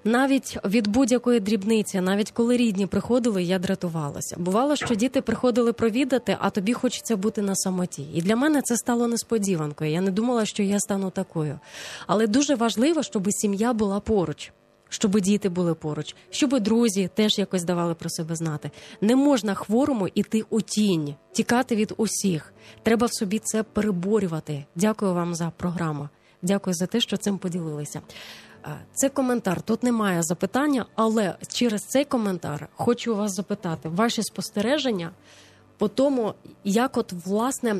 Навіть 0.04 0.58
від 0.66 0.88
будь-якої 0.88 1.39
дрібниці, 1.39 2.02
навіть 2.02 2.32
коли 2.32 2.58
рідні 2.58 2.86
приходили, 2.86 3.43
я 3.43 3.60
дратувалася. 3.60 4.36
Бувало, 4.39 4.76
що 4.76 4.95
діти 4.95 5.22
приходили 5.22 5.74
провідати, 5.74 6.38
а 6.39 6.50
тобі 6.50 6.74
хочеться 6.74 7.16
бути 7.16 7.41
на 7.41 7.56
самоті. 7.56 8.06
І 8.14 8.22
для 8.22 8.36
мене 8.36 8.62
це 8.62 8.78
стало 8.78 9.08
несподіванкою. 9.08 9.91
Я 9.91 10.02
не 10.02 10.12
думала, 10.12 10.45
що 10.45 10.64
я 10.64 10.80
стану 10.80 11.10
такою. 11.10 11.60
Але 12.08 12.28
дуже 12.28 12.56
важливо, 12.56 13.04
щоб 13.04 13.28
сім'я 13.32 13.74
була 13.74 14.00
поруч 14.00 14.52
щоб 14.90 15.20
діти 15.20 15.50
були 15.50 15.74
поруч, 15.74 16.16
щоб 16.30 16.60
друзі 16.60 17.10
теж 17.14 17.40
якось 17.40 17.64
давали 17.64 17.94
про 17.94 18.10
себе 18.10 18.36
знати. 18.36 18.72
Не 19.02 19.16
можна 19.16 19.54
хворому 19.54 20.08
іти 20.08 20.44
у 20.50 20.62
тінь, 20.62 21.16
тікати 21.32 21.76
від 21.76 21.94
усіх. 21.98 22.54
Треба 22.84 23.08
в 23.08 23.14
собі 23.14 23.40
це 23.40 23.64
переборювати. 23.64 24.66
Дякую 24.76 25.14
вам 25.14 25.36
за 25.36 25.52
програму. 25.58 26.10
Дякую 26.42 26.74
за 26.74 26.86
те, 26.86 27.02
що 27.02 27.18
цим 27.18 27.38
поділилися. 27.38 28.02
Це 28.94 29.10
коментар. 29.10 29.62
Тут 29.62 29.84
немає 29.84 30.24
запитання, 30.24 30.86
але 30.96 31.36
через 31.48 31.82
цей 31.82 32.06
коментар 32.06 32.68
хочу 32.76 33.16
вас 33.16 33.36
запитати 33.36 33.90
ваші 33.90 34.24
спостереження 34.24 35.12
по 35.78 35.88
тому, 35.88 36.34
як 36.64 36.98
от 36.98 37.14
власне 37.14 37.76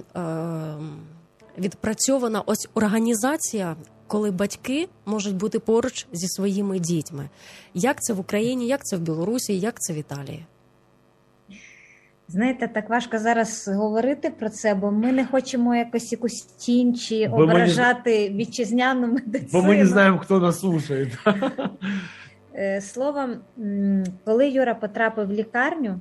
відпрацьована 1.58 2.42
ось 2.46 2.70
організація 2.74 3.76
коли 4.10 4.32
батьки 4.32 4.88
можуть 5.06 5.36
бути 5.36 5.60
поруч 5.60 6.08
зі 6.12 6.28
своїми 6.28 6.80
дітьми. 6.80 7.30
Як 7.74 8.04
це 8.04 8.14
в 8.14 8.20
Україні, 8.20 8.68
як 8.68 8.86
це 8.86 8.98
в 8.98 9.00
Білорусі, 9.00 9.60
як 9.60 9.80
це 9.80 9.94
в 9.94 9.96
Італії? 9.96 10.46
Знаєте, 12.28 12.68
так 12.68 12.90
важко 12.90 13.20
зараз 13.20 13.68
говорити 13.68 14.30
про 14.30 14.50
це, 14.50 14.74
бо 14.74 14.92
ми 14.92 15.12
не 15.12 15.26
хочемо 15.26 15.76
якось 15.76 16.12
якусь 16.12 16.42
тінь 16.42 16.96
чи 16.96 17.28
ображати 17.28 18.30
не... 18.30 18.36
вітчизняну 18.36 19.08
медицину. 19.08 19.50
Бо 19.52 19.62
ми 19.62 19.78
не 19.78 19.86
знаємо, 19.86 20.18
хто 20.18 20.40
нас 20.40 20.60
слушає. 20.60 21.12
Е, 22.56 22.82
Словом, 22.82 23.36
коли 24.26 24.50
Юра 24.50 24.76
потрапив 24.76 25.28
в 25.28 25.32
лікарню, 25.32 26.00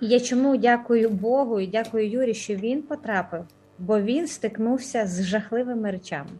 і 0.00 0.06
я 0.06 0.20
чому 0.20 0.56
дякую 0.56 1.10
Богу 1.10 1.60
і 1.60 1.66
дякую 1.66 2.10
Юрі, 2.10 2.34
що 2.34 2.54
він 2.54 2.82
потрапив, 2.82 3.44
бо 3.78 4.00
він 4.00 4.26
стикнувся 4.26 5.06
з 5.06 5.24
жахливими 5.24 5.90
речами. 5.90 6.30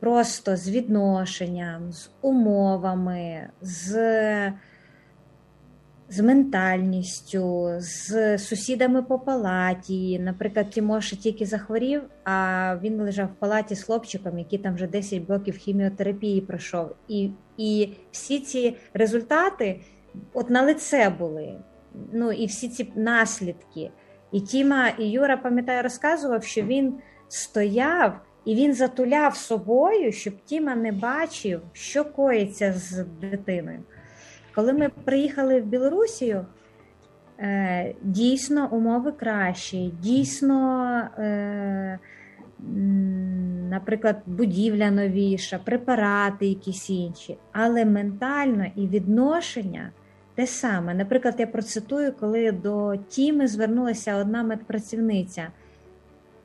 Просто 0.00 0.56
з 0.56 0.70
відношенням, 0.70 1.92
з 1.92 2.10
умовами, 2.22 3.48
з, 3.62 3.92
з 6.08 6.20
ментальністю, 6.20 7.74
з 7.78 8.38
сусідами 8.38 9.02
по 9.02 9.18
палаті. 9.18 10.18
Наприклад, 10.18 10.70
Тімоша 10.70 11.16
тільки 11.16 11.46
захворів, 11.46 12.02
а 12.24 12.76
він 12.82 13.00
лежав 13.00 13.26
в 13.26 13.34
палаті 13.38 13.74
з 13.74 13.82
хлопчиком, 13.82 14.38
який 14.38 14.58
там 14.58 14.74
вже 14.74 14.86
10 14.86 15.22
блоків 15.22 15.56
хіміотерапії 15.56 16.40
пройшов. 16.40 16.94
І, 17.08 17.30
і 17.56 17.92
всі 18.10 18.40
ці 18.40 18.76
результати 18.94 19.80
от 20.32 20.50
на 20.50 20.62
лице 20.62 21.10
були. 21.18 21.54
Ну 22.12 22.32
і 22.32 22.46
всі 22.46 22.68
ці 22.68 22.92
наслідки. 22.94 23.90
І 24.32 24.40
Тіма, 24.40 24.88
і 24.88 25.10
Юра, 25.10 25.36
пам'ятаю, 25.36 25.82
розказував, 25.82 26.44
що 26.44 26.62
він 26.62 26.94
стояв 27.28 28.20
і 28.44 28.54
він 28.54 28.74
затуляв 28.74 29.36
собою, 29.36 30.12
щоб 30.12 30.34
Тіма 30.44 30.74
не 30.74 30.92
бачив, 30.92 31.60
що 31.72 32.04
коїться 32.04 32.72
з 32.72 33.04
дитиною. 33.20 33.78
Коли 34.54 34.72
ми 34.72 34.88
приїхали 34.88 35.60
в 35.60 35.64
Білорусію, 35.64 36.46
е, 37.38 37.94
дійсно 38.02 38.68
умови 38.72 39.12
кращі, 39.12 39.92
дійсно, 40.02 40.86
е, 41.18 41.98
наприклад, 43.70 44.16
будівля 44.26 44.90
новіша, 44.90 45.58
препарати 45.58 46.46
якісь 46.46 46.90
інші, 46.90 47.36
але 47.52 47.84
ментально 47.84 48.66
і 48.76 48.86
відношення 48.86 49.90
те 50.34 50.46
саме. 50.46 50.94
Наприклад, 50.94 51.34
я 51.38 51.46
процитую, 51.46 52.12
коли 52.20 52.52
до 52.52 52.96
Тіми 53.08 53.46
звернулася 53.46 54.16
одна 54.16 54.42
медпрацівниця. 54.42 55.46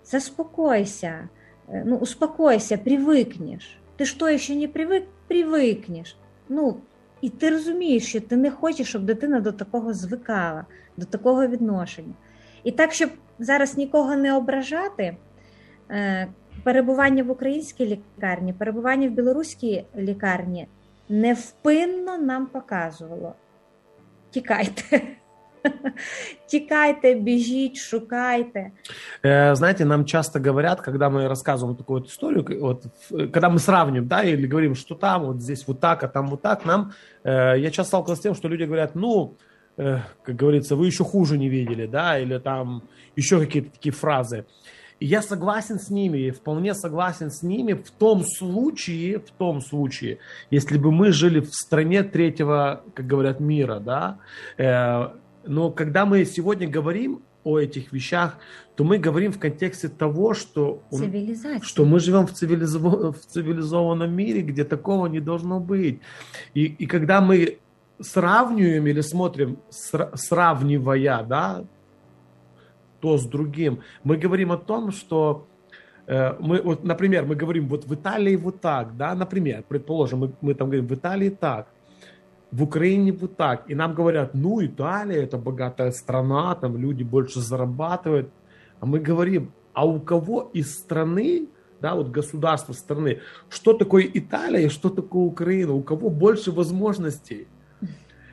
Заспокойся, 0.06 1.30
ну, 1.86 1.98
успокойся, 1.98 2.78
привикнеш. 2.78 3.78
Ти 3.96 4.06
то 4.06 4.38
ще 4.38 4.56
не 4.56 4.68
привик, 4.68 5.04
привикнеш. 5.28 6.18
Ну, 6.50 6.78
і 7.22 7.30
ти 7.30 7.50
розумієш, 7.50 8.08
що 8.08 8.22
ти 8.22 8.36
не 8.36 8.52
хочеш, 8.52 8.88
щоб 8.90 9.04
дитина 9.04 9.40
до 9.40 9.52
такого 9.52 9.94
звикала, 9.94 10.66
до 10.98 11.06
такого 11.06 11.48
відношення. 11.48 12.14
І 12.64 12.72
так, 12.72 12.94
щоб 12.94 13.10
зараз 13.40 13.78
нікого 13.78 14.16
не 14.16 14.34
ображати, 14.34 15.18
е, 15.92 16.28
перебування 16.64 17.24
в 17.24 17.32
українській 17.32 17.86
лікарні, 17.86 18.54
перебування 18.54 19.08
в 19.08 19.12
білоруській 19.12 19.86
лікарні 19.98 20.68
невпинно 21.10 22.18
нам 22.18 22.46
показувало. 22.46 23.36
Тікайте. 24.30 25.02
Тікайте, 26.47 27.15
біжіть, 27.15 27.77
шукайте. 27.77 28.71
Э, 29.25 29.55
Знаете, 29.55 29.85
нам 29.85 30.05
часто 30.05 30.41
говорят, 30.41 30.81
когда 30.81 31.11
мы 31.11 31.29
рассказываем 31.29 31.77
такую 31.77 32.01
вот 32.01 32.09
историю, 32.09 32.45
к- 32.45 32.61
вот, 32.61 32.85
в- 33.11 33.29
когда 33.31 33.49
мы 33.51 33.59
сравниваем, 33.59 34.07
да, 34.09 34.23
или 34.23 34.47
говорим, 34.47 34.75
что 34.75 34.95
там, 34.95 35.23
вот 35.27 35.43
здесь 35.43 35.69
вот 35.69 35.81
так, 35.81 36.03
а 36.05 36.09
там 36.09 36.27
вот 36.29 36.43
так, 36.43 36.65
нам, 36.67 36.93
э, 37.25 37.59
я 37.59 37.71
часто 37.71 37.85
сталкивался 37.89 38.21
с 38.21 38.23
тем, 38.23 38.35
что 38.35 38.49
люди 38.49 38.65
говорят, 38.65 38.95
ну, 38.95 39.35
э, 39.79 39.99
как 40.23 40.37
говорится, 40.37 40.77
вы 40.77 40.87
еще 40.87 41.05
хуже 41.05 41.39
не 41.39 41.49
видели, 41.49 41.87
да, 41.87 42.19
или 42.19 42.39
там 42.39 42.83
еще 43.17 43.39
какие-то 43.39 43.71
такие 43.71 43.93
фразы. 43.93 44.45
И 45.03 45.07
я 45.07 45.23
согласен 45.23 45.79
с 45.79 45.91
ними, 45.91 46.19
и 46.19 46.31
вполне 46.31 46.75
согласен 46.75 47.31
с 47.31 47.43
ними 47.43 47.73
в 47.75 47.91
том 47.91 48.23
случае, 48.25 49.19
в 49.19 49.31
том 49.39 49.61
случае, 49.61 50.19
если 50.53 50.79
бы 50.79 50.91
мы 50.91 51.13
жили 51.13 51.41
в 51.41 51.49
стране 51.55 52.03
третьего, 52.03 52.81
как 52.95 53.07
говорят, 53.07 53.41
мира, 53.41 53.79
да, 53.81 54.17
э, 54.59 55.11
но 55.47 55.71
когда 55.71 56.05
мы 56.07 56.25
сегодня 56.25 56.69
говорим 56.69 57.21
о 57.45 57.59
этих 57.59 57.93
вещах, 57.93 58.37
то 58.77 58.85
мы 58.85 58.99
говорим 58.99 59.33
в 59.33 59.39
контексте 59.39 59.89
того, 59.89 60.35
что, 60.35 60.81
у- 60.91 60.99
Цивілізація. 60.99 61.61
что 61.63 61.85
мы 61.85 61.99
живем 61.99 62.27
в, 62.27 62.33
цивилизов- 62.33 63.13
в 63.13 63.27
цивилизованном 63.27 64.13
мире, 64.13 64.43
где 64.43 64.65
такого 64.65 65.07
не 65.07 65.21
должно 65.21 65.61
быть. 65.61 66.01
И, 66.55 66.65
и 66.65 66.87
когда 66.87 67.21
мы 67.21 67.57
сравниваем 68.01 68.87
или 68.87 69.01
смотрим, 69.03 69.57
сра- 69.71 70.11
сравнивая, 70.17 71.23
да, 71.25 71.65
то 73.01 73.17
с 73.17 73.27
другим, 73.27 73.79
мы 74.05 74.17
говорим 74.17 74.53
о 74.53 74.57
том, 74.59 74.93
что 74.93 75.47
э, 76.07 76.35
мы, 76.41 76.61
вот, 76.63 76.85
например, 76.85 77.25
мы 77.25 77.35
говорим, 77.35 77.69
вот 77.69 77.87
в 77.87 77.95
Италии 77.95 78.37
вот 78.37 78.61
так, 78.61 78.97
да, 78.97 79.15
например, 79.15 79.65
предположим, 79.69 80.19
мы, 80.19 80.33
мы 80.43 80.55
там 80.55 80.69
говорим, 80.69 80.87
в 80.87 80.93
Италии 80.95 81.31
так, 81.31 81.67
в 82.56 82.64
Украине 82.64 83.12
вот 83.12 83.36
так. 83.38 83.70
И 83.72 83.76
нам 83.76 83.94
говорят, 83.94 84.34
ну, 84.34 84.66
Италия 84.66 85.24
это 85.28 85.38
богатая 85.38 85.92
страна, 85.92 86.56
там 86.56 86.78
люди 86.78 87.04
больше 87.04 87.40
зарабатывают. 87.42 88.28
А 88.80 88.86
мы 88.86 89.00
говорим, 89.00 89.50
а 89.74 89.86
у 89.86 90.00
кого 90.00 90.50
из 90.56 90.68
страны, 90.80 91.48
да, 91.82 91.96
вот 91.96 92.08
государства 92.18 92.74
страны, 92.74 93.20
что 93.50 93.74
такое 93.74 94.10
Италия 94.14 94.70
что 94.70 94.90
такое 94.90 95.24
Украина, 95.24 95.74
у 95.74 95.82
кого 95.84 96.10
больше 96.10 96.52
возможностей? 96.52 97.48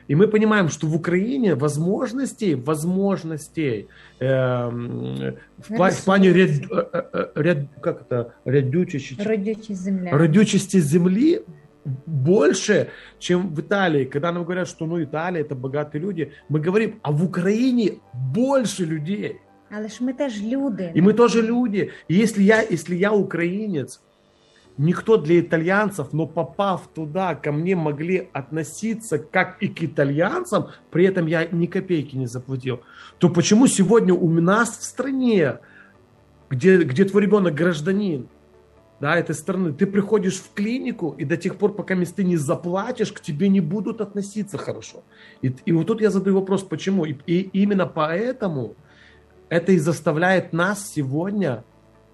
И 0.09 0.15
мы 0.15 0.27
понимаем, 0.27 0.67
что 0.69 0.87
в 0.87 0.95
Украине 0.95 1.55
возможностей, 1.55 2.55
возможностей 2.55 3.87
эм, 4.19 5.35
в, 5.57 5.71
пла- 5.71 5.91
в 5.91 6.03
плане 6.05 6.33
ряд, 6.33 6.49
э, 6.49 7.03
э, 7.13 7.31
ряд- 7.35 7.67
как 7.81 8.01
это, 8.09 8.25
рядючести, 8.45 9.23
Родючість 9.23 9.81
земля. 9.81 10.09
родючести 10.11 10.81
земли 10.81 11.41
больше, 12.05 12.89
чем 13.19 13.53
в 13.53 13.59
Италии. 13.59 14.05
Когда 14.05 14.31
нам 14.31 14.43
говорят, 14.43 14.67
что 14.67 14.85
ну 14.85 15.03
Италия 15.03 15.41
это 15.41 15.55
богатые 15.55 16.01
люди, 16.01 16.31
мы 16.49 16.59
говорим, 16.59 16.99
а 17.01 17.11
в 17.11 17.23
Украине 17.23 17.99
больше 18.13 18.85
людей. 18.85 19.39
Але 19.75 19.89
ж 19.89 20.03
ми 20.03 20.13
теж 20.13 20.41
люди. 20.41 20.91
И 20.95 21.01
мы 21.01 21.13
тоже 21.13 21.41
люди. 21.41 21.91
И 22.07 22.13
если 22.13 22.43
я, 22.43 22.61
если 22.61 22.95
я 22.95 23.11
украинец, 23.11 24.01
никто 24.77 25.17
для 25.17 25.39
итальянцев, 25.39 26.13
но 26.13 26.27
попав 26.27 26.87
туда, 26.93 27.35
ко 27.35 27.51
мне 27.51 27.75
могли 27.75 28.29
относиться 28.33 29.17
как 29.17 29.57
и 29.63 29.67
к 29.67 29.83
итальянцам, 29.83 30.67
при 30.91 31.05
этом 31.05 31.27
я 31.27 31.47
ни 31.51 31.65
копейки 31.65 32.15
не 32.15 32.27
заплатил, 32.27 32.81
то 33.17 33.29
почему 33.29 33.67
сегодня 33.67 34.13
у 34.13 34.29
нас 34.29 34.77
в 34.77 34.83
стране, 34.83 35.59
где, 36.49 36.77
где 36.77 37.05
твой 37.05 37.23
ребенок 37.23 37.55
гражданин, 37.55 38.27
да, 39.02 39.16
этой 39.16 39.34
страны, 39.34 39.72
ты 39.72 39.86
приходишь 39.86 40.36
в 40.40 40.52
клинику, 40.54 41.14
и 41.18 41.24
до 41.24 41.36
тех 41.36 41.56
пор, 41.56 41.74
пока 41.74 41.94
ты 41.94 42.24
не 42.24 42.36
заплатишь, 42.36 43.12
к 43.12 43.20
тебе 43.20 43.48
не 43.48 43.60
будут 43.60 44.00
относиться 44.00 44.58
хорошо. 44.58 45.02
И, 45.40 45.54
и 45.64 45.72
вот 45.72 45.86
тут 45.86 46.00
я 46.00 46.10
задаю 46.10 46.40
вопрос, 46.40 46.62
почему. 46.62 47.04
И, 47.04 47.16
и 47.26 47.48
именно 47.52 47.86
поэтому 47.86 48.74
это 49.48 49.72
и 49.72 49.78
заставляет 49.78 50.52
нас 50.52 50.92
сегодня 50.92 51.62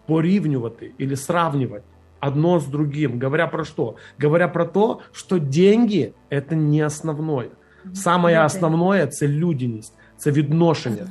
порівнювати 0.07 0.92
или 0.98 1.14
сравнивать 1.14 1.82
одно 2.20 2.59
с 2.61 2.64
другим. 2.64 3.18
Говоря 3.18 3.46
про 3.46 3.64
что? 3.64 3.96
Говоря 4.18 4.48
про 4.48 4.66
то, 4.66 5.00
что 5.12 5.38
деньги – 5.38 6.30
это 6.30 6.55
не 6.55 6.82
основное. 6.82 7.50
Самое 7.92 8.36
Люди. 8.36 8.46
основное – 8.46 9.07
це 9.07 9.28
людяність, 9.28 9.94
це 10.16 10.30
відношення. 10.30 11.07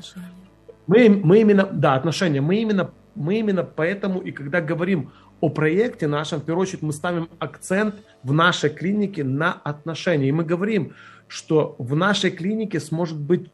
Мы, 0.87 1.09
мы 1.09 1.39
именно, 1.39 1.69
да, 1.71 1.95
отношения, 1.95 2.41
мы 2.41 2.61
именно, 2.61 2.89
мы 3.15 3.39
именно 3.39 3.63
поэтому 3.63 4.19
и 4.19 4.31
когда 4.31 4.59
говорим 4.59 5.11
о 5.40 5.48
проекте 5.48 6.06
нашем, 6.08 6.40
в 6.40 6.44
первую 6.44 6.62
очередь 6.62 6.82
мы 6.82 6.92
ставим 6.92 7.28
акцент 7.38 7.94
в 8.22 8.32
нашей 8.32 8.70
клинике 8.70 9.24
на 9.24 9.52
отношения. 9.52 10.28
И 10.28 10.32
мы 10.32 10.44
говорим, 10.44 10.94
что 11.28 11.76
в 11.78 11.94
нашей 11.94 12.30
клинике 12.30 12.80
сможет 12.80 13.18
быть, 13.18 13.50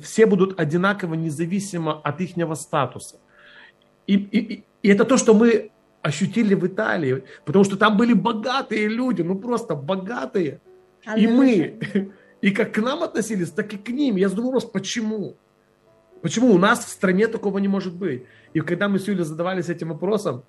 все 0.00 0.26
будут 0.26 0.58
одинаково 0.58 1.14
независимо 1.14 2.00
от 2.02 2.20
их 2.20 2.30
статуса. 2.56 3.16
И, 4.06 4.14
и, 4.14 4.64
и- 4.82 4.88
это 4.90 5.04
то, 5.04 5.16
что 5.16 5.34
мы 5.34 5.70
ощутили 6.00 6.54
в 6.54 6.66
Италии, 6.66 7.24
потому 7.44 7.64
что 7.64 7.76
там 7.76 7.96
были 7.96 8.12
богатые 8.12 8.88
люди, 8.88 9.22
ну 9.22 9.34
просто 9.36 9.74
богатые. 9.74 10.60
Але 11.06 11.20
И 11.20 11.26
мы, 11.26 12.12
и 12.40 12.50
как 12.50 12.72
к 12.72 12.78
нам 12.78 13.02
относились, 13.02 13.50
так 13.50 13.72
и 13.74 13.76
к 13.76 13.88
ним. 13.88 14.16
Я 14.16 14.28
задаю 14.28 14.46
вопрос, 14.46 14.64
почему? 14.64 15.36
Почему 16.22 16.52
у 16.52 16.58
нас 16.58 16.84
в 16.84 16.88
стране 16.88 17.28
такого 17.28 17.58
не 17.58 17.68
может 17.68 17.94
быть? 17.94 18.24
И 18.54 18.60
когда 18.60 18.88
мы 18.88 18.98
с 18.98 19.06
Юлей 19.08 19.24
задавались 19.24 19.68
этим 19.68 19.88
вопросом, 19.88 20.44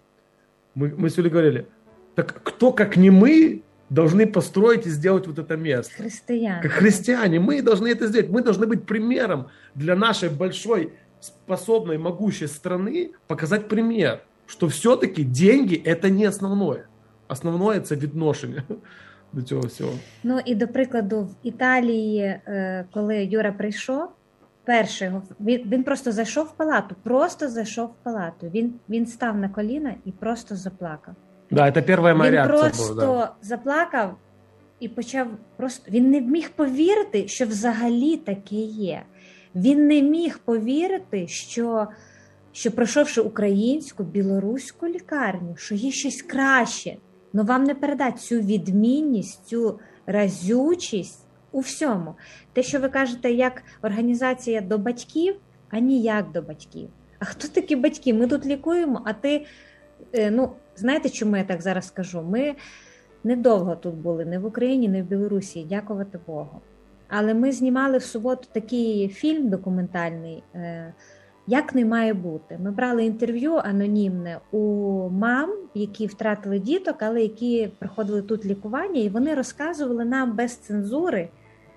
мы, 0.77 0.95
мы 0.97 1.11
с 1.11 1.19
Юлей 1.19 1.31
говорили, 1.31 1.67
так 2.15 2.43
кто, 2.43 2.73
как 2.73 2.97
не 2.97 3.11
мы, 3.11 3.63
должны 3.91 4.27
построить 4.27 4.87
и 4.87 4.91
сделать 4.91 5.27
вот 5.27 5.39
это 5.39 5.57
место? 5.57 5.95
християни. 5.95 6.63
Как 6.63 6.73
христиане, 6.73 7.41
мы 7.41 7.63
должны 7.63 7.89
это 7.89 8.07
сделать. 8.07 8.31
Мы 8.31 8.43
должны 8.43 8.67
быть 8.67 8.87
примером 8.87 9.49
для 9.75 9.97
нашей 9.97 10.31
большой, 10.31 10.93
способной, 11.21 11.99
могущей 11.99 12.49
страны, 12.49 13.13
показать 13.29 13.69
пример, 13.69 14.23
что 14.47 14.69
все-таки 14.69 15.23
деньги – 15.23 15.85
это 15.85 16.11
не 16.11 16.25
основное. 16.29 16.87
Основное – 17.29 17.81
це 17.81 17.97
відношення 17.97 18.63
до 19.33 19.43
цього 19.43 19.63
всього. 19.63 19.93
Ну 20.23 20.41
і 20.45 20.55
до 20.55 20.69
прикладу, 20.69 21.21
в 21.21 21.35
Італії, 21.43 22.21
е, 22.21 22.85
коли 22.93 23.25
Юра 23.25 23.53
прийшов, 23.53 24.09
перший 24.68 25.12
він, 25.40 25.62
він 25.72 25.84
просто 25.84 26.12
зайшов 26.12 26.46
в 26.46 26.52
палату, 26.52 26.96
просто 27.04 27.50
зайшов 27.50 27.86
в 27.88 28.04
палату. 28.04 28.48
Він, 28.54 28.74
він 28.90 29.06
став 29.06 29.38
на 29.38 29.50
коліна 29.50 29.96
і 30.06 30.12
просто 30.12 30.56
заплакав. 30.56 31.16
Да, 31.52 31.72
это 31.72 31.82
первая 31.82 32.16
моя 32.16 32.42
він 32.42 32.50
просто 32.50 32.94
была. 32.94 33.00
Да. 33.00 33.36
заплакав 33.42 34.16
і 34.80 34.90
почав 34.90 35.28
просто 35.58 35.92
він 35.92 36.12
не 36.12 36.22
міг 36.22 36.50
повірити, 36.50 37.28
що 37.28 37.46
взагалі 37.46 38.18
таке 38.18 38.56
є. 38.56 39.04
Він 39.56 39.88
не 39.88 40.02
міг 40.02 40.40
повірити, 40.40 41.28
що, 41.28 41.88
що 42.52 42.72
пройшовши 42.72 43.22
українську, 43.22 44.04
білоруську 44.04 44.88
лікарню, 44.88 45.56
що 45.58 45.76
є 45.76 45.92
щось 45.92 46.22
краще. 46.22 46.98
Ну 47.34 47.44
вам 47.44 47.64
не 47.64 47.76
передать 47.76 48.20
цю 48.20 48.36
відмінність, 48.36 49.46
цю 49.46 49.80
разючість 50.06 51.27
у 51.52 51.60
всьому. 51.60 52.16
Те, 52.54 52.64
що 52.64 52.80
ви 52.80 52.90
кажете, 52.90 53.32
як 53.32 53.64
організація 53.82 54.62
до 54.62 54.78
батьків, 54.78 55.36
а 55.70 55.80
ніяк 55.80 56.32
до 56.32 56.42
батьків. 56.42 56.90
А 57.20 57.26
хто 57.26 57.48
такі 57.48 57.76
батьки? 57.76 58.14
Ми 58.14 58.28
тут 58.28 58.46
лікуємо, 58.46 59.02
а 59.06 59.14
ти, 59.14 59.46
е, 60.14 60.32
ну, 60.32 60.52
знаєте, 60.76 61.10
чому 61.10 61.38
я 61.38 61.44
так 61.44 61.62
зараз 61.62 61.88
скажу? 61.88 62.22
Ми 62.22 62.56
недовго 63.24 63.76
тут 63.76 63.96
були, 63.96 64.26
не 64.26 64.40
в 64.40 64.46
Україні, 64.46 64.90
не 64.90 65.02
в 65.02 65.06
Білорусі, 65.06 65.64
дякувати 65.64 66.20
Богу. 66.28 66.62
Але 67.08 67.34
ми 67.34 67.52
знімали 67.52 67.98
в 67.98 68.04
суботу 68.04 68.48
такий 68.52 69.10
фільм 69.10 69.50
документальний, 69.50 70.44
е, 70.56 70.94
як 71.48 71.76
не 71.76 71.86
має 71.86 72.14
бути. 72.14 72.60
Ми 72.64 72.72
брали 72.72 73.06
інтерв'ю 73.06 73.56
анонімне 73.56 74.40
у 74.52 74.60
мам, 75.10 75.54
які 75.74 76.08
втратили 76.08 76.60
діток, 76.60 76.96
але 77.00 77.22
які 77.22 77.70
проходили 77.80 78.22
тут 78.22 78.46
лікування, 78.46 79.02
і 79.02 79.10
вони 79.10 79.34
розказували 79.34 80.06
нам 80.06 80.36
без 80.36 80.56
цензури 80.56 81.30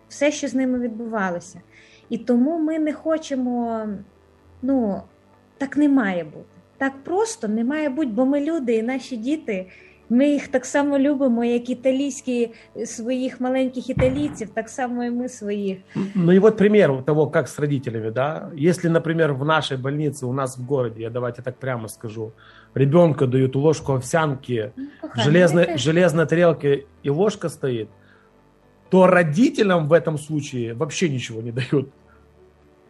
все, 0.08 0.32
що 0.32 0.48
з 0.48 0.54
ними 0.54 0.78
відбувалося. 0.78 1.60
І 2.08 2.18
тому 2.18 2.58
ми 2.58 2.78
не 2.78 2.92
хочемо, 2.92 3.86
ну, 4.62 5.02
так 5.58 5.76
не 5.76 5.88
має 5.88 6.24
бути. 6.24 6.44
Так 6.78 6.92
просто 7.04 7.48
не 7.48 7.64
має 7.64 7.88
бути, 7.88 8.10
бо 8.10 8.26
ми 8.26 8.40
люди, 8.40 8.74
і 8.74 8.82
наші 8.82 9.16
діти. 9.16 9.66
Ми 10.09 10.29
їх 10.29 10.47
так 10.47 10.65
само 10.65 10.99
любимо, 10.99 11.43
як 11.45 11.69
італійські 11.69 12.49
своїх 12.85 13.41
маленьких 13.41 13.89
італійців, 13.89 14.49
так 14.49 14.69
само 14.69 15.03
і 15.03 15.09
ми 15.09 15.29
своїх. 15.29 15.77
Ну 16.15 16.31
и 16.31 16.39
вот 16.39 16.57
пример 16.57 17.03
того, 17.05 17.27
как 17.27 17.47
с 17.47 17.59
родителями, 17.59 18.11
да. 18.11 18.51
Если, 18.69 18.89
например, 18.89 19.33
в 19.33 19.45
нашей 19.45 19.77
больнице, 19.77 20.25
у 20.25 20.33
нас 20.33 20.57
в 20.57 20.61
городе, 20.65 21.01
я 21.01 21.09
давайте 21.09 21.41
так 21.41 21.55
прямо 21.59 21.87
скажу, 21.87 22.31
ребенка 22.75 23.25
дают 23.27 23.55
ложку 23.55 23.93
овсянки, 23.93 24.71
Ну, 24.75 24.83
в 24.97 25.01
коханий, 25.01 25.23
железной, 25.25 25.67
ми 25.67 25.73
теж- 25.73 25.81
железной 25.81 26.25
тарелке 26.25 26.83
и 27.05 27.09
ложка 27.09 27.49
стоит, 27.49 27.87
то 28.89 29.07
родителям 29.07 29.87
в 29.87 29.93
этом 29.93 30.17
случае 30.19 30.73
вообще 30.73 31.09
ничего 31.09 31.41
не 31.41 31.51
дают. 31.51 31.89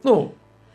Ну, 0.03 0.31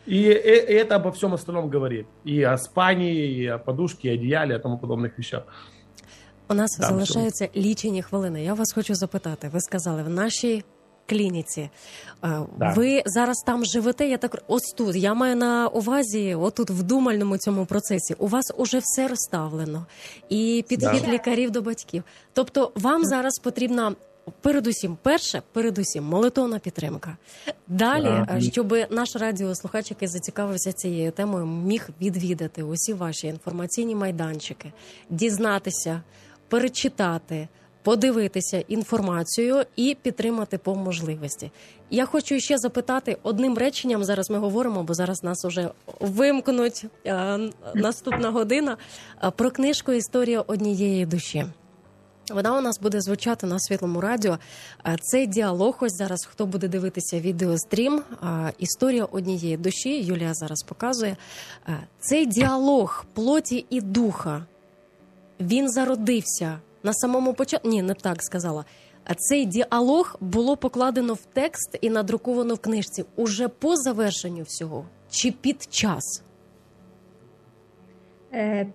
и, 0.07 0.23
э- 0.23 0.81
это 0.83 0.97
обо 0.97 1.11
всем 1.11 1.35
остальном 1.35 1.69
говорит. 1.69 2.07
И 2.25 2.43
о 2.43 2.57
спании, 2.57 3.43
и 3.43 3.47
о 3.47 3.59
подушке, 3.59 4.09
и 4.09 4.15
одеяле, 4.15 4.55
и 4.55 4.57
о 4.57 4.59
тому 4.59 4.79
подобных 4.79 5.19
вещах. 5.19 5.43
У 6.50 6.54
нас 6.54 6.72
Так, 6.72 6.90
залишаються 6.90 7.50
лічені 7.56 8.02
хвилини. 8.02 8.44
Я 8.44 8.54
вас 8.54 8.74
хочу 8.74 8.96
запитати. 8.96 9.50
Ви 9.54 9.62
сказали 9.62 10.04
в 10.04 10.10
нашій 10.10 10.64
клініці. 11.08 11.62
е, 11.62 11.70
Так. 12.60 12.76
Ви 12.78 13.04
зараз 13.06 13.38
там 13.46 13.66
живете? 13.66 14.08
Я 14.08 14.18
так 14.18 14.44
ось 14.48 14.74
тут. 14.78 14.96
Я 14.96 15.14
маю 15.14 15.36
на 15.36 15.68
увазі, 15.68 16.36
отут 16.36 16.70
в 16.70 16.84
думальному 16.84 17.38
цьому 17.38 17.66
процесі. 17.66 18.16
У 18.18 18.28
вас 18.28 18.52
уже 18.58 18.80
все 18.84 19.08
розставлено, 19.08 19.86
і 20.30 20.66
підхід 20.68 21.02
Да. 21.06 21.12
лікарів 21.12 21.52
до 21.52 21.62
батьків. 21.62 22.04
Тобто, 22.34 22.72
вам 22.76 23.06
зараз 23.06 23.40
потрібна. 23.44 23.96
Передусім, 24.42 24.98
перше, 25.02 25.42
передусім, 25.54 26.04
молитовна 26.04 26.60
підтримка. 26.60 27.18
Далі, 27.68 28.04
Так. 28.04 28.30
е, 28.38 28.42
щоб 28.42 28.74
наш 28.90 29.16
радіослухач, 29.16 29.90
який 29.90 30.08
зацікавився 30.08 30.74
цією 30.74 31.12
темою, 31.12 31.46
міг 31.46 31.90
відвідати 32.02 32.64
усі 32.64 32.94
ваші 32.94 33.28
інформаційні 33.28 33.96
майданчики, 33.96 34.72
дізнатися, 35.10 36.02
перечитати, 36.56 37.48
подивитися 37.84 38.64
інформацію 38.68 39.64
і 39.76 39.98
підтримати 40.02 40.58
по 40.58 40.76
можливості. 40.76 41.52
Я 41.90 42.06
хочу 42.06 42.40
ще 42.40 42.58
запитати 42.58 43.18
одним 43.24 43.58
реченням. 43.58 44.04
Зараз 44.04 44.30
ми 44.30 44.38
говоримо, 44.38 44.84
бо 44.84 44.94
зараз 44.94 45.24
нас 45.24 45.46
уже 45.46 45.70
вимкнуть 46.00 46.86
е, 47.06 47.40
наступна 47.76 48.32
година 48.32 48.78
е, 49.24 49.32
про 49.32 49.52
книжку 49.52 49.92
Історія 49.92 50.42
однієї 50.42 51.06
душі. 51.06 51.46
Вона 52.32 52.58
у 52.58 52.62
нас 52.62 52.80
буде 52.80 53.02
звучати 53.02 53.48
на 53.48 53.60
світлому 53.60 54.02
радіо. 54.02 54.38
Е, 54.86 54.98
Цей 55.02 55.28
діалог, 55.28 55.78
ось 55.82 55.98
зараз 55.98 56.26
хто 56.26 56.46
буде 56.46 56.68
дивитися 56.68 57.20
відеострім, 57.20 58.02
історія 58.60 59.06
однієї 59.06 59.58
душі. 59.58 60.02
Юлія 60.02 60.34
зараз 60.34 60.64
показує. 60.64 61.18
Цей 62.00 62.26
діалог 62.26 63.06
плоті 63.14 63.66
і 63.70 63.82
духа. 63.82 64.46
Він 65.40 65.70
зародився 65.70 66.60
на 66.84 66.94
самому 66.94 67.34
початку. 67.34 67.70
Ні, 67.70 67.82
не 67.82 67.94
так 67.94 68.24
сказала. 68.24 68.66
А 69.04 69.14
Цей 69.16 69.46
діалог 69.46 70.18
було 70.20 70.58
покладено 70.58 71.14
в 71.14 71.26
текст 71.34 71.78
і 71.82 71.90
надруковано 71.90 72.56
в 72.56 72.60
книжці 72.60 73.06
уже 73.16 73.48
по 73.48 73.76
завершенню 73.76 74.44
всього 74.44 74.86
чи 75.10 75.32
під 75.32 75.68
час. 75.70 76.24
Е, 78.34 78.68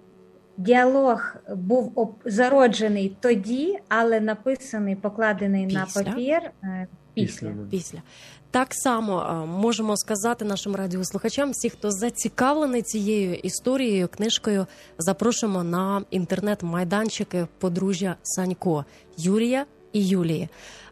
Діалог 0.56 1.34
був 1.56 2.14
зароджений 2.24 3.16
тоді, 3.20 3.78
але 3.88 4.20
написаний, 4.20 4.96
покладений 4.96 5.66
на 5.66 5.86
папір 5.94 6.50
е, 6.64 6.86
після. 7.14 7.48
Після. 7.48 7.64
після. 7.70 8.02
Так 8.50 8.68
само 8.70 9.20
е, 9.20 9.46
можемо 9.46 9.96
сказати 9.96 10.44
нашим 10.44 10.76
радіослухачам, 10.76 11.50
всі, 11.50 11.70
хто 11.70 11.90
зацікавлений 11.90 12.82
цією 12.82 13.34
історією, 13.34 14.08
книжкою, 14.08 14.66
запрошуємо 14.98 15.64
на 15.64 16.02
інтернет-майданчики 16.10 17.46
подружжя 17.58 18.16
Санько 18.22 18.84
Юрія 19.16 19.66
і 19.92 20.06
Юлії. 20.06 20.48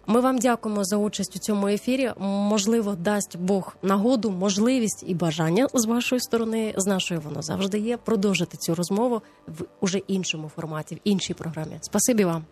Ми 0.07 0.21
вам 0.21 0.39
дякуємо 0.39 0.85
за 0.85 0.97
участь 0.97 1.37
у 1.37 1.39
цьому 1.39 1.69
ефірі. 1.69 2.11
Можливо, 2.21 2.95
дасть 2.95 3.37
Бог 3.39 3.77
нагоду, 3.83 4.31
можливість 4.31 5.05
і 5.07 5.15
бажання 5.15 5.67
з 5.75 5.87
вашої 5.87 6.21
сторони, 6.21 6.75
з 6.77 6.87
нашої 6.87 7.21
воно 7.21 7.43
завжди 7.43 7.79
є. 7.79 7.97
Продовжити 7.97 8.57
цю 8.57 8.75
розмову 8.75 9.23
в 9.47 9.65
уже 9.81 9.99
іншому 9.99 10.51
форматі, 10.57 10.95
в 10.95 10.99
іншій 11.05 11.35
програмі. 11.35 11.79
Спасибі 11.81 12.25
вам 12.25 12.45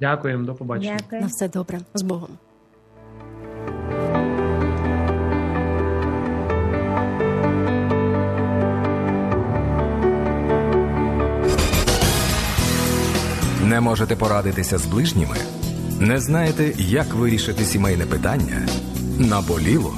Дякуємо, 0.00 0.44
до 0.44 0.54
побачення. 0.54 0.98
Дякую. 0.98 1.22
на 1.22 1.26
все 1.26 1.48
добре 1.48 1.80
з 1.94 2.02
Богом. 2.02 2.28
Не 13.76 13.80
можете 13.80 14.16
порадитися 14.16 14.78
з 14.78 14.86
ближніми? 14.86 15.36
Не 16.00 16.20
знаєте, 16.20 16.72
як 16.78 17.14
вирішити 17.14 17.64
сімейне 17.64 18.06
питання? 18.06 18.68
Наболіло? 19.18 19.94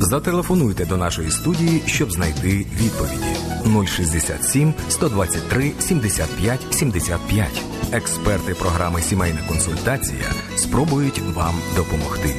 Зателефонуйте 0.00 0.86
до 0.86 0.96
нашої 0.96 1.30
студії, 1.30 1.82
щоб 1.86 2.12
знайти 2.12 2.66
відповіді 2.80 3.86
067 3.86 4.74
123 4.88 5.72
75 5.78 6.60
75. 6.70 7.62
Експерти 7.92 8.54
програми 8.54 9.02
Сімейна 9.02 9.40
консультація 9.48 10.26
спробують 10.56 11.22
вам 11.34 11.54
допомогти. 11.76 12.34